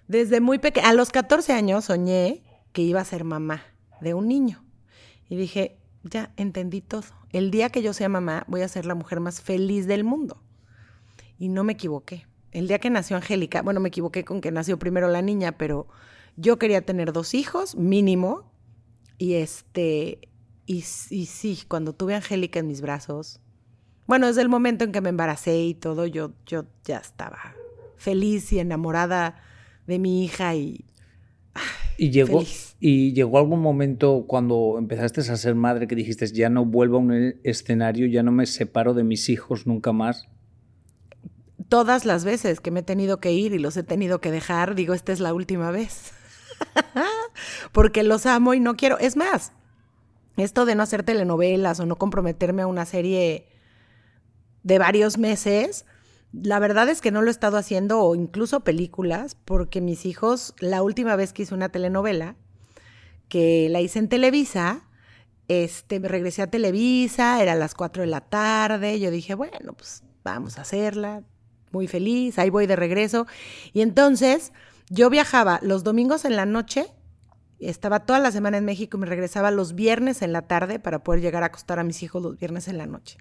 desde 0.08 0.42
muy 0.42 0.60
pequeña, 0.60 0.90
a 0.90 0.94
los 0.94 1.10
14 1.10 1.54
años 1.54 1.86
soñé 1.86 2.44
que 2.72 2.82
iba 2.82 3.02
a 3.02 3.06
ser 3.06 3.24
mamá 3.24 3.64
de 4.02 4.14
un 4.14 4.28
niño. 4.28 4.64
Y 5.30 5.36
dije, 5.36 5.80
ya 6.04 6.32
entendí 6.38 6.82
todo. 6.82 7.04
El 7.32 7.50
día 7.50 7.70
que 7.70 7.82
yo 7.82 7.94
sea 7.94 8.10
mamá, 8.10 8.46
voy 8.48 8.62
a 8.62 8.68
ser 8.68 8.86
la 8.86 8.96
mujer 8.96 9.20
más 9.20 9.42
feliz 9.42 9.88
del 9.88 10.04
mundo. 10.04 10.44
Y 11.38 11.50
no 11.50 11.64
me 11.64 11.74
equivoqué. 11.74 12.28
El 12.52 12.68
día 12.68 12.80
que 12.80 12.90
nació 12.90 13.18
Angélica, 13.18 13.62
bueno, 13.64 13.80
me 13.80 13.90
equivoqué 13.90 14.24
con 14.24 14.40
que 14.40 14.52
nació 14.52 14.78
primero 14.78 15.08
la 15.08 15.24
niña, 15.24 15.54
pero 15.54 15.88
yo 16.36 16.60
quería 16.60 16.86
tener 16.86 17.12
dos 17.12 17.34
hijos, 17.34 17.76
mínimo, 17.76 18.53
y 19.24 19.36
este, 19.36 20.20
y, 20.66 20.82
sí, 20.82 21.60
cuando 21.70 21.94
tuve 21.94 22.14
a 22.14 22.18
Angélica 22.18 22.60
en 22.60 22.68
mis 22.68 22.82
brazos, 22.82 23.40
bueno, 24.06 24.28
desde 24.28 24.42
el 24.42 24.50
momento 24.50 24.84
en 24.84 24.92
que 24.92 25.00
me 25.00 25.08
embaracé 25.08 25.64
y 25.64 25.76
todo, 25.76 26.06
yo, 26.06 26.34
yo 26.46 26.66
ya 26.84 26.98
estaba 26.98 27.40
feliz 27.96 28.52
y 28.52 28.60
enamorada 28.60 29.42
de 29.88 29.98
mi 29.98 30.26
hija 30.26 30.56
y 30.56 30.84
Y 31.96 32.10
llegó, 32.12 32.40
Feliz. 32.40 32.76
y 32.82 33.14
llegó 33.14 33.38
algún 33.38 33.62
momento 33.62 34.26
cuando 34.28 34.76
empezaste 34.78 35.22
a 35.22 35.38
ser 35.38 35.56
madre 35.56 35.88
que 35.88 35.96
dijiste, 35.96 36.28
ya 36.28 36.50
no 36.50 36.66
vuelvo 36.66 36.98
a 36.98 37.00
un 37.00 37.36
escenario, 37.46 38.08
ya 38.08 38.24
no 38.24 38.34
me 38.34 38.46
separo 38.46 38.94
de 38.94 39.06
mis 39.06 39.30
hijos 39.30 39.66
nunca 39.66 39.94
más. 39.94 40.28
todas 41.70 42.04
las 42.06 42.26
veces 42.26 42.60
que 42.60 42.72
me 42.72 42.82
he 42.82 42.84
tenido 42.84 43.22
que 43.22 43.32
ir 43.32 43.54
y 43.54 43.60
los 43.60 43.78
he 43.78 43.84
tenido 43.84 44.20
que 44.20 44.32
dejar, 44.32 44.76
digo, 44.76 44.94
esta 44.94 45.14
es 45.14 45.22
la 45.22 45.34
última 45.34 45.72
vez. 45.72 46.12
Porque 47.72 48.04
los 48.04 48.26
amo 48.26 48.54
y 48.54 48.60
no 48.60 48.76
quiero. 48.76 48.98
Es 49.00 49.16
más, 49.16 49.54
esto 50.38 50.66
de 50.66 50.76
no 50.76 50.84
hacer 50.84 51.04
telenovelas 51.04 51.80
o 51.80 51.86
no 51.86 51.98
comprometerme 51.98 52.64
a 52.64 52.68
una 52.68 52.86
serie 52.86 53.48
de 54.64 54.80
varios 54.80 55.18
meses, 55.18 55.86
la 56.32 56.60
verdad 56.60 56.90
es 56.90 57.02
que 57.02 57.12
no 57.12 57.22
lo 57.22 57.28
he 57.28 57.32
estado 57.32 57.58
haciendo 57.58 58.02
o 58.02 58.16
incluso 58.16 58.62
películas, 58.62 59.36
porque 59.46 59.82
mis 59.82 60.06
hijos, 60.06 60.56
la 60.60 60.82
última 60.82 61.16
vez 61.16 61.32
que 61.32 61.44
hice 61.44 61.54
una 61.54 61.70
telenovela, 61.70 62.36
que 63.28 63.68
la 63.70 63.82
hice 63.82 64.00
en 64.00 64.10
Televisa, 64.10 64.88
este, 65.48 66.00
me 66.00 66.08
regresé 66.08 66.42
a 66.42 66.50
Televisa, 66.50 67.42
era 67.42 67.54
a 67.54 67.56
las 67.56 67.76
4 67.76 68.02
de 68.02 68.08
la 68.08 68.22
tarde, 68.22 69.00
yo 69.00 69.12
dije, 69.12 69.36
bueno, 69.36 69.74
pues 69.74 70.04
vamos 70.24 70.58
a 70.58 70.62
hacerla, 70.62 71.24
muy 71.72 71.88
feliz, 71.88 72.40
ahí 72.40 72.50
voy 72.50 72.66
de 72.66 72.76
regreso. 72.76 73.28
Y 73.74 73.82
entonces 73.82 74.54
yo 74.90 75.10
viajaba 75.10 75.60
los 75.62 75.84
domingos 75.84 76.26
en 76.26 76.36
la 76.36 76.46
noche, 76.46 76.88
estaba 77.70 78.06
toda 78.06 78.20
la 78.20 78.32
semana 78.32 78.58
en 78.58 78.66
México 78.66 78.98
y 78.98 79.00
me 79.00 79.06
regresaba 79.06 79.52
los 79.52 79.74
viernes 79.74 80.22
en 80.22 80.34
la 80.34 80.44
tarde 80.44 80.80
para 80.80 81.04
poder 81.04 81.22
llegar 81.22 81.44
a 81.44 81.48
acostar 81.48 81.80
a 81.80 81.84
mis 81.84 82.04
hijos 82.04 82.22
los 82.22 82.38
viernes 82.38 82.68
en 82.68 82.78
la 82.78 82.86
noche. 82.86 83.18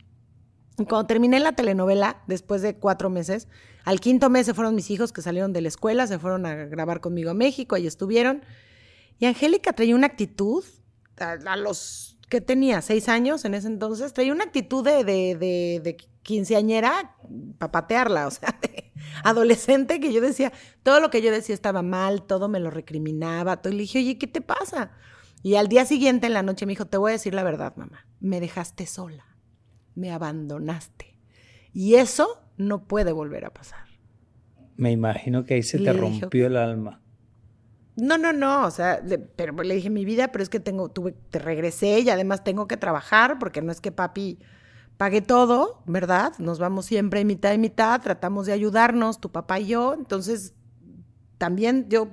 Y 0.78 0.84
cuando 0.84 1.06
terminé 1.06 1.38
la 1.38 1.52
telenovela, 1.52 2.22
después 2.26 2.62
de 2.62 2.76
cuatro 2.76 3.10
meses, 3.10 3.48
al 3.84 4.00
quinto 4.00 4.30
mes 4.30 4.46
se 4.46 4.54
fueron 4.54 4.74
mis 4.74 4.90
hijos 4.90 5.12
que 5.12 5.20
salieron 5.20 5.52
de 5.52 5.60
la 5.60 5.68
escuela, 5.68 6.06
se 6.06 6.18
fueron 6.18 6.46
a 6.46 6.54
grabar 6.54 7.00
conmigo 7.00 7.30
a 7.30 7.34
México, 7.34 7.74
ahí 7.74 7.86
estuvieron. 7.86 8.42
Y 9.18 9.26
Angélica 9.26 9.72
traía 9.72 9.94
una 9.94 10.06
actitud, 10.06 10.64
a, 11.18 11.56
los 11.56 12.18
que 12.28 12.40
tenía 12.40 12.80
seis 12.80 13.08
años 13.08 13.44
en 13.44 13.54
ese 13.54 13.66
entonces, 13.66 14.12
traía 14.12 14.32
una 14.32 14.44
actitud 14.44 14.82
de, 14.84 15.04
de, 15.04 15.80
de 15.82 15.96
quinceañera 16.22 17.16
para 17.58 17.72
patearla, 17.72 18.26
o 18.26 18.30
sea, 18.30 18.56
de 18.62 18.92
adolescente 19.24 20.00
que 20.00 20.12
yo 20.12 20.20
decía, 20.20 20.52
todo 20.82 21.00
lo 21.00 21.10
que 21.10 21.22
yo 21.22 21.30
decía 21.30 21.54
estaba 21.54 21.82
mal, 21.82 22.22
todo 22.24 22.48
me 22.48 22.60
lo 22.60 22.70
recriminaba, 22.70 23.56
todo. 23.60 23.72
Y 23.72 23.76
le 23.76 23.82
dije, 23.82 23.98
oye, 23.98 24.18
¿qué 24.18 24.26
te 24.26 24.40
pasa? 24.40 24.92
Y 25.42 25.56
al 25.56 25.68
día 25.68 25.84
siguiente 25.84 26.26
en 26.28 26.34
la 26.34 26.42
noche 26.42 26.66
me 26.66 26.70
dijo, 26.72 26.86
te 26.86 26.96
voy 26.96 27.10
a 27.10 27.12
decir 27.12 27.34
la 27.34 27.42
verdad, 27.42 27.74
mamá, 27.76 28.06
me 28.20 28.40
dejaste 28.40 28.86
sola, 28.86 29.24
me 29.94 30.12
abandonaste. 30.12 31.18
Y 31.72 31.96
eso 31.96 32.42
no 32.56 32.86
puede 32.86 33.12
volver 33.12 33.44
a 33.44 33.52
pasar. 33.52 33.86
Me 34.76 34.90
imagino 34.92 35.44
que 35.44 35.54
ahí 35.54 35.62
se 35.62 35.78
te 35.78 35.84
dije, 35.90 35.92
rompió 36.20 36.46
el 36.46 36.56
alma. 36.56 37.00
No, 37.96 38.16
no, 38.16 38.32
no, 38.32 38.66
o 38.66 38.70
sea, 38.70 39.00
le- 39.00 39.18
pero 39.18 39.52
le 39.62 39.74
dije 39.74 39.90
mi 39.90 40.04
vida, 40.04 40.32
pero 40.32 40.42
es 40.42 40.48
que 40.48 40.60
tengo, 40.60 40.90
tuve, 40.90 41.12
te 41.12 41.38
regresé 41.38 42.00
y 42.00 42.08
además 42.10 42.42
tengo 42.44 42.66
que 42.66 42.76
trabajar 42.78 43.38
porque 43.38 43.60
no 43.60 43.70
es 43.72 43.80
que 43.80 43.92
papi 43.92 44.38
pague 44.96 45.20
todo, 45.20 45.82
¿verdad? 45.86 46.32
Nos 46.38 46.58
vamos 46.58 46.86
siempre 46.86 47.24
mitad 47.24 47.52
y 47.52 47.58
mitad, 47.58 48.00
tratamos 48.00 48.46
de 48.46 48.52
ayudarnos, 48.52 49.20
tu 49.20 49.30
papá 49.30 49.60
y 49.60 49.66
yo, 49.66 49.94
entonces 49.94 50.54
también 51.38 51.86
yo 51.88 52.08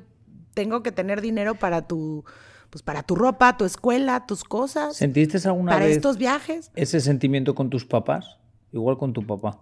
tengo 0.54 0.82
que 0.84 0.92
tener 0.92 1.22
dinero 1.22 1.56
para 1.56 1.88
tu, 1.88 2.26
pues 2.70 2.82
para 2.82 3.04
tu 3.04 3.16
ropa, 3.16 3.58
tu 3.58 3.66
escuela, 3.66 4.26
tus 4.26 4.44
cosas, 4.44 4.96
¿Sentiste 4.98 5.38
alguna 5.48 5.72
para 5.72 5.86
vez 5.86 5.98
estos 5.98 6.18
viajes 6.18 6.72
ese 6.76 7.00
sentimiento 7.00 7.56
con 7.56 7.70
tus 7.70 7.86
papás? 7.86 8.38
Igual 8.72 8.98
con 8.98 9.14
tu 9.14 9.26
papá. 9.26 9.60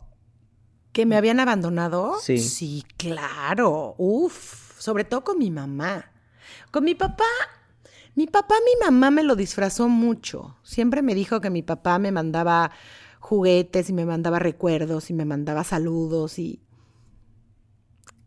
que 0.91 1.05
me 1.05 1.15
habían 1.15 1.39
abandonado. 1.39 2.15
Sí. 2.21 2.39
Sí, 2.39 2.83
claro, 2.97 3.93
uf, 3.97 4.79
sobre 4.79 5.03
todo 5.03 5.23
con 5.23 5.37
mi 5.37 5.51
mamá. 5.51 6.11
Con 6.71 6.83
mi 6.85 6.95
papá, 6.95 7.23
mi 8.15 8.25
papá, 8.25 8.55
mi 8.65 8.85
mamá 8.85 9.11
me 9.11 9.23
lo 9.23 9.35
disfrazó 9.35 9.87
mucho. 9.89 10.57
Siempre 10.63 11.01
me 11.01 11.13
dijo 11.13 11.39
que 11.39 11.49
mi 11.49 11.61
papá 11.61 11.99
me 11.99 12.11
mandaba 12.11 12.71
juguetes 13.27 13.89
y 13.89 13.93
me 13.93 14.05
mandaba 14.05 14.39
recuerdos 14.39 15.09
y 15.09 15.13
me 15.13 15.25
mandaba 15.25 15.63
saludos 15.65 16.39
y 16.39 16.61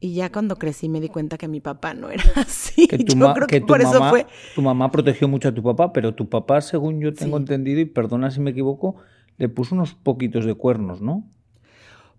y 0.03 0.15
ya 0.15 0.31
cuando 0.31 0.57
crecí 0.57 0.89
me 0.89 1.01
di 1.01 1.09
cuenta 1.09 1.37
que 1.39 1.49
mi 1.49 1.61
papá 1.61 1.95
no 1.95 2.11
era 2.11 2.25
así. 2.37 2.87
Que 2.87 2.99
tu, 2.99 3.17
Yo 3.17 3.33
creo 3.35 3.47
que 3.47 3.57
que 3.57 3.61
tu 3.61 3.67
por 3.67 3.81
eso 3.81 3.93
mamá, 3.95 4.11
fue 4.11 4.27
tu 4.55 4.63
mamá 4.63 4.91
protegió 4.91 5.27
mucho 5.29 5.49
a 5.49 5.53
tu 5.55 5.63
papá, 5.63 5.93
pero 5.93 6.15
tu 6.15 6.29
papá, 6.29 6.61
según 6.61 7.01
yo 7.01 7.13
tengo 7.15 7.37
Sí. 7.37 7.43
entendido, 7.43 7.81
y 7.81 7.85
perdona 7.87 8.31
si 8.31 8.41
me 8.41 8.51
equivoco, 8.51 8.97
le 9.39 9.49
puso 9.49 9.75
unos 9.75 9.95
poquitos 9.95 10.45
de 10.45 10.55
cuernos, 10.55 11.01
¿no? 11.01 11.25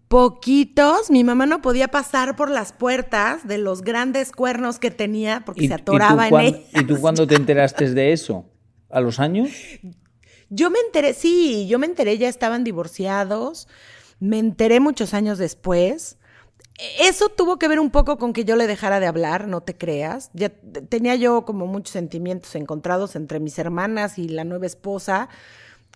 poquitos. 0.07 1.09
Mi 1.09 1.23
mamá 1.23 1.45
no 1.45 1.61
podía 1.61 1.87
pasar 1.87 2.35
por 2.35 2.51
las 2.51 2.73
puertas 2.73 3.47
de 3.47 3.57
los 3.57 3.81
grandes 3.81 4.31
cuernos 4.33 4.77
que 4.77 4.91
tenía 4.91 5.43
porque 5.45 5.67
se 5.67 5.73
atoraba 5.73 6.27
y 6.27 6.29
tú, 6.29 6.37
en 6.37 6.45
ellas. 6.45 6.61
¿Y 6.73 6.83
tú 6.83 6.99
cuándo 6.99 7.25
te 7.25 7.35
enteraste 7.35 7.93
de 7.93 8.11
eso? 8.11 8.45
¿A 8.89 8.99
los 8.99 9.19
años? 9.19 9.49
Yo 10.53 10.69
me 10.69 10.79
enteré, 10.79 11.13
sí, 11.13 11.65
yo 11.67 11.79
me 11.79 11.85
enteré, 11.85 12.17
ya 12.17 12.27
estaban 12.27 12.65
divorciados. 12.65 13.69
Me 14.19 14.37
enteré 14.37 14.81
muchos 14.81 15.13
años 15.13 15.37
después. 15.37 16.17
Eso 16.99 17.29
tuvo 17.29 17.57
que 17.57 17.69
ver 17.69 17.79
un 17.79 17.89
poco 17.89 18.17
con 18.17 18.33
que 18.33 18.43
yo 18.43 18.57
le 18.57 18.67
dejara 18.67 18.99
de 18.99 19.07
hablar, 19.07 19.47
no 19.47 19.61
te 19.61 19.77
creas. 19.77 20.29
Ya 20.33 20.49
tenía 20.49 21.15
yo 21.15 21.45
como 21.45 21.67
muchos 21.67 21.93
sentimientos 21.93 22.53
encontrados 22.55 23.15
entre 23.15 23.39
mis 23.39 23.57
hermanas 23.59 24.17
y 24.17 24.27
la 24.27 24.43
nueva 24.43 24.65
esposa, 24.65 25.29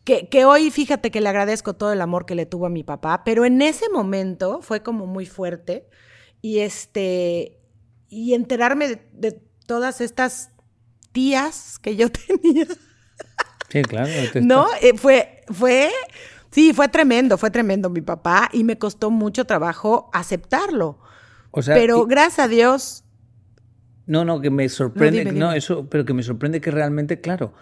que, 0.06 0.46
hoy 0.46 0.72
fíjate 0.72 1.12
que 1.12 1.20
le 1.20 1.30
agradezco 1.30 1.74
todo 1.74 1.91
el 1.91 2.00
amor 2.00 2.26
que 2.26 2.36
le 2.36 2.46
tuvo 2.46 2.68
a 2.68 2.70
mi 2.70 2.84
papá, 2.84 3.24
pero 3.26 3.44
en 3.44 3.62
ese 3.62 3.89
momento 3.89 4.62
fue 4.62 4.84
como 4.84 5.06
muy 5.06 5.26
fuerte. 5.26 5.89
Y 6.41 6.60
este, 6.60 7.60
y 8.08 8.36
enterarme 8.36 9.02
de 9.12 9.41
todas 9.65 10.00
estas 10.00 10.52
tías 11.12 11.78
que 11.80 11.98
yo 11.98 12.10
tenía. 12.41 12.68
Sí, 13.76 13.82
claro. 13.84 14.10
No, 14.42 14.68
Eh, 14.82 14.94
fue, 14.96 15.42
fue, 15.50 15.90
sí, 16.50 16.72
fue 16.74 16.88
tremendo, 16.88 17.38
fue 17.38 17.52
tremendo 17.52 17.90
mi 17.90 18.00
papá 18.00 18.50
y 18.54 18.64
me 18.64 18.78
costó 18.78 19.12
mucho 19.12 19.44
trabajo 19.44 20.10
aceptarlo. 20.14 20.98
O 21.52 21.62
sea, 21.62 21.76
Pero 21.76 22.04
y- 22.06 22.10
gracias 22.10 22.40
a 22.40 22.48
Dios, 22.48 23.04
No, 24.06 24.24
no, 24.24 24.40
que 24.40 24.50
me 24.50 24.70
sorprende, 24.70 25.20
dime, 25.26 25.32
no, 25.38 25.48
dime. 25.48 25.58
eso, 25.58 25.90
pero 25.90 26.06
que 26.06 26.14
me 26.14 26.24
sorprende 26.24 26.62
que 26.62 26.72
realmente, 26.72 27.20
claro, 27.20 27.54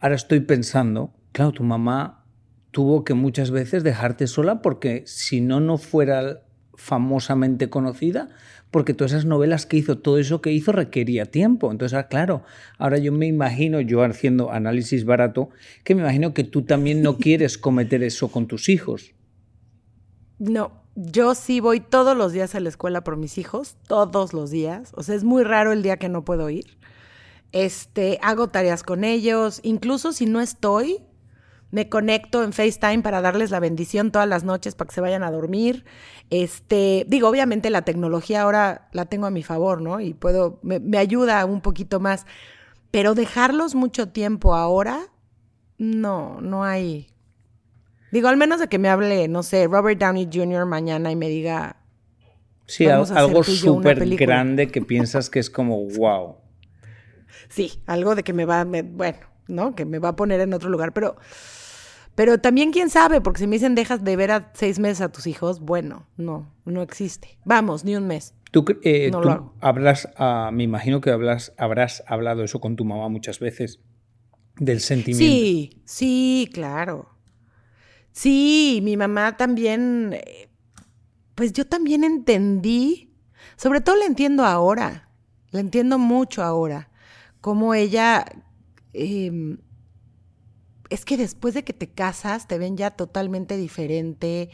ahora 0.00 0.16
estoy 0.16 0.40
pensando, 0.40 1.14
claro, 1.32 1.52
tu 1.52 1.62
mamá 1.62 2.26
tuvo 2.70 3.04
que 3.04 3.14
muchas 3.14 3.50
veces 3.50 3.82
dejarte 3.84 4.26
sola 4.26 4.60
porque 4.62 5.04
si 5.06 5.40
no, 5.40 5.60
no 5.60 5.78
fuera 5.78 6.42
famosamente 6.74 7.68
conocida, 7.70 8.28
porque 8.70 8.94
todas 8.94 9.12
esas 9.12 9.24
novelas 9.24 9.66
que 9.66 9.76
hizo, 9.76 9.98
todo 9.98 10.18
eso 10.18 10.40
que 10.40 10.52
hizo 10.52 10.72
requería 10.72 11.26
tiempo. 11.26 11.70
Entonces, 11.70 11.96
ah, 11.98 12.08
claro, 12.08 12.42
ahora 12.78 12.98
yo 12.98 13.12
me 13.12 13.26
imagino, 13.26 13.80
yo 13.80 14.02
haciendo 14.02 14.50
análisis 14.50 15.04
barato, 15.04 15.50
que 15.84 15.94
me 15.94 16.02
imagino 16.02 16.32
que 16.34 16.44
tú 16.44 16.62
también 16.62 17.02
no 17.02 17.16
quieres 17.18 17.58
cometer 17.58 18.02
eso 18.02 18.28
con 18.28 18.46
tus 18.46 18.68
hijos. 18.68 19.12
no, 20.38 20.82
yo 20.94 21.34
sí 21.34 21.60
voy 21.60 21.80
todos 21.80 22.16
los 22.16 22.32
días 22.32 22.54
a 22.54 22.60
la 22.60 22.68
escuela 22.68 23.02
por 23.02 23.16
mis 23.16 23.38
hijos, 23.38 23.76
todos 23.86 24.32
los 24.32 24.50
días. 24.50 24.92
O 24.94 25.02
sea, 25.02 25.14
es 25.14 25.24
muy 25.24 25.42
raro 25.42 25.72
el 25.72 25.82
día 25.82 25.96
que 25.96 26.08
no 26.08 26.24
puedo 26.24 26.50
ir. 26.50 26.76
Este, 27.52 28.18
hago 28.22 28.48
tareas 28.48 28.82
con 28.82 29.04
ellos, 29.04 29.60
incluso 29.62 30.12
si 30.12 30.26
no 30.26 30.40
estoy, 30.40 30.98
me 31.72 31.88
conecto 31.88 32.44
en 32.44 32.52
FaceTime 32.52 33.02
para 33.02 33.20
darles 33.20 33.50
la 33.50 33.58
bendición 33.58 34.12
todas 34.12 34.28
las 34.28 34.44
noches 34.44 34.74
para 34.76 34.88
que 34.88 34.94
se 34.94 35.00
vayan 35.00 35.24
a 35.24 35.30
dormir. 35.32 35.84
Este, 36.30 37.04
digo, 37.08 37.28
obviamente 37.28 37.70
la 37.70 37.82
tecnología 37.82 38.42
ahora 38.42 38.88
la 38.92 39.06
tengo 39.06 39.26
a 39.26 39.30
mi 39.30 39.42
favor, 39.42 39.80
¿no? 39.82 39.98
Y 39.98 40.14
puedo, 40.14 40.60
me, 40.62 40.78
me 40.78 40.98
ayuda 40.98 41.44
un 41.46 41.60
poquito 41.62 41.98
más. 41.98 42.26
Pero 42.90 43.14
dejarlos 43.14 43.74
mucho 43.74 44.10
tiempo 44.10 44.54
ahora, 44.54 45.00
no, 45.78 46.40
no 46.42 46.62
hay. 46.62 47.08
Digo, 48.10 48.28
al 48.28 48.36
menos 48.36 48.60
de 48.60 48.68
que 48.68 48.78
me 48.78 48.90
hable, 48.90 49.26
no 49.28 49.42
sé, 49.42 49.66
Robert 49.66 49.98
Downey 49.98 50.28
Jr. 50.32 50.66
mañana 50.66 51.10
y 51.10 51.16
me 51.16 51.28
diga, 51.30 51.76
Sí, 52.66 52.86
a 52.86 52.96
algo 52.96 53.42
súper 53.44 53.98
grande 54.16 54.68
que 54.68 54.82
piensas 54.82 55.30
que 55.30 55.38
es 55.38 55.48
como, 55.48 55.86
wow. 55.86 56.36
Sí, 57.48 57.82
algo 57.86 58.14
de 58.14 58.22
que 58.22 58.32
me 58.34 58.44
va, 58.44 58.64
me- 58.66 58.82
bueno, 58.82 59.18
¿no? 59.48 59.74
Que 59.74 59.84
me 59.84 59.98
va 59.98 60.10
a 60.10 60.16
poner 60.16 60.40
en 60.40 60.52
otro 60.54 60.68
lugar, 60.68 60.92
pero, 60.92 61.16
pero 62.14 62.38
también 62.38 62.72
quién 62.72 62.90
sabe, 62.90 63.20
porque 63.20 63.40
si 63.40 63.46
me 63.46 63.56
dicen 63.56 63.74
dejas 63.74 64.04
de 64.04 64.16
ver 64.16 64.30
a 64.30 64.50
seis 64.54 64.78
meses 64.78 65.00
a 65.00 65.10
tus 65.10 65.26
hijos, 65.26 65.60
bueno, 65.60 66.06
no, 66.16 66.52
no 66.64 66.82
existe. 66.82 67.38
Vamos, 67.44 67.84
ni 67.84 67.96
un 67.96 68.06
mes. 68.06 68.34
Tú, 68.50 68.64
eh, 68.82 69.10
No 69.10 69.20
tú 69.20 69.28
lo 69.28 69.32
hago. 69.32 69.54
hablas, 69.60 70.08
ah, 70.16 70.50
me 70.52 70.62
imagino 70.64 71.00
que 71.00 71.10
hablas, 71.10 71.52
habrás 71.56 72.02
hablado 72.06 72.44
eso 72.44 72.60
con 72.60 72.76
tu 72.76 72.84
mamá 72.84 73.08
muchas 73.08 73.38
veces, 73.38 73.80
del 74.56 74.80
sentimiento. 74.80 75.24
Sí, 75.34 75.82
sí, 75.86 76.50
claro. 76.52 77.08
Sí, 78.12 78.80
mi 78.82 78.98
mamá 78.98 79.38
también, 79.38 80.12
eh, 80.12 80.50
pues 81.34 81.54
yo 81.54 81.66
también 81.66 82.04
entendí, 82.04 83.14
sobre 83.56 83.80
todo 83.80 83.96
la 83.96 84.04
entiendo 84.04 84.44
ahora, 84.44 85.08
la 85.50 85.60
entiendo 85.60 85.98
mucho 85.98 86.42
ahora, 86.42 86.90
cómo 87.40 87.72
ella, 87.72 88.26
eh, 88.92 89.56
es 90.92 91.04
que 91.04 91.16
después 91.16 91.54
de 91.54 91.64
que 91.64 91.72
te 91.72 91.88
casas 91.88 92.46
te 92.46 92.58
ven 92.58 92.76
ya 92.76 92.90
totalmente 92.90 93.56
diferente. 93.56 94.50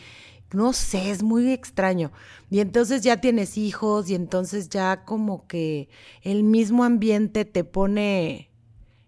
No 0.53 0.73
sé, 0.73 1.11
es 1.11 1.23
muy 1.23 1.53
extraño. 1.53 2.13
Y 2.49 2.61
entonces 2.61 3.03
ya 3.03 3.21
tienes 3.21 3.59
hijos 3.59 4.09
y 4.09 4.15
entonces 4.15 4.69
ya 4.69 5.05
como 5.05 5.47
que 5.47 5.89
el 6.23 6.43
mismo 6.45 6.85
ambiente 6.85 7.45
te 7.45 7.65
pone 7.65 8.51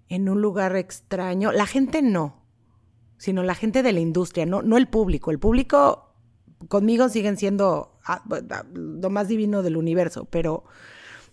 en 0.08 0.28
un 0.28 0.42
lugar 0.42 0.76
extraño. 0.76 1.52
La 1.52 1.66
gente 1.66 2.02
no, 2.02 2.42
sino 3.16 3.42
la 3.42 3.54
gente 3.54 3.82
de 3.82 3.92
la 3.92 4.00
industria, 4.00 4.44
no, 4.44 4.60
no 4.60 4.76
el 4.76 4.88
público. 4.88 5.30
El 5.30 5.38
público 5.38 6.12
conmigo 6.68 7.08
siguen 7.08 7.36
siendo 7.36 7.92
ah, 8.04 8.22
ah, 8.50 8.64
lo 8.74 9.08
más 9.08 9.28
divino 9.28 9.62
del 9.62 9.76
universo, 9.76 10.26
pero, 10.26 10.64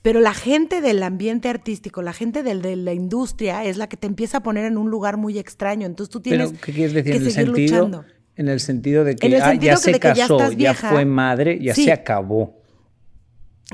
pero 0.02 0.20
la 0.22 0.34
gente 0.34 0.80
del 0.82 1.04
ambiente 1.04 1.50
artístico, 1.50 2.02
la 2.02 2.14
gente 2.14 2.44
del, 2.44 2.62
de 2.62 2.76
la 2.76 2.94
industria 2.94 3.64
es 3.66 3.78
la 3.78 3.88
que 3.90 3.98
te 3.98 4.08
empieza 4.08 4.38
a 4.38 4.44
poner 4.44 4.66
en 4.66 4.78
un 4.78 4.90
lugar 4.90 5.18
muy 5.18 5.38
extraño. 5.38 5.86
Entonces 5.86 6.12
tú 6.12 6.20
tienes 6.22 6.50
Pero, 6.52 6.62
¿qué 6.62 6.72
quieres 6.74 6.94
decir? 6.94 7.12
que 7.12 7.18
en 7.18 7.26
el 7.26 7.32
seguir 7.32 7.48
sentido, 7.56 7.78
luchando. 7.88 8.06
En 8.36 8.48
el 8.50 8.60
sentido 8.60 9.04
de 9.04 9.16
que 9.16 9.36
ah, 9.38 9.54
ya 9.56 9.72
que 9.72 9.78
se 9.78 9.92
ya 9.94 10.00
casó, 10.00 10.52
ya, 10.52 10.74
fue 10.76 11.06
madre, 11.06 11.60
ya 11.62 11.74
Sí. 11.74 11.86
se 11.86 11.92
acabó. 11.92 12.56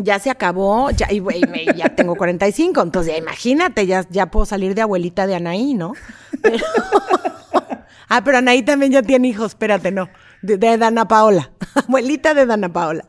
ya 0.01 0.17
se 0.17 0.31
acabó, 0.31 0.89
ya, 0.89 1.11
y, 1.11 1.21
me- 1.21 1.65
ya 1.75 1.89
tengo 1.95 2.15
45, 2.15 2.81
entonces 2.81 3.13
ya 3.13 3.19
imagínate, 3.19 3.85
ya, 3.85 4.03
ya 4.09 4.31
puedo 4.31 4.45
salir 4.47 4.73
de 4.73 4.81
abuelita 4.81 5.27
de 5.27 5.35
Anaí, 5.35 5.75
¿no? 5.75 5.93
Pero- 6.41 6.65
ah, 8.09 8.23
pero 8.23 8.37
Anaí 8.39 8.63
también 8.63 8.91
ya 8.91 9.01
tiene 9.03 9.27
hijos, 9.27 9.47
espérate, 9.51 9.91
no, 9.91 10.09
de, 10.41 10.57
de 10.57 10.77
Dana 10.77 11.07
Paola, 11.07 11.51
abuelita 11.75 12.33
de 12.33 12.45
Dana 12.45 12.71
Paola. 12.73 13.05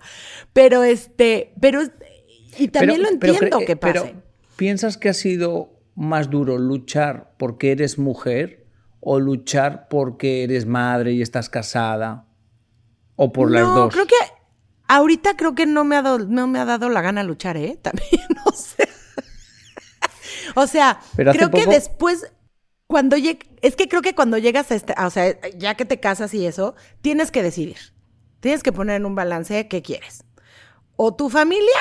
Pero 0.53 0.83
este, 0.83 1.53
pero, 1.61 1.81
y 2.59 2.69
también 2.69 3.03
lo 3.03 3.09
pero 3.19 3.33
entiendo 3.35 3.59
cre- 3.61 3.67
que 3.67 3.77
pero, 3.77 4.03
pase. 4.03 4.15
¿piensas 4.57 4.97
que 4.97 5.09
ha 5.09 5.15
sido 5.15 5.71
más 5.95 6.31
duro 6.31 6.59
luchar 6.59 7.35
porque 7.39 7.73
eres 7.73 7.99
mujer 7.99 8.67
o 9.01 9.21
luchar 9.21 9.89
porque 9.89 10.45
eres 10.45 10.67
madre 10.67 11.13
y 11.13 11.23
estás 11.23 11.49
casada? 11.51 12.27
¿O 13.17 13.33
por 13.33 13.51
las 13.51 13.63
no, 13.63 13.75
dos? 13.77 13.95
creo 13.95 14.07
que 14.07 14.15
ahorita 14.89 15.37
creo 15.37 15.55
que 15.55 15.67
no 15.67 15.85
me 15.85 15.97
ha 15.97 16.03
dado, 16.03 16.19
no 16.21 16.47
me 16.47 16.59
ha 16.59 16.65
dado 16.65 16.89
la 16.89 17.01
gana 17.01 17.23
luchar, 17.23 17.57
¿eh? 17.57 17.79
También, 17.83 18.23
no 18.45 18.53
sé. 18.53 18.89
o 20.55 20.67
sea, 20.67 21.01
Pero 21.17 21.33
creo 21.33 21.51
que 21.51 21.61
poco- 21.63 21.71
después, 21.71 22.33
cuando 22.87 23.17
llegue, 23.17 23.41
es 23.63 23.77
que 23.77 23.89
creo 23.89 24.03
que 24.03 24.15
cuando 24.15 24.39
llegas 24.39 24.71
a 24.71 24.75
este, 24.75 24.95
o 24.99 25.11
sea, 25.11 25.37
ya 25.57 25.75
que 25.77 25.85
te 25.85 26.01
casas 26.01 26.35
y 26.35 26.47
eso, 26.47 26.75
tienes 27.03 27.31
que 27.31 27.43
decidir. 27.43 27.77
Tienes 28.41 28.63
que 28.63 28.73
poner 28.73 28.97
en 28.97 29.07
un 29.07 29.15
balance 29.15 29.69
qué 29.69 29.81
quieres. 29.81 30.25
O 30.97 31.15
tu 31.15 31.31
familia 31.31 31.81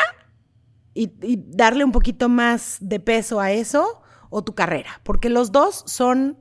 y, 0.94 1.12
y 1.22 1.40
darle 1.40 1.84
un 1.84 1.92
poquito 1.92 2.30
más 2.30 2.78
de 2.82 3.00
peso 3.00 3.40
a 3.40 3.52
eso, 3.52 4.02
o 4.30 4.44
tu 4.44 4.54
carrera, 4.54 5.02
porque 5.04 5.30
los 5.30 5.52
dos 5.52 5.84
son 5.86 6.38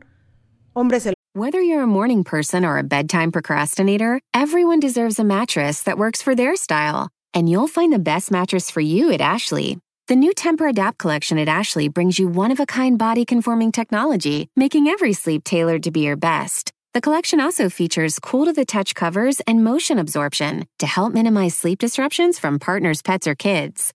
hombres 0.75 1.13
Whether 1.35 1.63
you're 1.63 1.83
a 1.83 1.87
morning 1.87 2.25
person 2.25 2.63
or 2.63 2.77
a 2.77 2.83
bedtime 2.83 3.33
procrastinator, 3.33 4.21
everyone 4.35 4.81
deserves 4.81 5.19
a 5.19 5.25
mattress 5.25 5.83
that 5.85 5.97
works 5.97 6.21
for 6.21 6.35
their 6.35 6.57
style. 6.57 7.09
And 7.33 7.49
you'll 7.49 7.69
find 7.69 7.91
the 7.91 7.99
best 7.99 8.31
mattress 8.31 8.71
for 8.71 8.83
you 8.83 9.11
at 9.11 9.23
Ashley. 9.23 9.79
The 10.09 10.17
new 10.17 10.35
Temper 10.35 10.67
Adapt 10.67 10.99
collection 10.99 11.39
at 11.39 11.49
Ashley 11.49 11.89
brings 11.89 12.19
you 12.19 12.29
one 12.29 12.51
of 12.51 12.61
a 12.61 12.67
kind 12.67 12.99
body 12.99 13.25
conforming 13.25 13.73
technology, 13.73 14.51
making 14.57 14.89
every 14.89 15.15
sleep 15.15 15.43
tailored 15.43 15.85
to 15.85 15.91
be 15.91 16.01
your 16.01 16.17
best. 16.17 16.71
The 16.93 17.01
collection 17.01 17.41
also 17.41 17.71
features 17.71 18.19
cool 18.19 18.45
to 18.45 18.53
the 18.53 18.67
touch 18.67 18.95
covers 18.95 19.41
and 19.47 19.65
motion 19.65 19.99
absorption 19.99 20.67
to 20.81 20.87
help 20.87 21.15
minimize 21.15 21.57
sleep 21.57 21.79
disruptions 21.79 22.39
from 22.39 22.59
partners, 22.59 23.01
pets, 23.01 23.27
or 23.27 23.35
kids. 23.35 23.95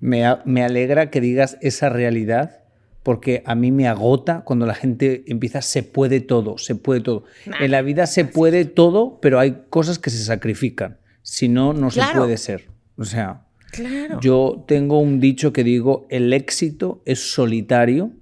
Me, 0.00 0.24
alegra 0.24 1.10
que 1.10 1.20
digas 1.20 1.58
esa 1.60 1.88
realidad 1.88 2.62
porque 3.02 3.42
a 3.46 3.54
mí 3.54 3.72
me 3.72 3.88
agota 3.88 4.42
cuando 4.44 4.66
la 4.66 4.74
gente 4.74 5.24
empieza 5.26 5.62
se 5.62 5.82
puede 5.82 6.20
todo, 6.20 6.58
se 6.58 6.74
puede 6.74 7.00
todo. 7.00 7.24
en 7.60 7.70
la 7.70 7.82
vida 7.82 8.06
se 8.06 8.24
puede 8.24 8.64
todo, 8.64 9.18
pero 9.20 9.38
hay 9.38 9.64
cosas 9.70 9.98
que 9.98 10.10
se 10.10 10.22
sacrifican. 10.22 10.98
Si 11.22 11.48
no, 11.48 11.72
no 11.72 11.90
se 11.90 12.02
puede 12.14 12.36
ser. 12.36 12.68
O 12.96 13.04
sea, 13.04 13.46
Claro. 13.70 14.18
yo 14.20 14.64
tengo 14.66 14.98
un 14.98 15.20
dicho 15.20 15.52
que 15.52 15.62
digo, 15.64 16.06
el 16.10 16.32
éxito 16.32 17.02
es 17.04 17.32
solitario 17.32 18.12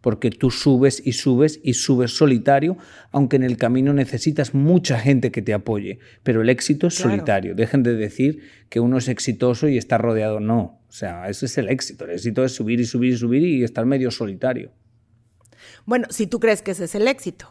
porque 0.00 0.30
tú 0.30 0.50
subes 0.50 1.02
y 1.04 1.12
subes 1.12 1.60
y 1.62 1.74
subes 1.74 2.16
solitario, 2.16 2.78
aunque 3.10 3.36
en 3.36 3.42
el 3.42 3.56
camino 3.56 3.92
necesitas 3.92 4.54
mucha 4.54 4.98
gente 4.98 5.30
que 5.30 5.42
te 5.42 5.52
apoye, 5.52 5.98
pero 6.22 6.42
el 6.42 6.48
éxito 6.48 6.86
es 6.86 6.96
Claro. 6.96 7.10
solitario. 7.10 7.54
Dejen 7.54 7.82
de 7.82 7.94
decir 7.94 8.40
que 8.68 8.80
uno 8.80 8.98
es 8.98 9.08
exitoso 9.08 9.68
y 9.68 9.76
está 9.76 9.98
rodeado, 9.98 10.40
no. 10.40 10.80
O 10.88 10.92
sea, 10.92 11.28
ese 11.28 11.46
es 11.46 11.58
el 11.58 11.68
éxito. 11.68 12.04
El 12.04 12.12
éxito 12.12 12.44
es 12.44 12.52
subir 12.52 12.80
y 12.80 12.84
subir 12.84 13.12
y 13.12 13.16
subir 13.16 13.42
y 13.42 13.62
estar 13.62 13.84
medio 13.86 14.10
solitario. 14.10 14.72
Bueno, 15.86 16.06
si 16.10 16.26
tú 16.26 16.40
crees 16.40 16.62
que 16.62 16.72
ese 16.72 16.84
es 16.84 16.94
el 16.94 17.06
éxito. 17.08 17.48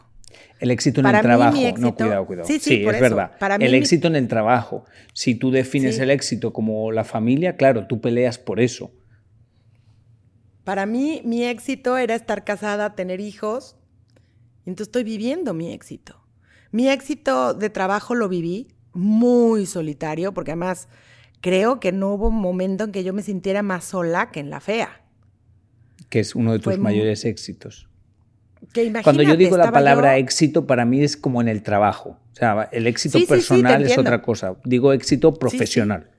El 0.60 0.72
éxito 0.72 1.00
en 1.02 1.04
Para 1.04 1.20
el 1.20 1.24
mí, 1.26 1.28
trabajo, 1.28 1.58
no, 1.80 1.96
cuidado, 1.96 2.26
cuidado. 2.28 2.48
Sí, 2.48 2.60
sí, 2.60 2.78
por 2.84 2.94
es 2.96 3.02
eso. 3.02 3.16
verdad. 3.16 3.32
Para 3.40 3.58
mí, 3.58 3.66
el 3.66 3.72
mi- 3.72 3.78
éxito 3.78 4.08
en 4.08 4.16
el 4.16 4.28
trabajo. 4.28 4.86
Si 5.14 5.36
tú 5.36 5.52
defines 5.52 5.96
Sí. 5.96 6.02
el 6.02 6.10
éxito 6.12 6.54
como 6.54 6.92
la 6.92 7.04
familia, 7.04 7.56
claro, 7.56 7.88
tú 7.88 8.00
peleas 8.02 8.38
por 8.38 8.60
eso. 8.60 8.92
Para 10.70 10.86
mí, 10.86 11.24
mi 11.26 11.44
éxito 11.46 11.98
era 11.98 12.14
estar 12.14 12.44
casada, 12.44 12.94
tener 12.94 13.20
hijos. 13.22 13.76
Y 14.68 14.70
entonces 14.70 14.90
estoy 14.90 15.04
viviendo 15.04 15.56
mi 15.56 15.74
éxito. 15.74 16.22
Mi 16.72 16.90
éxito 16.90 17.56
de 17.56 17.72
trabajo 17.72 18.14
lo 18.14 18.30
viví 18.30 18.68
muy 18.94 19.66
solitario, 19.66 20.32
porque 20.32 20.52
además 20.52 20.88
creo 21.42 21.80
que 21.80 21.92
no 21.92 22.14
hubo 22.14 22.28
un 22.28 22.36
momento 22.40 22.84
en 22.84 22.92
que 22.92 23.04
yo 23.04 23.14
me 23.14 23.24
sintiera 23.24 23.64
más 23.64 23.84
sola 23.86 24.30
que 24.30 24.42
en 24.42 24.52
la 24.52 24.60
fea. 24.60 25.02
que 26.10 26.20
es 26.20 26.36
uno 26.36 26.54
de 26.54 26.60
Fue 26.60 26.74
tus 26.74 26.80
muy- 26.84 26.92
mayores 26.94 27.26
éxitos. 27.26 27.90
Que 28.72 28.94
Cuando 29.04 29.24
yo 29.24 29.36
digo 29.36 29.58
la 29.58 29.72
palabra 29.72 30.20
yo- 30.20 30.24
éxito, 30.24 30.68
para 30.68 30.86
mí 30.86 31.02
es 31.04 31.18
como 31.18 31.42
en 31.42 31.48
el 31.48 31.64
trabajo. 31.64 32.20
O 32.32 32.36
sea, 32.36 32.70
el 32.72 32.86
éxito 32.86 33.18
Sí, 33.18 33.26
sí, 33.26 33.26
sí, 33.26 33.28
te 33.28 33.36
personal 33.36 33.84
es 33.88 33.98
otra 33.98 34.22
cosa. 34.22 34.56
Digo 34.66 34.94
éxito 34.94 35.34
profesional. 35.34 36.12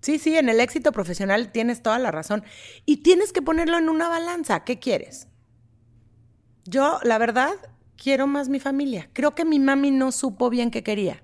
Sí, 0.00 0.18
sí, 0.18 0.36
en 0.36 0.48
el 0.48 0.60
éxito 0.60 0.92
profesional 0.92 1.52
tienes 1.52 1.82
toda 1.82 1.98
la 1.98 2.10
razón. 2.10 2.42
Y 2.86 2.98
tienes 2.98 3.32
que 3.32 3.42
ponerlo 3.42 3.78
en 3.78 3.88
una 3.88 4.08
balanza. 4.08 4.64
¿Qué 4.64 4.78
quieres? 4.78 5.28
Yo, 6.64 6.98
la 7.02 7.18
verdad, 7.18 7.52
quiero 7.96 8.26
más 8.26 8.48
mi 8.48 8.60
familia. 8.60 9.10
Creo 9.12 9.34
que 9.34 9.44
mi 9.44 9.58
mami 9.58 9.90
no 9.90 10.12
supo 10.12 10.48
bien 10.50 10.70
qué 10.70 10.82
quería. 10.82 11.22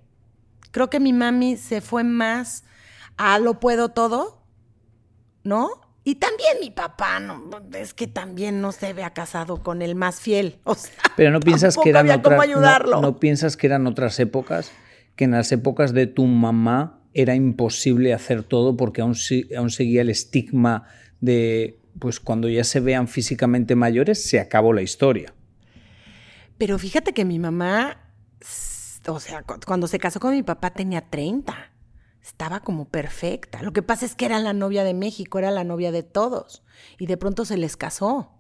Creo 0.70 0.90
que 0.90 1.00
mi 1.00 1.12
mami 1.12 1.56
se 1.56 1.80
fue 1.80 2.04
más 2.04 2.64
a 3.16 3.38
lo 3.38 3.60
puedo 3.60 3.90
todo, 3.90 4.42
¿no? 5.42 5.70
Y 6.04 6.16
también 6.16 6.58
mi 6.60 6.70
papá, 6.70 7.18
no, 7.18 7.50
es 7.72 7.94
que 7.94 8.06
también 8.06 8.60
no 8.60 8.70
se 8.72 8.88
había 8.88 9.10
casado 9.10 9.62
con 9.62 9.82
el 9.82 9.94
más 9.94 10.20
fiel. 10.20 10.60
O 10.64 10.74
sea, 10.74 10.92
Pero 11.16 11.30
no 11.30 11.40
piensas 11.40 11.76
que 11.76 11.88
eran 11.88 12.10
otras 12.10 12.40
ayudarlo. 12.40 12.96
no, 12.96 13.02
no 13.02 13.18
piensas 13.18 13.56
que 13.56 13.66
eran 13.66 13.86
otras 13.86 14.20
épocas, 14.20 14.70
que 15.16 15.24
en 15.24 15.32
las 15.32 15.50
épocas 15.50 15.94
de 15.94 16.06
tu 16.06 16.26
mamá 16.26 16.95
era 17.16 17.35
imposible 17.35 18.12
hacer 18.14 18.42
todo 18.42 18.76
porque 18.76 19.00
aún, 19.00 19.14
aún 19.57 19.70
seguía 19.70 20.02
el 20.02 20.11
estigma 20.11 20.85
de 21.20 21.79
pues 21.98 22.20
cuando 22.20 22.48
ya 22.48 22.62
se 22.62 22.81
vean 22.81 23.09
físicamente 23.09 23.74
mayores 23.74 24.22
se 24.22 24.38
acabó 24.38 24.72
la 24.74 24.83
historia. 24.83 25.33
Pero 26.59 26.79
fíjate 26.79 27.12
que 27.14 27.24
mi 27.24 27.38
mamá, 27.38 28.12
o 29.09 29.20
sea, 29.20 29.42
cu- 29.42 29.61
cuando 29.66 29.87
se 29.87 29.98
casó 29.98 30.20
con 30.20 30.33
mi 30.35 30.42
papá 30.42 30.70
tenía 30.72 31.09
30. 31.09 31.72
Estaba 32.22 32.61
como 32.61 32.88
perfecta. 32.88 33.62
Lo 33.62 33.72
que 33.72 33.83
pasa 33.83 34.05
es 34.05 34.14
que 34.14 34.26
era 34.26 34.40
la 34.40 34.52
novia 34.52 34.83
de 34.85 34.94
México, 34.94 35.38
era 35.38 35.50
la 35.50 35.64
novia 35.64 35.92
de 35.92 36.02
todos. 36.02 36.64
Y 36.98 37.07
de 37.07 37.16
pronto 37.16 37.44
se 37.44 37.57
les 37.57 37.76
casó. 37.76 38.33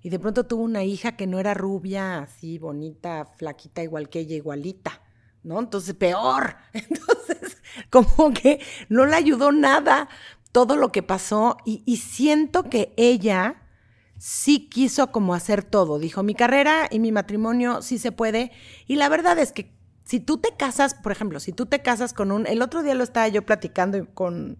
Y 0.00 0.10
de 0.10 0.18
pronto 0.18 0.44
tuvo 0.46 0.62
una 0.62 0.84
hija 0.84 1.16
que 1.16 1.26
no 1.26 1.38
era 1.38 1.52
rubia, 1.54 2.20
así 2.20 2.58
bonita, 2.58 3.26
flaquita, 3.36 3.82
igual 3.82 4.08
que 4.08 4.20
ella, 4.20 4.36
igualita. 4.36 5.02
¿No? 5.42 5.58
Entonces, 5.58 5.94
peor. 5.94 6.54
Entonces, 6.72 7.56
como 7.90 8.32
que 8.32 8.60
no 8.88 9.06
le 9.06 9.16
ayudó 9.16 9.52
nada 9.52 10.08
todo 10.52 10.76
lo 10.76 10.92
que 10.92 11.02
pasó. 11.02 11.56
Y, 11.64 11.82
y 11.86 11.98
siento 11.98 12.64
que 12.64 12.92
ella 12.96 13.62
sí 14.18 14.68
quiso 14.68 15.10
como 15.10 15.34
hacer 15.34 15.64
todo. 15.64 15.98
Dijo, 15.98 16.22
mi 16.22 16.34
carrera 16.34 16.88
y 16.90 16.98
mi 17.00 17.10
matrimonio 17.10 17.82
sí 17.82 17.98
se 17.98 18.12
puede. 18.12 18.52
Y 18.86 18.96
la 18.96 19.08
verdad 19.08 19.38
es 19.38 19.52
que 19.52 19.72
si 20.04 20.20
tú 20.20 20.38
te 20.38 20.50
casas, 20.56 20.94
por 20.94 21.12
ejemplo, 21.12 21.40
si 21.40 21.52
tú 21.52 21.66
te 21.66 21.82
casas 21.82 22.12
con 22.12 22.32
un... 22.32 22.46
El 22.46 22.62
otro 22.62 22.82
día 22.82 22.94
lo 22.94 23.04
estaba 23.04 23.28
yo 23.28 23.42
platicando 23.42 24.06
con, 24.14 24.58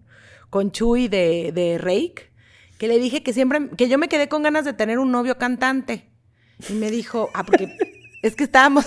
con 0.49 0.71
Chuy 0.71 1.07
de, 1.07 1.51
de 1.53 1.77
Rake, 1.77 2.31
que 2.77 2.87
le 2.87 2.99
dije 2.99 3.23
que 3.23 3.33
siempre, 3.33 3.69
que 3.77 3.87
yo 3.87 3.97
me 3.97 4.09
quedé 4.09 4.27
con 4.27 4.43
ganas 4.43 4.65
de 4.65 4.73
tener 4.73 4.99
un 4.99 5.11
novio 5.11 5.37
cantante. 5.37 6.09
Y 6.69 6.73
me 6.73 6.91
dijo, 6.91 7.29
ah, 7.33 7.43
porque 7.43 7.77
es 8.21 8.35
que 8.35 8.43
estábamos, 8.43 8.85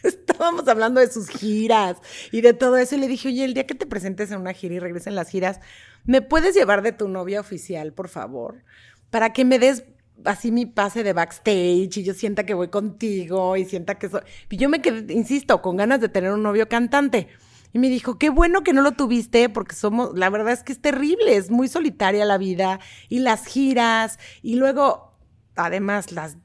estábamos 0.30 0.66
hablando 0.68 1.00
de 1.00 1.10
sus 1.10 1.28
giras 1.28 1.98
y 2.32 2.40
de 2.40 2.52
todo 2.52 2.76
eso. 2.76 2.96
Y 2.96 2.98
le 2.98 3.08
dije, 3.08 3.28
oye, 3.28 3.44
el 3.44 3.54
día 3.54 3.66
que 3.66 3.74
te 3.74 3.86
presentes 3.86 4.30
en 4.30 4.40
una 4.40 4.52
gira 4.52 4.74
y 4.74 4.78
regresen 4.78 5.14
las 5.14 5.28
giras, 5.28 5.60
¿me 6.04 6.22
puedes 6.22 6.54
llevar 6.54 6.82
de 6.82 6.92
tu 6.92 7.08
novia 7.08 7.40
oficial, 7.40 7.92
por 7.92 8.08
favor? 8.08 8.64
Para 9.10 9.32
que 9.32 9.44
me 9.44 9.58
des 9.58 9.84
así 10.24 10.52
mi 10.52 10.66
pase 10.66 11.02
de 11.02 11.12
backstage 11.12 11.96
y 11.96 12.02
yo 12.02 12.14
sienta 12.14 12.44
que 12.44 12.54
voy 12.54 12.68
contigo 12.68 13.56
y 13.56 13.64
sienta 13.64 13.96
que 13.96 14.08
soy... 14.08 14.20
Y 14.48 14.56
yo 14.56 14.68
me 14.68 14.82
quedé, 14.82 15.12
insisto, 15.12 15.62
con 15.62 15.76
ganas 15.76 16.00
de 16.00 16.08
tener 16.08 16.32
un 16.32 16.42
novio 16.42 16.68
cantante. 16.68 17.28
Y 17.72 17.78
me 17.78 17.88
dijo, 17.88 18.18
qué 18.18 18.30
bueno 18.30 18.62
que 18.62 18.72
no 18.72 18.82
lo 18.82 18.92
tuviste 18.92 19.48
porque 19.48 19.76
somos, 19.76 20.16
la 20.18 20.28
verdad 20.28 20.52
es 20.52 20.62
que 20.62 20.72
es 20.72 20.80
terrible, 20.80 21.36
es 21.36 21.50
muy 21.50 21.68
solitaria 21.68 22.24
la 22.24 22.36
vida 22.36 22.80
y 23.08 23.20
las 23.20 23.46
giras 23.46 24.18
y 24.42 24.56
luego, 24.56 25.16
además, 25.54 26.10
las 26.10 26.36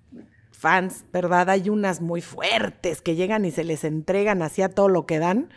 fans, 0.66 1.06
¿verdad? 1.14 1.48
Hay 1.52 1.70
unas 1.70 2.02
muy 2.02 2.22
fuertes 2.22 3.04
que 3.04 3.14
llegan 3.14 3.46
y 3.46 3.52
se 3.52 3.64
les 3.64 3.84
entregan 3.84 4.42
hacia 4.42 4.68
todo 4.68 4.90
lo 4.90 5.06
que 5.06 5.20
dan. 5.20 5.50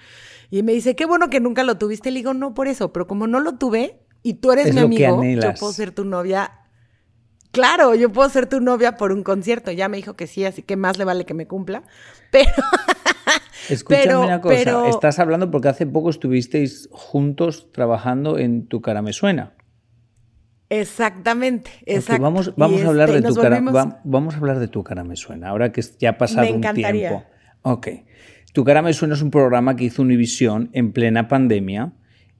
Y 0.50 0.62
me 0.62 0.72
dice, 0.72 0.94
qué 0.96 1.06
bueno 1.06 1.30
que 1.30 1.40
nunca 1.40 1.62
lo 1.64 1.78
tuviste. 1.78 2.10
Le 2.10 2.18
digo, 2.18 2.34
no 2.34 2.52
por 2.52 2.68
eso, 2.68 2.92
pero 2.92 3.06
como 3.06 3.26
no 3.26 3.40
lo 3.40 3.54
tuve 3.56 4.02
y 4.22 4.34
tú 4.34 4.52
eres 4.52 4.66
Es 4.66 4.74
mi 4.74 4.80
amigo, 4.82 5.24
yo 5.24 5.54
puedo 5.54 5.72
ser 5.72 5.92
tu 5.92 6.04
novia. 6.04 6.52
Claro, 7.52 7.94
yo 7.94 8.12
puedo 8.12 8.28
ser 8.28 8.50
tu 8.50 8.60
novia 8.60 8.98
por 8.98 9.10
un 9.12 9.22
concierto. 9.22 9.70
Ya 9.72 9.88
me 9.88 9.96
dijo 9.96 10.12
que 10.12 10.26
sí, 10.26 10.44
así 10.44 10.60
que 10.62 10.76
más 10.76 10.98
le 10.98 11.04
vale 11.04 11.24
que 11.24 11.32
me 11.32 11.46
cumpla. 11.46 11.84
Pero, 12.30 12.52
Escúchame 13.70 14.04
Pero- 14.04 14.20
una 14.20 14.42
cosa, 14.42 14.54
pero- 14.56 14.86
estás 14.90 15.18
hablando 15.18 15.50
porque 15.50 15.68
hace 15.68 15.86
poco 15.86 16.10
estuvisteis 16.10 16.90
juntos 16.92 17.72
trabajando 17.72 18.36
en 18.36 18.66
Tu 18.66 18.82
cara 18.82 19.00
me 19.00 19.14
suena. 19.14 19.54
Exactamente, 20.70 21.70
exacto. 21.86 22.22
vamos, 22.22 22.48
a 22.48 22.88
hablar 22.88 23.08
este, 23.10 23.20
de 23.22 23.28
tu 23.28 23.34
cara, 23.34 23.60
va- 23.60 24.00
vamos 24.04 24.34
a 24.34 24.38
hablar 24.38 24.58
de 24.58 24.68
Tu 24.68 24.82
cara 24.84 25.04
me 25.04 25.16
suena, 25.16 25.48
ahora 25.48 25.72
que 25.72 25.82
ya 25.98 26.10
ha 26.10 26.18
pasado 26.18 26.46
Me 26.46 26.52
un 26.68 26.74
tiempo. 26.74 27.24
Ok. 27.62 27.88
Tu 28.52 28.64
cara 28.64 28.82
me 28.82 28.92
suena 28.92 29.14
es 29.14 29.22
un 29.22 29.30
programa 29.30 29.76
que 29.76 29.84
hizo 29.84 30.02
Univisión 30.02 30.70
en 30.72 30.92
plena 30.92 31.28
pandemia, 31.28 31.92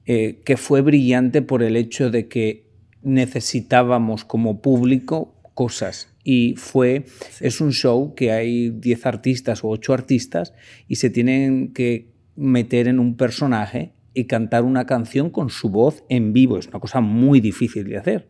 eh, 0.05 0.41
que 0.43 0.57
fue 0.57 0.81
brillante 0.81 1.41
por 1.41 1.61
el 1.63 1.75
hecho 1.75 2.09
de 2.09 2.27
que 2.27 2.69
necesitábamos 3.01 4.25
como 4.25 4.61
público 4.61 5.35
cosas. 5.53 6.09
Y 6.23 6.55
fue, 6.57 7.05
es 7.39 7.61
un 7.61 7.71
show 7.71 8.13
que 8.15 8.31
hay 8.31 8.69
10 8.69 9.05
artistas 9.05 9.63
o 9.63 9.69
8 9.69 9.93
artistas 9.93 10.53
y 10.87 10.95
se 10.95 11.09
tienen 11.09 11.73
que 11.73 12.11
meter 12.35 12.87
en 12.87 12.99
un 12.99 13.15
personaje 13.17 13.93
y 14.13 14.25
cantar 14.25 14.63
una 14.63 14.85
canción 14.85 15.29
con 15.29 15.49
su 15.49 15.69
voz 15.69 16.03
en 16.09 16.33
vivo. 16.33 16.57
Es 16.57 16.67
una 16.67 16.79
cosa 16.79 17.01
muy 17.01 17.39
difícil 17.39 17.87
de 17.87 17.97
hacer. 17.97 18.29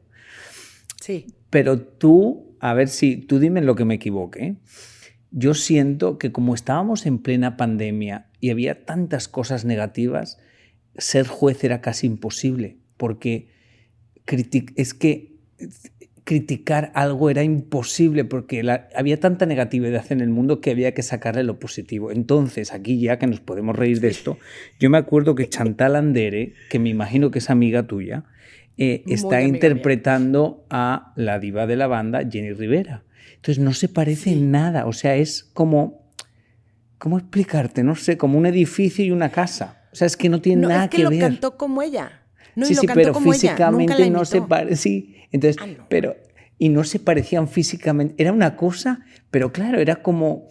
Sí. 1.02 1.28
Pero 1.50 1.80
tú, 1.80 2.56
a 2.60 2.74
ver 2.74 2.90
si, 2.90 3.18
tú 3.18 3.40
dime 3.40 3.60
en 3.60 3.66
lo 3.66 3.76
que 3.76 3.86
me 3.86 3.96
equivoque. 3.96 4.58
Yo 5.32 5.54
siento 5.54 6.18
que 6.18 6.32
como 6.32 6.56
estábamos 6.56 7.06
en 7.06 7.20
plena 7.20 7.58
pandemia 7.58 8.30
y 8.40 8.50
había 8.50 8.86
tantas 8.86 9.28
cosas 9.28 9.66
negativas, 9.66 10.40
ser 10.98 11.28
juez 11.28 11.64
era 11.64 11.82
casi 11.82 12.08
imposible, 12.08 12.78
porque 12.98 13.50
es 14.76 14.94
que 14.94 15.40
criticar 16.30 16.92
algo 16.94 17.32
era 17.32 17.42
imposible, 17.42 18.24
porque 18.24 18.62
la- 18.62 18.88
había 18.96 19.20
tanta 19.20 19.48
negatividad 19.48 20.06
en 20.12 20.22
el 20.22 20.30
mundo 20.30 20.62
que 20.62 20.70
había 20.70 20.94
que 20.94 21.02
sacarle 21.02 21.44
lo 21.44 21.58
positivo. 21.58 22.12
Entonces, 22.12 22.72
aquí 22.72 23.00
ya 23.02 23.18
que 23.18 23.26
nos 23.26 23.40
podemos 23.40 23.76
reír 23.76 24.00
de 24.00 24.10
esto, 24.10 24.38
yo 24.80 24.92
me 24.92 25.00
acuerdo 25.00 25.34
que 25.34 25.50
Chantal 25.50 25.96
Andere, 25.96 26.54
que 26.70 26.78
me 26.78 26.90
imagino 26.90 27.32
que 27.32 27.40
es 27.40 27.50
amiga 27.50 27.88
tuya, 27.88 28.26
eh, 28.78 29.02
está 29.08 29.38
mía. 29.38 29.48
interpretando 29.48 30.68
a 30.70 31.14
la 31.16 31.40
diva 31.40 31.66
de 31.66 31.76
la 31.78 31.88
banda, 31.88 32.22
Jenny 32.30 32.54
Rivera. 32.54 33.02
Entonces 33.38 33.58
no 33.64 33.74
se 33.74 33.90
parece 33.90 34.32
en 34.32 34.52
nada, 34.52 34.86
o 34.86 34.94
sea, 34.94 35.16
es 35.16 35.50
como, 35.56 36.14
¿cómo 37.00 37.18
explicarte? 37.18 37.84
No 37.84 37.96
sé, 37.96 38.18
como 38.18 38.38
un 38.38 38.46
edificio 38.46 39.04
y 39.04 39.10
una 39.10 39.30
casa. 39.32 39.82
O 39.92 39.96
sea, 39.96 40.06
es 40.06 40.16
que 40.16 40.30
no 40.30 40.42
tiene 40.42 40.62
No, 40.62 40.68
nada 40.70 40.84
es 40.84 40.90
que, 40.92 40.98
que, 40.98 41.04
lo 41.04 41.10
ver. 41.10 41.20
cantó 41.22 41.58
como 41.58 41.82
ella. 41.82 42.19
No, 42.60 42.66
sí, 42.66 42.74
y 42.74 42.76
lo 42.76 42.82
sí, 42.82 42.88
cantó 42.88 43.02
pero 43.02 43.14
como 43.14 43.34
ella. 43.34 43.52
Nunca 43.52 43.72
físicamente 43.72 44.10
no 44.10 44.26
se 44.26 44.42
parece. 44.42 44.76
Sí, 44.76 45.16
entonces, 45.32 45.62
Ah, 45.62 45.68
no. 45.68 45.86
pero, 45.90 46.16
y 46.58 46.70
no 46.70 46.84
se 46.84 47.00
parecían 47.00 47.48
físicamente. 47.48 48.16
Era 48.18 48.32
una 48.32 48.56
cosa, 48.56 49.06
pero 49.32 49.52
claro, 49.52 49.80
era 49.80 49.98
como, 50.02 50.48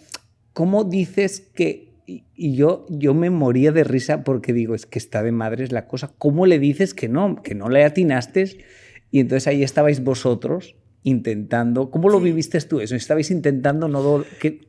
¿cómo 0.52 0.84
dices 0.84 1.40
que.? 1.54 1.88
Y, 2.06 2.24
y 2.34 2.54
yo, 2.56 2.86
yo 2.88 3.12
me 3.12 3.28
moría 3.28 3.70
de 3.70 3.84
risa 3.84 4.24
porque 4.24 4.54
digo, 4.54 4.74
es 4.74 4.86
que 4.86 4.98
está 4.98 5.22
de 5.22 5.30
madres 5.30 5.72
la 5.72 5.86
cosa. 5.86 6.10
¿Cómo 6.16 6.46
le 6.46 6.58
dices 6.58 6.94
que 6.94 7.06
no? 7.08 7.42
Que 7.42 7.54
no 7.54 7.68
le 7.68 7.84
atinaste. 7.84 8.64
Y 9.10 9.20
entonces 9.20 9.46
ahí 9.46 9.62
estabais 9.62 10.02
vosotros 10.02 10.74
intentando. 11.02 11.90
¿Cómo 11.90 12.08
lo 12.08 12.20
viviste 12.20 12.58
tú 12.62 12.80
eso? 12.80 12.96
Estabais 12.96 13.30
intentando 13.30 13.88
no. 13.88 14.24
que... 14.40 14.66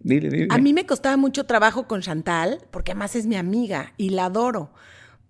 Dile, 0.00 0.28
dile. 0.28 0.48
A 0.50 0.58
mí 0.58 0.72
me 0.72 0.86
costaba 0.86 1.16
mucho 1.16 1.44
trabajo 1.44 1.86
con 1.86 2.00
Chantal, 2.02 2.58
porque 2.70 2.92
además 2.92 3.16
es 3.16 3.26
mi 3.26 3.36
amiga 3.36 3.94
y 3.96 4.10
la 4.10 4.26
adoro. 4.26 4.72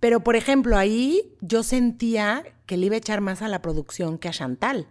Pero, 0.04 0.20
por 0.20 0.36
ejemplo, 0.36 0.76
ahí 0.76 1.34
yo 1.40 1.62
sentía 1.62 2.44
que 2.66 2.76
le 2.76 2.84
iba 2.84 2.94
a 2.94 2.98
echar 2.98 3.22
más 3.22 3.40
a 3.40 3.48
la 3.48 3.62
producción 3.62 4.18
que 4.18 4.28
a 4.28 4.32
Chantal. 4.32 4.86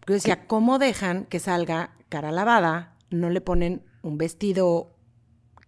Porque 0.00 0.10
yo 0.10 0.14
decía, 0.14 0.48
¿cómo 0.48 0.80
dejan 0.80 1.24
que 1.26 1.38
salga 1.38 1.92
cara 2.08 2.32
lavada? 2.32 2.96
No 3.10 3.30
le 3.30 3.40
ponen 3.40 3.84
un 4.02 4.18
vestido 4.18 4.96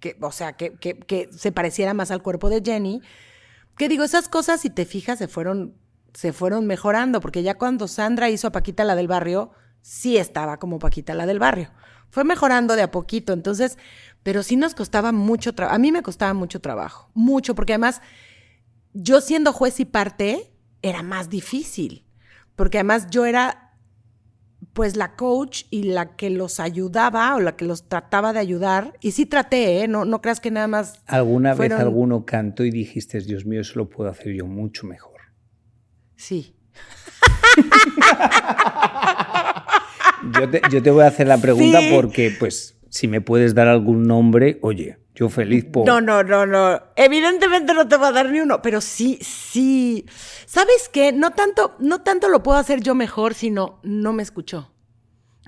que, 0.00 0.16
o 0.20 0.32
sea, 0.32 0.54
que, 0.54 0.72
que- 0.72 0.98
que 0.98 1.28
se 1.30 1.52
pareciera 1.52 1.94
más 1.94 2.10
al 2.10 2.22
cuerpo 2.22 2.50
de 2.50 2.60
Jenny. 2.60 3.02
Que 3.76 3.88
digo, 3.88 4.02
esas 4.02 4.28
cosas, 4.28 4.60
si 4.62 4.68
te 4.68 4.84
fijas, 4.84 5.18
se 5.20 5.28
fueron, 5.28 5.76
se 6.12 6.32
fueron 6.32 6.66
mejorando, 6.66 7.20
porque 7.20 7.44
ya 7.44 7.56
cuando 7.56 7.86
Sandra 7.86 8.30
hizo 8.30 8.48
a 8.48 8.50
Paquita 8.50 8.82
la 8.82 8.96
del 8.96 9.06
barrio, 9.06 9.52
sí 9.80 10.16
estaba 10.16 10.58
como 10.58 10.80
Paquita 10.80 11.14
la 11.14 11.26
del 11.26 11.38
barrio. 11.38 11.70
Fue 12.08 12.24
mejorando 12.24 12.74
de 12.74 12.82
a 12.82 12.90
poquito, 12.90 13.32
entonces, 13.32 13.78
pero 14.24 14.42
sí 14.42 14.56
nos 14.56 14.74
costaba 14.74 15.12
mucho 15.12 15.54
trabajo. 15.54 15.76
A 15.76 15.78
mí 15.78 15.92
me 15.92 16.02
costaba 16.02 16.34
mucho 16.34 16.60
trabajo, 16.60 17.12
mucho, 17.14 17.54
porque 17.54 17.74
además 17.74 18.02
yo 18.92 19.20
siendo 19.20 19.52
juez 19.52 19.80
y 19.80 19.84
parte 19.84 20.52
era 20.82 21.02
más 21.02 21.28
difícil, 21.28 22.04
porque 22.56 22.78
además 22.78 23.08
yo 23.10 23.26
era 23.26 23.66
pues 24.72 24.96
la 24.96 25.16
coach 25.16 25.64
y 25.70 25.84
la 25.84 26.16
que 26.16 26.30
los 26.30 26.60
ayudaba 26.60 27.34
o 27.34 27.40
la 27.40 27.56
que 27.56 27.64
los 27.64 27.88
trataba 27.88 28.32
de 28.32 28.38
ayudar. 28.38 28.94
Y 29.00 29.12
sí 29.12 29.26
traté, 29.26 29.82
¿eh? 29.82 29.88
No, 29.88 30.04
no 30.04 30.20
creas 30.20 30.38
que 30.40 30.50
nada 30.50 30.68
más... 30.68 31.00
¿Alguna 31.06 31.56
fueron- 31.56 31.78
vez 31.78 31.86
alguno 31.86 32.24
cantó 32.24 32.64
y 32.64 32.70
dijiste, 32.70 33.20
Dios 33.20 33.44
mío, 33.46 33.60
eso 33.62 33.72
lo 33.76 33.88
puedo 33.88 34.10
hacer 34.10 34.32
yo 34.34 34.46
mucho 34.46 34.86
mejor? 34.86 35.18
Sí. 36.16 36.54
Yo 40.34 40.50
te, 40.50 40.60
yo 40.70 40.82
te 40.82 40.90
voy 40.90 41.04
a 41.04 41.06
hacer 41.06 41.26
la 41.26 41.38
pregunta 41.38 41.80
Sí. 41.80 41.90
porque, 41.94 42.30
pues, 42.38 42.76
si 42.90 43.08
me 43.08 43.20
puedes 43.20 43.54
dar 43.54 43.68
algún 43.68 44.02
nombre, 44.02 44.58
oye, 44.62 44.98
yo 45.14 45.28
feliz 45.28 45.64
por... 45.64 45.86
No, 45.86 46.00
no, 46.00 46.22
no, 46.22 46.44
no. 46.46 46.80
Evidentemente 46.96 47.72
no 47.74 47.88
te 47.88 47.96
voy 47.96 48.08
a 48.08 48.12
dar 48.12 48.30
ni 48.30 48.40
uno, 48.40 48.60
pero 48.62 48.80
sí, 48.80 49.18
sí. 49.22 50.04
¿Sabes 50.46 50.88
qué? 50.92 51.12
No 51.12 51.30
tanto, 51.30 51.76
no 51.78 52.02
tanto 52.02 52.28
lo 52.28 52.42
puedo 52.42 52.58
hacer 52.58 52.80
yo 52.80 52.94
mejor, 52.94 53.34
sino 53.34 53.80
no 53.82 54.12
me 54.12 54.22
escuchó. 54.22 54.72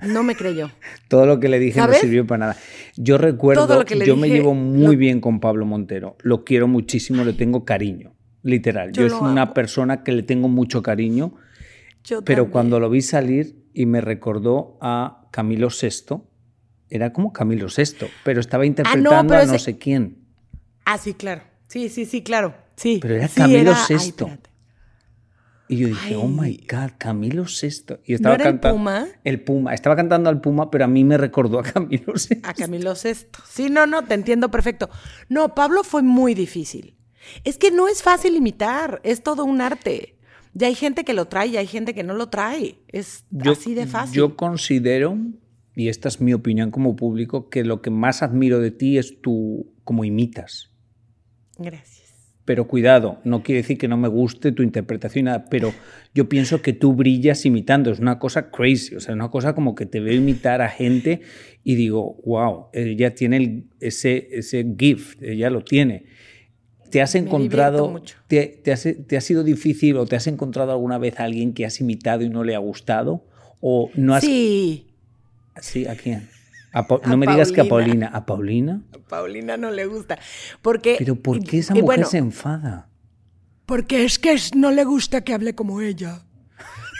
No 0.01 0.23
me 0.23 0.35
creyó. 0.35 0.69
Todo 1.07 1.25
lo 1.25 1.39
que 1.39 1.49
le 1.49 1.59
dije 1.59 1.79
¿Sabes? 1.79 1.97
no 1.97 2.01
sirvió 2.01 2.25
para 2.27 2.39
nada. 2.47 2.57
Yo 2.97 3.17
recuerdo, 3.17 3.85
que 3.85 3.95
le 3.95 4.05
yo 4.05 4.15
me 4.15 4.27
dije, 4.27 4.39
llevo 4.39 4.53
muy 4.53 4.95
bien 4.95 5.21
con 5.21 5.39
Pablo 5.39 5.65
Montero. 5.65 6.17
Lo 6.21 6.43
quiero 6.43 6.67
muchísimo, 6.67 7.23
le 7.23 7.33
tengo 7.33 7.63
cariño, 7.65 8.13
literal. 8.41 8.91
Yo, 8.91 9.01
Yo 9.01 9.07
es 9.07 9.13
una 9.21 9.43
amo. 9.43 9.53
persona 9.53 10.03
que 10.03 10.11
le 10.11 10.23
tengo 10.23 10.47
mucho 10.49 10.81
cariño, 10.83 11.35
Yo 12.03 12.23
pero 12.23 12.43
también. 12.43 12.51
cuando 12.51 12.79
lo 12.79 12.89
vi 12.89 13.01
salir 13.01 13.55
y 13.73 13.85
me 13.85 14.01
recordó 14.01 14.77
a 14.81 15.27
Camilo 15.31 15.69
VI, 15.69 16.21
era 16.95 17.11
como 17.13 17.33
Camilo 17.33 17.67
VI, 17.67 18.07
pero 18.23 18.39
estaba 18.39 18.65
interpretando 18.65 19.09
Ah, 19.15 19.23
pero 19.27 19.41
a 19.41 19.45
no 19.45 19.53
ese- 19.55 19.65
sé 19.65 19.77
quién. 19.77 20.17
Ah, 20.85 20.97
sí, 20.97 21.13
claro. 21.13 21.41
Sí, 21.67 21.89
sí, 21.89 22.05
sí, 22.05 22.21
claro. 22.23 22.53
Sí. 22.75 22.99
Pero 23.01 23.15
era 23.15 23.27
Sí, 23.27 23.35
Camilo 23.41 23.71
era- 23.71 23.85
VI. 23.89 24.13
Y 25.69 25.77
yo 25.77 25.87
dije, 25.87 26.15
oh 26.17 26.27
my. 26.27 26.57
God, 26.69 26.91
Camilo 26.97 27.43
VI. 27.45 27.95
Y 28.05 28.13
estaba 28.13 28.35
era 28.35 28.43
el 28.45 28.51
cantando. 28.59 28.77
Puma? 28.77 29.07
El 29.23 29.41
Puma. 29.41 29.73
Estaba 29.73 29.95
cantando 29.95 30.29
al 30.29 30.39
Puma, 30.41 30.69
pero 30.69 30.83
a 30.85 30.87
mí 30.87 31.03
me 31.03 31.17
recordó 31.17 31.57
a 31.59 31.63
Camilo 31.63 32.13
VI. 32.29 32.41
A 32.43 32.53
Camilo 32.53 32.93
Sesto. 32.95 33.39
Sí, 33.49 33.69
no, 33.69 33.87
no, 33.87 34.03
te 34.03 34.13
entiendo 34.13 34.51
perfecto. 34.51 34.89
No, 35.29 35.55
Pablo 35.55 35.83
fue 35.83 36.03
muy 36.03 36.33
difícil. 36.35 36.95
Es 37.45 37.57
que 37.57 37.71
no 37.71 37.87
es 37.87 38.03
fácil 38.03 38.35
imitar, 38.35 38.99
es 39.03 39.23
todo 39.23 39.45
un 39.45 39.61
arte. 39.61 40.17
Ya 40.53 40.67
hay 40.67 40.75
gente 40.75 41.03
que 41.05 41.13
lo 41.13 41.25
trae 41.25 41.47
y 41.47 41.57
hay 41.57 41.65
gente 41.65 41.95
que 41.95 42.03
no 42.03 42.13
lo 42.13 42.29
trae. 42.29 42.77
Es 42.89 43.23
así 43.49 43.73
de 43.73 43.87
fácil. 43.87 44.13
Yo 44.15 44.35
considero, 44.35 45.17
y 45.75 45.87
esta 45.89 46.07
es 46.07 46.21
mi 46.21 46.33
opinión 46.33 46.71
como 46.71 46.95
público, 46.95 47.49
que 47.49 47.63
lo 47.63 47.81
que 47.81 47.89
más 47.89 48.21
admiro 48.23 48.59
de 48.59 48.71
ti 48.71 48.97
es 48.97 49.21
tu 49.21 49.73
cómo 49.83 50.03
imitas. 50.05 50.69
Gracias. 51.57 52.03
Pero 52.45 52.67
cuidado, 52.67 53.19
no 53.23 53.41
quiere 53.41 53.61
decir 53.61 53.77
que 53.77 53.87
no 53.87 53.95
me 53.95 54.09
guste 54.09 54.51
tu 54.51 54.63
interpretación, 54.63 55.25
nada, 55.25 55.45
pero 55.45 55.73
yo 56.13 56.27
pienso 56.27 56.61
que 56.61 56.73
tú 56.73 56.93
brillas 56.93 57.45
imitando, 57.45 57.89
es 57.89 57.99
una 57.99 58.19
cosa 58.19 58.51
crazy, 58.51 58.95
o 58.95 58.99
sea, 58.99 59.13
una 59.13 59.29
cosa 59.31 59.55
como 59.55 59.75
que 59.75 59.85
te 59.85 60.01
veo 60.01 60.13
imitar 60.15 60.61
a 60.61 60.67
gente 60.67 61.21
y 61.63 61.75
digo, 61.75 62.17
wow, 62.25 62.65
ella 62.73 63.15
tiene 63.15 63.37
el- 63.37 63.63
ese, 63.79 64.27
ese 64.33 64.65
gift, 64.77 65.23
ella 65.23 65.49
lo 65.49 65.63
tiene. 65.63 66.05
¿Te 66.91 67.01
has 67.01 67.15
encontrado, 67.15 67.89
mucho. 67.89 68.17
te, 68.27 68.45
te 68.61 68.71
has- 68.73 68.87
te 69.07 69.15
ha 69.17 69.21
sido 69.21 69.43
difícil 69.45 69.95
o 69.97 70.05
te 70.05 70.17
has 70.17 70.27
encontrado 70.27 70.71
alguna 70.73 70.97
vez 70.97 71.19
a 71.19 71.23
alguien 71.23 71.53
que 71.53 71.65
has 71.65 71.79
imitado 71.79 72.23
y 72.23 72.29
no 72.29 72.43
le 72.43 72.55
ha 72.55 72.59
gustado? 72.59 73.25
¿O 73.61 73.89
no 73.95 74.13
has... 74.15 74.23
Sí. 74.25 74.87
Sí, 75.61 75.87
¿a 75.87 75.95
quién? 75.95 76.29
A 76.71 76.87
Pa- 76.87 76.99
A 77.03 77.09
no 77.09 77.17
me 77.17 77.27
digas 77.27 77.51
que 77.51 77.61
a 77.61 77.65
Paulina. 77.65 78.07
¿A 78.13 78.25
Paulina? 78.25 78.81
A 78.93 78.97
Paulina 79.07 79.57
no 79.57 79.69
le 79.71 79.85
gusta. 79.85 80.17
Porque. 80.61 80.95
Pero 80.97 81.15
¿por 81.15 81.39
qué 81.43 81.59
esa 81.59 81.73
y 81.73 81.81
mujer 81.81 81.85
bueno, 81.85 82.07
se 82.07 82.17
enfada? 82.17 82.89
Porque 83.65 84.03
es 84.05 84.17
que 84.19 84.35
no 84.55 84.71
le 84.71 84.83
gusta 84.83 85.21
que 85.21 85.33
hable 85.33 85.53
como 85.55 85.81
ella. 85.81 86.21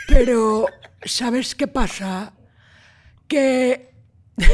Pero, 0.08 0.66
¿sabes 1.04 1.54
qué 1.54 1.66
pasa? 1.66 2.34
Que. 3.26 3.90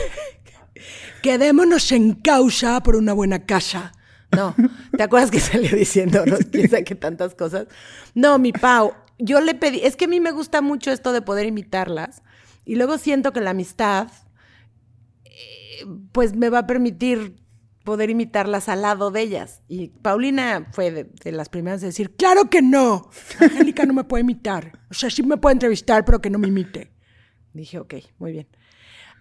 Quedémonos 1.22 1.92
en 1.92 2.14
causa 2.14 2.82
por 2.82 2.96
una 2.96 3.12
buena 3.12 3.44
casa. 3.44 3.92
No, 4.34 4.55
¿te 4.96 5.03
acuerdas 5.03 5.30
que 5.30 5.40
salió 5.40 5.76
diciendo 5.76 6.24
no 6.24 6.38
piensa 6.38 6.82
que 6.82 6.94
tantas 6.94 7.34
cosas? 7.34 7.66
No, 8.14 8.38
mi 8.38 8.53
Pau, 8.53 8.94
yo 9.18 9.40
le 9.40 9.55
pedí, 9.55 9.80
es 9.82 9.96
que 9.96 10.05
a 10.07 10.09
mí 10.09 10.20
me 10.20 10.30
gusta 10.30 10.62
mucho 10.62 10.90
esto 10.92 11.12
de 11.12 11.20
poder 11.20 11.46
imitarlas 11.46 12.22
y 12.70 12.76
luego 12.76 12.98
siento 12.98 13.32
que 13.32 13.40
la 13.40 13.50
amistad 13.50 14.12
eh, 15.24 15.84
pues 16.12 16.36
me 16.36 16.50
va 16.50 16.60
a 16.60 16.66
permitir 16.68 17.34
poder 17.82 18.10
imitarlas 18.10 18.68
al 18.68 18.82
lado 18.82 19.10
de 19.10 19.22
ellas. 19.22 19.62
Y 19.66 19.88
Paulina 19.88 20.68
fue 20.70 20.92
de, 20.92 21.02
de 21.02 21.32
las 21.32 21.48
primeras 21.48 21.82
a 21.82 21.86
decir, 21.86 22.14
Claro 22.14 22.48
que 22.48 22.62
no. 22.62 23.10
Angélica 23.40 23.86
no 23.86 23.92
me 23.92 24.04
puede 24.04 24.20
imitar. 24.20 24.78
O 24.88 24.94
sea, 24.94 25.10
sí 25.10 25.24
me 25.24 25.36
puede 25.36 25.54
entrevistar, 25.54 26.04
pero 26.04 26.20
que 26.20 26.30
no 26.30 26.38
me 26.38 26.46
imite. 26.46 26.92
Dije, 27.54 27.80
ok, 27.80 27.94
muy 28.20 28.30
bien. 28.30 28.46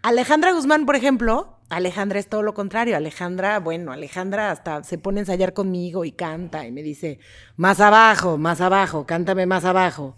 Alejandra 0.03 0.53
Guzmán, 0.53 0.85
por 0.85 0.95
ejemplo, 0.95 1.59
Alejandra 1.69 2.19
es 2.19 2.29
todo 2.29 2.43
lo 2.43 2.53
contrario. 2.53 2.97
Alejandra, 2.97 3.57
bueno, 3.59 3.91
Alejandra 3.91 4.51
hasta 4.51 4.83
se 4.83 4.99
pone 4.99 5.21
a 5.21 5.21
ensayar 5.21 5.53
conmigo 5.55 6.05
y 6.05 6.11
canta 6.11 6.67
y 6.67 6.71
me 6.71 6.83
dice, 6.83 7.17
más 7.55 7.79
abajo, 7.79 8.37
más 8.37 8.61
abajo, 8.61 9.07
cántame 9.07 9.47
más 9.47 9.65
abajo. 9.65 10.17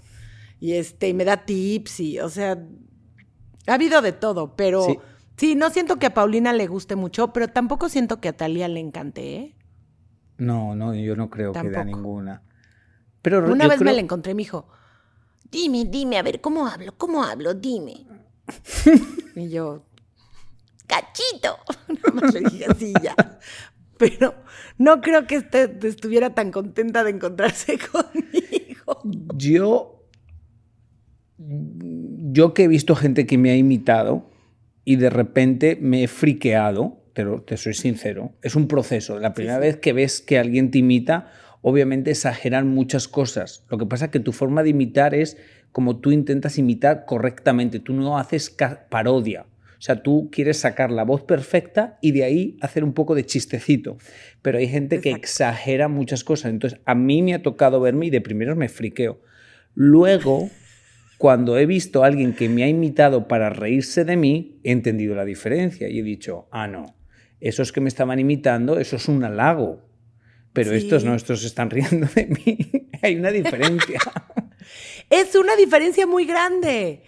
Y 0.59 0.73
este, 0.73 1.07
y 1.07 1.13
me 1.13 1.23
da 1.23 1.45
tips 1.45 2.01
y, 2.01 2.19
o 2.19 2.27
sea, 2.27 2.61
ha 3.67 3.73
habido 3.73 4.01
de 4.01 4.11
todo, 4.11 4.55
pero 4.55 4.83
Sí. 4.85 4.97
sí, 5.37 5.55
no 5.55 5.69
siento 5.69 5.97
que 5.97 6.07
a 6.07 6.13
Paulina 6.13 6.53
le 6.53 6.67
guste 6.67 6.95
mucho, 6.95 7.31
pero 7.33 7.47
tampoco 7.47 7.89
siento 7.89 8.19
que 8.19 8.29
a 8.29 8.33
Talía 8.37 8.67
le 8.67 8.79
encante, 8.79 9.35
¿eh? 9.35 9.55
No, 10.37 10.75
no, 10.75 10.93
yo 10.95 11.15
no 11.15 11.29
creo 11.29 11.51
que 11.51 11.59
da 11.69 11.79
Tampoco. 11.79 11.85
ninguna. 11.85 12.41
Pero 13.21 13.51
Una 13.51 13.67
vez 13.67 13.81
me 13.81 13.93
la 13.93 13.99
encontré 13.99 14.31
y 14.31 14.35
me 14.35 14.39
dijo, 14.41 14.67
dime, 15.51 15.85
dime, 15.85 16.17
a 16.17 16.23
ver, 16.23 16.41
¿cómo 16.41 16.65
hablo? 16.67 16.97
¿Cómo 16.97 17.23
hablo? 17.23 17.53
Dime. 17.53 18.07
y 19.35 19.49
yo, 19.49 19.85
cachito. 20.87 21.57
Nada 21.87 22.11
más 22.21 22.33
le 22.33 22.39
dije 22.41 22.65
así 22.65 22.93
ya. 23.03 23.15
Pero 23.97 24.33
no 24.79 24.99
creo 25.01 25.27
que 25.27 25.35
este- 25.35 25.77
estuviera 25.87 26.33
tan 26.33 26.51
contenta 26.51 27.03
de 27.03 27.11
encontrarse 27.11 27.77
conmigo. 27.91 28.99
Yo, 29.35 30.00
yo 31.47 32.53
que 32.53 32.63
he 32.63 32.67
visto 32.67 32.95
gente 32.95 33.25
que 33.25 33.37
me 33.37 33.51
ha 33.51 33.55
imitado 33.55 34.29
y 34.85 34.95
de 34.97 35.09
repente 35.09 35.77
me 35.79 36.03
he 36.03 36.07
friqueado, 36.07 37.03
te, 37.13 37.23
lo- 37.23 37.41
te 37.41 37.57
soy 37.57 37.73
sincero, 37.73 38.33
es 38.41 38.55
un 38.55 38.67
proceso. 38.67 39.19
La 39.19 39.33
primera 39.33 39.59
vez 39.59 39.77
que 39.77 39.93
ves 39.93 40.21
que 40.21 40.37
alguien 40.37 40.71
te 40.71 40.79
imita, 40.79 41.31
obviamente 41.61 42.11
exageran 42.11 42.67
muchas 42.67 43.07
cosas. 43.07 43.65
Lo 43.69 43.77
que 43.77 43.85
pasa 43.85 44.05
es 44.05 44.11
que 44.11 44.19
tu 44.19 44.31
forma 44.31 44.63
de 44.63 44.69
imitar 44.69 45.13
es 45.13 45.37
como 45.71 45.97
tú 45.99 46.11
intentas 46.11 46.57
imitar 46.57 47.05
correctamente, 47.05 47.79
tú 47.79 47.93
no 47.93 48.17
haces 48.17 48.55
parodia. 48.89 49.45
O 49.77 49.83
sea, 49.83 50.03
tú 50.03 50.29
quieres 50.31 50.57
sacar 50.57 50.91
la 50.91 51.03
voz 51.03 51.23
perfecta 51.23 51.97
y 52.01 52.11
de 52.11 52.23
ahí 52.23 52.57
hacer 52.61 52.83
un 52.83 52.93
poco 52.93 53.15
de 53.15 53.25
chistecito. 53.25 53.97
Pero 54.43 54.59
hay 54.59 54.67
gente 54.67 55.01
que 55.01 55.09
exagera 55.11 55.87
muchas 55.87 56.23
cosas. 56.23 56.51
Entonces, 56.51 56.79
a 56.85 56.93
mí 56.93 57.23
me 57.23 57.33
ha 57.33 57.41
tocado 57.41 57.79
verme 57.79 58.05
y 58.05 58.09
de 58.11 58.21
primeros 58.21 58.57
me 58.57 58.69
friqueo. 58.69 59.21
Luego, 59.73 60.49
cuando 61.21 61.55
he 61.59 61.67
visto 61.67 62.03
a 62.03 62.07
alguien 62.07 62.33
que 62.33 62.49
me 62.49 62.63
ha 62.63 62.67
imitado 62.67 63.27
para 63.27 63.51
reírse 63.51 64.03
de 64.05 64.17
mí, 64.17 64.59
he 64.63 64.71
entendido 64.71 65.13
la 65.13 65.23
diferencia 65.23 65.87
y 65.87 65.99
he 65.99 66.03
dicho, 66.03 66.47
ah, 66.51 66.67
no, 66.67 66.95
esos 67.39 67.71
que 67.71 67.79
me 67.79 67.89
estaban 67.89 68.17
imitando, 68.19 68.79
eso 68.79 68.95
es 68.95 69.07
un 69.07 69.23
halago. 69.23 69.87
Pero 70.51 70.71
Sí. 70.71 70.77
estos 70.77 71.05
no, 71.05 71.13
estos 71.13 71.41
se 71.41 71.45
están 71.47 71.69
riendo 71.69 72.07
de 72.15 72.25
mí. 72.25 72.57
Hay 73.03 73.15
una 73.17 73.29
diferencia. 73.31 73.99
Es 75.11 75.35
una 75.35 75.55
diferencia 75.55 76.07
muy 76.07 76.25
grande. 76.25 77.03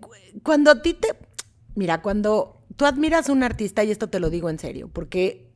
Cu- 0.00 0.10
Cuando 0.42 0.70
a 0.70 0.80
ti 0.80 0.94
te... 0.94 1.08
Mira, 1.74 2.00
cuando 2.00 2.64
tú 2.76 2.86
admiras 2.86 3.28
a 3.28 3.32
un 3.32 3.42
artista, 3.42 3.84
y 3.84 3.90
esto 3.90 4.08
te 4.08 4.18
lo 4.20 4.30
digo 4.30 4.48
en 4.48 4.58
serio, 4.58 4.88
porque 4.92 5.47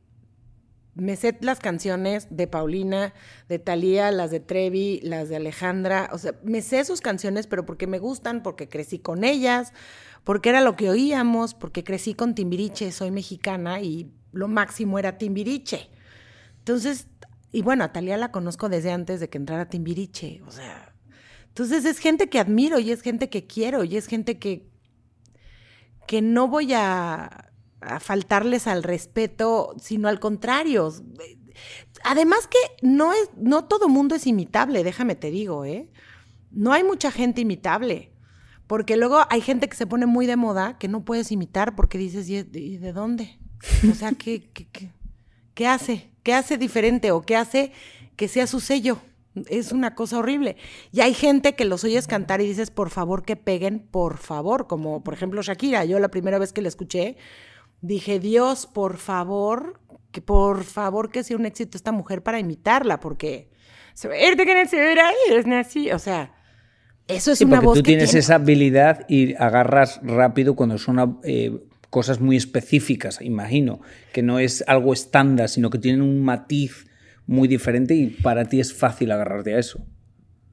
me 0.95 1.15
sé 1.15 1.37
las 1.41 1.59
canciones 1.59 2.27
de 2.29 2.47
Paulina, 2.47 3.13
de 3.49 3.59
Thalía, 3.59 4.11
las 4.11 4.31
de 4.31 4.39
Trevi, 4.39 4.99
las 5.01 5.29
de 5.29 5.37
Alejandra, 5.37 6.09
o 6.13 6.17
sea, 6.17 6.35
me 6.43 6.61
sé 6.61 6.85
sus 6.85 7.01
canciones, 7.01 7.47
pero 7.47 7.65
porque 7.65 7.87
me 7.87 7.99
gustan, 7.99 8.43
porque 8.43 8.69
crecí 8.69 8.99
con 8.99 9.23
ellas, 9.23 9.73
porque 10.23 10.49
era 10.49 10.61
lo 10.61 10.75
que 10.75 10.89
oíamos, 10.89 11.53
porque 11.53 11.83
crecí 11.83 12.13
con 12.13 12.35
Timbiriche, 12.35 12.91
soy 12.91 13.11
mexicana 13.11 13.81
y 13.81 14.11
lo 14.31 14.47
máximo 14.47 14.99
era 14.99 15.17
Timbiriche. 15.17 15.89
Entonces, 16.59 17.07
y 17.51 17.61
bueno, 17.61 17.83
a 17.83 17.91
Talía 17.91 18.17
la 18.17 18.31
conozco 18.31 18.69
desde 18.69 18.91
antes 18.91 19.19
de 19.19 19.29
que 19.29 19.37
entrara 19.37 19.69
Timbiriche, 19.69 20.41
o 20.45 20.51
sea, 20.51 20.93
entonces 21.47 21.85
es 21.85 21.99
gente 21.99 22.29
que 22.29 22.39
admiro 22.39 22.79
y 22.79 22.91
es 22.91 23.01
gente 23.01 23.29
que 23.29 23.45
quiero 23.45 23.83
y 23.83 23.95
es 23.97 24.07
gente 24.07 24.39
que, 24.39 24.67
que 26.07 26.21
no 26.21 26.47
voy 26.47 26.73
a, 26.73 27.52
a 27.85 27.99
faltarles 27.99 28.67
al 28.67 28.83
respeto, 28.83 29.73
sino 29.79 30.07
al 30.07 30.19
contrario. 30.19 30.93
Además 32.03 32.47
que 32.47 32.57
no 32.85 33.13
es, 33.13 33.29
no 33.37 33.65
todo 33.65 33.89
mundo 33.89 34.15
es 34.15 34.27
imitable, 34.27 34.83
déjame 34.83 35.15
te 35.15 35.31
digo, 35.31 35.65
¿eh? 35.65 35.89
No 36.51 36.73
hay 36.73 36.83
mucha 36.83 37.11
gente 37.11 37.41
imitable. 37.41 38.11
Porque 38.67 38.95
luego 38.95 39.21
hay 39.29 39.41
gente 39.41 39.67
que 39.67 39.75
se 39.75 39.85
pone 39.85 40.05
muy 40.05 40.25
de 40.25 40.37
moda 40.37 40.77
que 40.77 40.87
no 40.87 41.03
puedes 41.03 41.31
imitar 41.31 41.75
porque 41.75 41.97
dices, 41.97 42.29
¿y 42.29 42.43
de, 42.43 42.93
dónde? 42.93 43.37
O 43.91 43.93
sea, 43.93 44.13
¿qué, 44.13 44.49
qué, 44.53 44.67
qué, 44.71 44.91
qué 45.53 45.67
hace? 45.67 46.09
¿Qué 46.23 46.33
hace 46.33 46.57
diferente 46.57 47.11
o 47.11 47.21
qué 47.21 47.35
hace 47.35 47.71
que 48.15 48.27
sea 48.27 48.47
su 48.47 48.61
sello? 48.61 48.99
Es 49.47 49.71
una 49.71 49.95
cosa 49.95 50.19
horrible. 50.19 50.57
Y 50.91 51.01
hay 51.01 51.13
gente 51.13 51.55
que 51.55 51.65
los 51.65 51.83
oyes 51.83 52.07
cantar 52.07 52.39
y 52.39 52.47
dices, 52.47 52.71
por 52.71 52.89
favor, 52.89 53.23
que 53.23 53.35
peguen, 53.35 53.79
por 53.79 54.17
favor. 54.17 54.67
Como 54.67 55.03
por 55.03 55.13
ejemplo 55.13 55.41
Shakira. 55.41 55.85
Yo 55.85 55.99
la 55.99 56.09
primera 56.09 56.37
vez 56.37 56.53
que 56.53 56.61
la 56.61 56.67
escuché, 56.67 57.17
dije, 57.83 58.19
Dios, 58.19 58.65
por 58.65 58.97
favor, 58.97 59.79
que 60.11 60.21
por 60.21 60.63
favor 60.63 61.11
que 61.11 61.23
sea 61.23 61.37
un 61.37 61.45
éxito 61.45 61.77
esta 61.77 61.91
mujer 61.91 62.23
para 62.23 62.39
imitarla, 62.39 62.99
porque. 62.99 63.49
O 65.93 65.99
sea, 65.99 66.33
eso 67.07 67.31
es 67.31 67.37
Sí, 67.37 67.43
una 67.45 67.57
porque 67.57 67.65
voz 67.65 67.77
tú 67.77 67.83
que 67.83 67.91
tienes 67.91 68.09
tiene- 68.09 68.19
esa 68.21 68.35
habilidad 68.35 69.05
y 69.07 69.35
agarras 69.35 69.99
rápido 70.03 70.55
cuando 70.55 70.77
son 70.79 71.19
eh, 71.23 71.59
cosas 71.89 72.19
muy 72.19 72.35
específicas, 72.37 73.21
imagino, 73.21 73.81
que 74.13 74.23
no 74.23 74.39
es 74.39 74.63
algo 74.67 74.93
estándar, 74.93 75.49
sino 75.49 75.69
que 75.69 75.77
tienen 75.77 76.01
un 76.01 76.23
matiz 76.23 76.87
muy 77.27 77.47
diferente 77.47 77.93
y 77.93 78.07
para 78.07 78.45
ti 78.45 78.59
es 78.59 78.73
fácil 78.73 79.11
agarrarte 79.11 79.53
a 79.55 79.59
eso. 79.59 79.85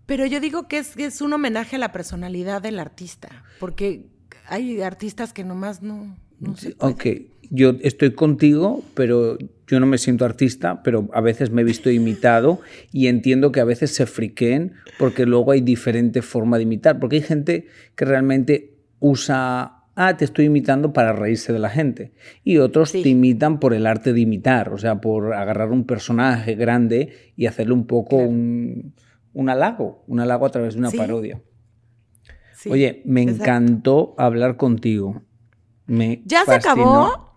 Pero 0.07 0.27
yo 0.27 0.41
digo 0.41 0.69
que 0.69 0.79
es, 0.79 0.97
que 0.97 1.07
es 1.07 1.21
un 1.23 1.33
homenaje 1.33 1.77
a 1.77 1.79
la 1.79 1.93
personalidad 1.93 2.61
del 2.61 2.79
artista, 2.79 3.45
porque 3.59 4.07
hay 4.47 4.83
artistas 4.83 5.33
que 5.33 5.45
nomás 5.45 5.81
no, 5.83 6.17
no 6.41 6.57
se 6.57 6.71
puede. 6.75 6.93
Ok, 6.93 7.07
yo 7.51 7.75
estoy 7.83 8.13
contigo, 8.13 8.83
pero 8.95 9.39
yo 9.67 9.81
no 9.81 9.87
me 9.87 9.99
siento 9.99 10.25
artista, 10.25 10.83
pero 10.83 11.09
a 11.13 11.21
veces 11.21 11.51
me 11.51 11.63
he 11.63 11.65
visto 11.65 11.91
imitado 11.91 12.61
y 12.93 13.07
entiendo 13.07 13.53
que 13.53 13.61
a 13.61 13.65
veces 13.65 13.95
se 13.95 14.07
friqueen 14.07 14.73
porque 14.99 15.27
luego 15.27 15.53
hay 15.53 15.61
diferente 15.61 16.23
forma 16.23 16.57
de 16.57 16.65
imitar, 16.65 16.99
porque 16.99 17.17
hay 17.17 17.23
gente 17.23 17.67
que 17.97 18.05
realmente 18.05 18.75
usa, 18.99 19.85
ah, 19.97 20.17
te 20.17 20.25
estoy 20.25 20.47
imitando 20.47 20.93
para 20.93 21.13
reírse 21.13 21.53
de 21.53 21.59
la 21.59 21.71
gente, 21.71 22.13
y 22.45 22.59
otros 22.59 22.91
Sí. 22.91 23.03
te 23.03 23.09
imitan 23.11 23.59
por 23.61 23.75
el 23.75 23.87
arte 23.87 24.13
de 24.13 24.21
imitar, 24.21 24.73
o 24.73 24.79
sea, 24.79 25.01
por 25.01 25.35
agarrar 25.35 25.71
un 25.71 25.85
personaje 25.85 26.55
grande 26.55 27.33
y 27.37 27.47
hacerle 27.47 27.75
un 27.75 27.87
poco 27.87 28.17
Claro. 28.17 28.31
un, 28.31 28.95
un 29.33 29.49
halago, 29.51 30.05
un 30.07 30.21
halago 30.21 30.47
a 30.47 30.51
través 30.51 30.75
de 30.75 30.81
una 30.81 30.91
Sí. 30.91 30.97
parodia. 30.97 31.41
Sí, 32.55 32.69
Oye, 32.71 33.03
me 33.05 33.23
exacto. 33.23 33.43
encantó 33.43 34.15
hablar 34.19 34.57
contigo. 34.57 35.23
Me 35.91 36.23
¿Ya 36.25 36.45
se 36.45 36.55
acabó? 36.55 37.35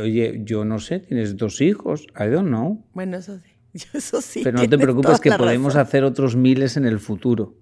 Oye, 0.00 0.40
yo 0.42 0.64
no 0.64 0.78
sé, 0.78 1.00
tienes 1.00 1.36
dos 1.36 1.60
hijos, 1.60 2.06
I 2.18 2.28
don't 2.28 2.48
know. 2.48 2.82
Bueno, 2.94 3.18
eso 3.18 3.38
sí. 3.38 3.50
Eso 3.92 4.22
sí. 4.22 4.40
Pero 4.42 4.58
no 4.58 4.68
te 4.68 4.78
preocupes 4.78 5.20
que 5.20 5.30
podemos 5.30 5.74
razón. 5.74 5.86
hacer 5.86 6.04
otros 6.04 6.34
miles 6.34 6.78
en 6.78 6.86
el 6.86 6.98
futuro. 6.98 7.54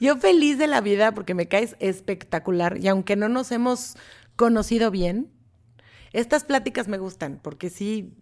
Yo 0.00 0.16
feliz 0.16 0.58
de 0.58 0.66
la 0.66 0.80
vida 0.80 1.12
porque 1.12 1.34
me 1.34 1.46
caes 1.46 1.76
espectacular 1.78 2.78
y 2.78 2.88
aunque 2.88 3.14
no 3.14 3.28
nos 3.28 3.52
hemos 3.52 3.96
conocido 4.34 4.90
bien, 4.90 5.30
estas 6.12 6.44
pláticas 6.44 6.88
me 6.88 6.98
gustan 6.98 7.38
porque 7.40 7.70
sí 7.70 8.12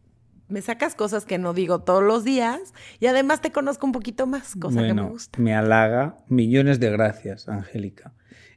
me 0.49 0.61
sacas 0.61 0.95
cosas 0.95 1.25
que 1.25 1.39
no 1.39 1.55
digo 1.55 1.81
todos 1.81 2.03
los 2.03 2.23
días 2.23 2.75
y 3.01 3.07
además 3.07 3.41
te 3.41 3.51
conozco 3.51 3.87
un 3.87 3.93
poquito 3.93 4.27
más, 4.27 4.55
cosa 4.57 4.83
que 4.87 4.95
me 4.95 5.03
gusta. 5.03 5.41
me 5.41 5.55
halaga. 5.55 6.19
Millones 6.29 6.81
de 6.81 6.91
gracias, 6.91 7.49
Angélica. 7.49 8.13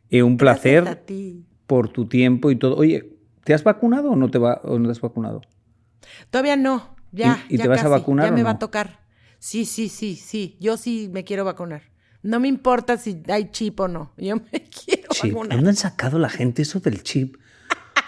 Eh, 0.10 0.22
un 0.22 0.38
placer 0.38 0.84
Gracias 0.84 1.04
a 1.04 1.06
ti. 1.06 1.46
Por 1.72 1.88
tu 1.88 2.06
tiempo 2.06 2.52
y 2.52 2.58
todo. 2.58 2.76
Oye, 2.76 3.14
¿te 3.46 3.54
has 3.54 3.64
vacunado 3.64 4.12
o 4.12 4.16
no 4.18 4.30
te, 4.30 4.38
va, 4.40 4.60
o 4.66 4.78
no 4.78 4.88
te 4.88 4.92
has 4.92 5.00
vacunado? 5.00 5.40
Todavía 6.30 6.58
no, 6.58 6.96
ya. 7.14 7.46
¿Y- 7.48 7.56
y 7.56 7.58
ya 7.60 7.64
te 7.64 7.70
vas 7.70 7.84
a 7.86 7.88
vacunar 7.88 8.26
Ya 8.26 8.32
o 8.34 8.36
me 8.36 8.42
no? 8.42 8.46
va 8.48 8.52
a 8.52 8.60
tocar. 8.60 9.00
Sí, 9.40 9.64
sí, 9.64 9.88
sí, 9.88 10.18
sí. 10.18 10.58
Yo 10.60 10.76
sí 10.76 11.10
me 11.14 11.24
quiero 11.24 11.46
vacunar. 11.46 11.84
No 12.24 12.42
me 12.42 12.50
importa 12.50 12.98
si 12.98 13.24
hay 13.30 13.52
chip 13.52 13.80
o 13.80 13.88
no. 13.88 14.12
Yo 14.18 14.36
me 14.36 14.42
quiero 14.86 15.08
Chip. 15.12 15.32
vacunar. 15.34 15.56
¿Dónde 15.56 15.70
han 15.70 15.76
sacado 15.78 16.20
la 16.20 16.28
gente 16.30 16.62
eso 16.64 16.82
del 16.82 17.04
chip? 17.04 17.38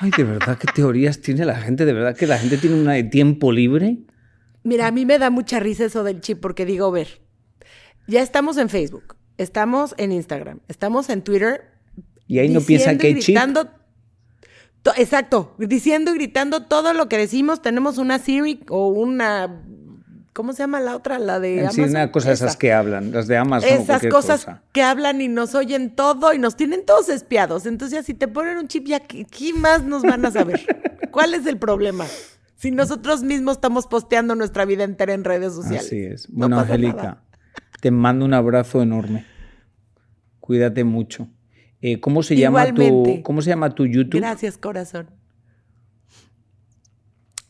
Ay, 0.02 0.12
de 0.18 0.26
verdad, 0.26 0.58
¿qué 0.58 0.68
teorías 0.76 1.22
tiene 1.22 1.46
la 1.46 1.56
gente? 1.56 1.86
¿De 1.86 1.94
verdad 1.94 2.18
que 2.18 2.28
la 2.28 2.38
gente 2.38 2.58
tiene 2.58 2.76
un 2.76 3.10
tiempo 3.10 3.54
libre? 3.54 4.00
Mira, 4.64 4.88
a 4.88 4.92
mí 4.92 5.06
me 5.06 5.18
da 5.20 5.30
mucha 5.30 5.62
risa 5.62 5.86
eso 5.86 6.04
del 6.04 6.20
chip 6.20 6.42
porque 6.42 6.66
digo, 6.66 6.92
ver, 6.92 7.22
ya 8.08 8.22
estamos 8.22 8.58
en 8.58 8.68
Facebook, 8.68 9.16
estamos 9.38 9.96
en 9.98 10.12
Instagram, 10.12 10.60
estamos 10.68 11.10
en 11.10 11.22
Twitter. 11.22 11.72
Y 12.34 12.40
ahí 12.40 12.50
no 12.50 12.62
piensan 12.62 12.98
que 12.98 13.08
hay 13.08 13.20
chip. 13.20 13.36
Exacto, 14.98 15.56
diciendo 15.60 16.12
y 16.14 16.16
gritando 16.18 16.64
todo 16.64 16.94
lo 16.94 17.08
que 17.08 17.18
decimos. 17.18 17.62
Tenemos 17.62 17.98
una 18.00 18.18
Siri 18.20 18.62
o 18.70 18.88
una. 18.88 19.62
¿Cómo 20.34 20.52
se 20.54 20.64
llama 20.64 20.80
la 20.80 20.96
otra? 20.96 21.20
La 21.20 21.40
de 21.40 21.60
En 21.60 21.72
sí, 21.72 21.82
Amazon. 21.82 21.90
una 21.92 22.12
cosa 22.12 22.32
esas 22.32 22.50
Esa. 22.52 22.58
que 22.60 22.74
hablan, 22.74 23.12
las 23.12 23.28
de 23.28 23.38
Amazon 23.38 23.70
Esas 23.70 24.02
cosas 24.08 24.46
cosa. 24.46 24.64
que 24.72 24.82
hablan 24.82 25.22
y 25.22 25.28
nos 25.28 25.54
oyen 25.54 25.96
todo 25.96 26.34
y 26.34 26.40
nos 26.40 26.56
tienen 26.56 26.86
todos 26.88 27.08
espiados. 27.10 27.68
Entonces, 27.68 28.00
ya 28.00 28.04
si 28.04 28.16
te 28.16 28.28
ponen 28.28 28.58
un 28.58 28.68
chip, 28.68 28.88
ya 28.88 29.00
¿qué, 29.02 29.26
qué 29.26 29.54
más 29.54 29.84
nos 29.84 30.02
van 30.02 30.26
a 30.26 30.32
saber? 30.32 30.66
¿Cuál 31.12 31.36
es 31.36 31.46
el 31.46 31.60
problema? 31.60 32.06
Si 32.56 32.72
nosotros 32.72 33.22
mismos 33.22 33.58
estamos 33.58 33.86
posteando 33.86 34.34
nuestra 34.34 34.66
vida 34.66 34.84
entera 34.86 35.14
en 35.14 35.24
redes 35.24 35.54
sociales. 35.54 35.86
Así 35.86 36.02
es. 36.04 36.28
No 36.32 36.40
Bueno, 36.40 36.56
pasa 36.58 36.74
Angélica, 36.74 37.22
te 37.80 37.92
mando 37.92 38.26
un 38.26 38.34
abrazo 38.34 38.82
enorme. 38.82 39.26
Cuídate 40.40 40.84
mucho. 40.84 41.28
Eh, 41.86 42.00
¿cómo, 42.00 42.24
se 42.24 42.38
llama 42.38 42.74
tu. 42.74 43.22
¿Cómo 43.24 43.42
se 43.42 43.50
llama 43.50 43.76
tu 43.76 43.86
YouTube? 43.86 44.22
Gracias, 44.22 44.58
corazón. 44.58 45.12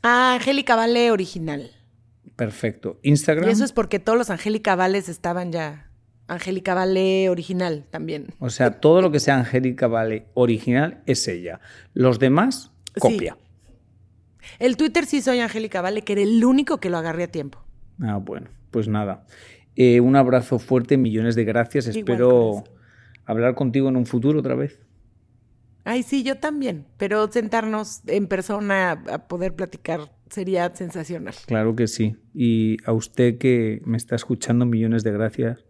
Ah, 0.02 0.34
Angélica 0.34 0.76
Vale 0.76 1.12
original. 1.12 1.70
Perfecto. 2.36 3.00
Instagram. 3.04 3.48
Y 3.48 3.52
eso 3.52 3.64
es 3.64 3.74
porque 3.74 4.00
todos 4.00 4.18
los 4.18 4.32
Angélica 4.32 4.76
Vales 4.76 5.08
estaban 5.08 5.52
ya. 5.52 5.92
Angélica 6.26 6.74
Vale 6.74 7.30
original 7.30 7.86
también. 7.92 8.34
O 8.40 8.50
sea, 8.50 8.80
todo 8.80 9.04
lo 9.04 9.12
que 9.12 9.20
sea 9.20 9.38
Angélica 9.38 9.86
Vale 9.86 10.26
original 10.34 11.04
es 11.06 11.28
ella. 11.28 11.60
Los 11.94 12.18
demás, 12.18 12.72
Sí. 12.96 13.02
copia. 13.02 13.38
El 14.58 14.78
Twitter 14.78 15.06
sí 15.06 15.22
soy 15.22 15.42
Angélica 15.42 15.82
Vale, 15.82 16.02
que 16.02 16.14
era 16.14 16.24
el 16.24 16.44
único 16.44 16.80
que 16.80 16.90
lo 16.90 16.98
agarré 16.98 17.26
a 17.26 17.28
tiempo. 17.28 17.64
Ah, 18.02 18.18
bueno, 18.18 18.48
pues 18.72 18.88
nada. 18.88 19.28
Eh, 19.76 20.00
un 20.00 20.16
abrazo 20.16 20.58
fuerte, 20.58 20.98
millones 20.98 21.36
de 21.36 21.44
gracias. 21.44 21.86
Igual, 21.86 22.00
Espero. 22.00 22.64
Hablar 23.26 23.56
contigo 23.56 23.90
en 23.90 23.96
un 23.96 24.06
futuro 24.06 24.40
otra 24.40 24.56
vez. 24.56 24.80
Ay, 25.86 26.04
sí, 26.04 26.24
yo 26.24 26.38
también. 26.38 26.86
Pero 26.98 27.30
sentarnos 27.32 28.02
en 28.08 28.28
persona 28.28 28.92
a 28.92 29.28
poder 29.28 29.56
platicar 29.56 30.12
sería 30.30 30.74
sensacional. 30.74 31.36
Claro 31.46 31.76
que 31.76 31.88
sí. 31.88 32.16
Y 32.34 32.78
a 32.86 32.94
usted 32.94 33.38
que 33.38 33.82
me 33.86 33.98
está 33.98 34.16
escuchando, 34.16 34.66
millones 34.66 35.04
de 35.04 35.12
gracias 35.12 35.66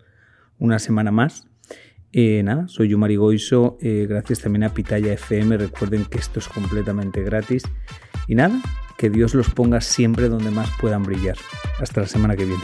una 0.60 0.80
semana 0.80 1.12
más. 1.12 1.48
Eh, 2.12 2.44
nada, 2.44 2.68
soy 2.68 2.90
yo 2.90 2.98
Marigoiso. 2.98 3.78
Eh, 3.82 4.06
gracias 4.08 4.40
también 4.40 4.64
a 4.64 4.74
Pitaya 4.74 5.14
FM. 5.14 5.58
Recuerden 5.58 6.06
que 6.06 6.20
esto 6.20 6.40
es 6.40 6.48
completamente 6.48 7.24
gratis. 7.24 7.64
Y 8.28 8.36
nada, 8.36 8.62
que 8.98 9.10
Dios 9.10 9.34
los 9.34 9.50
ponga 9.50 9.82
siempre 9.82 10.30
donde 10.30 10.52
más 10.52 10.70
puedan 10.80 11.04
brillar. 11.04 11.38
Hasta 11.80 12.02
la 12.02 12.08
semana 12.08 12.36
que 12.36 12.46
viene. 12.46 12.64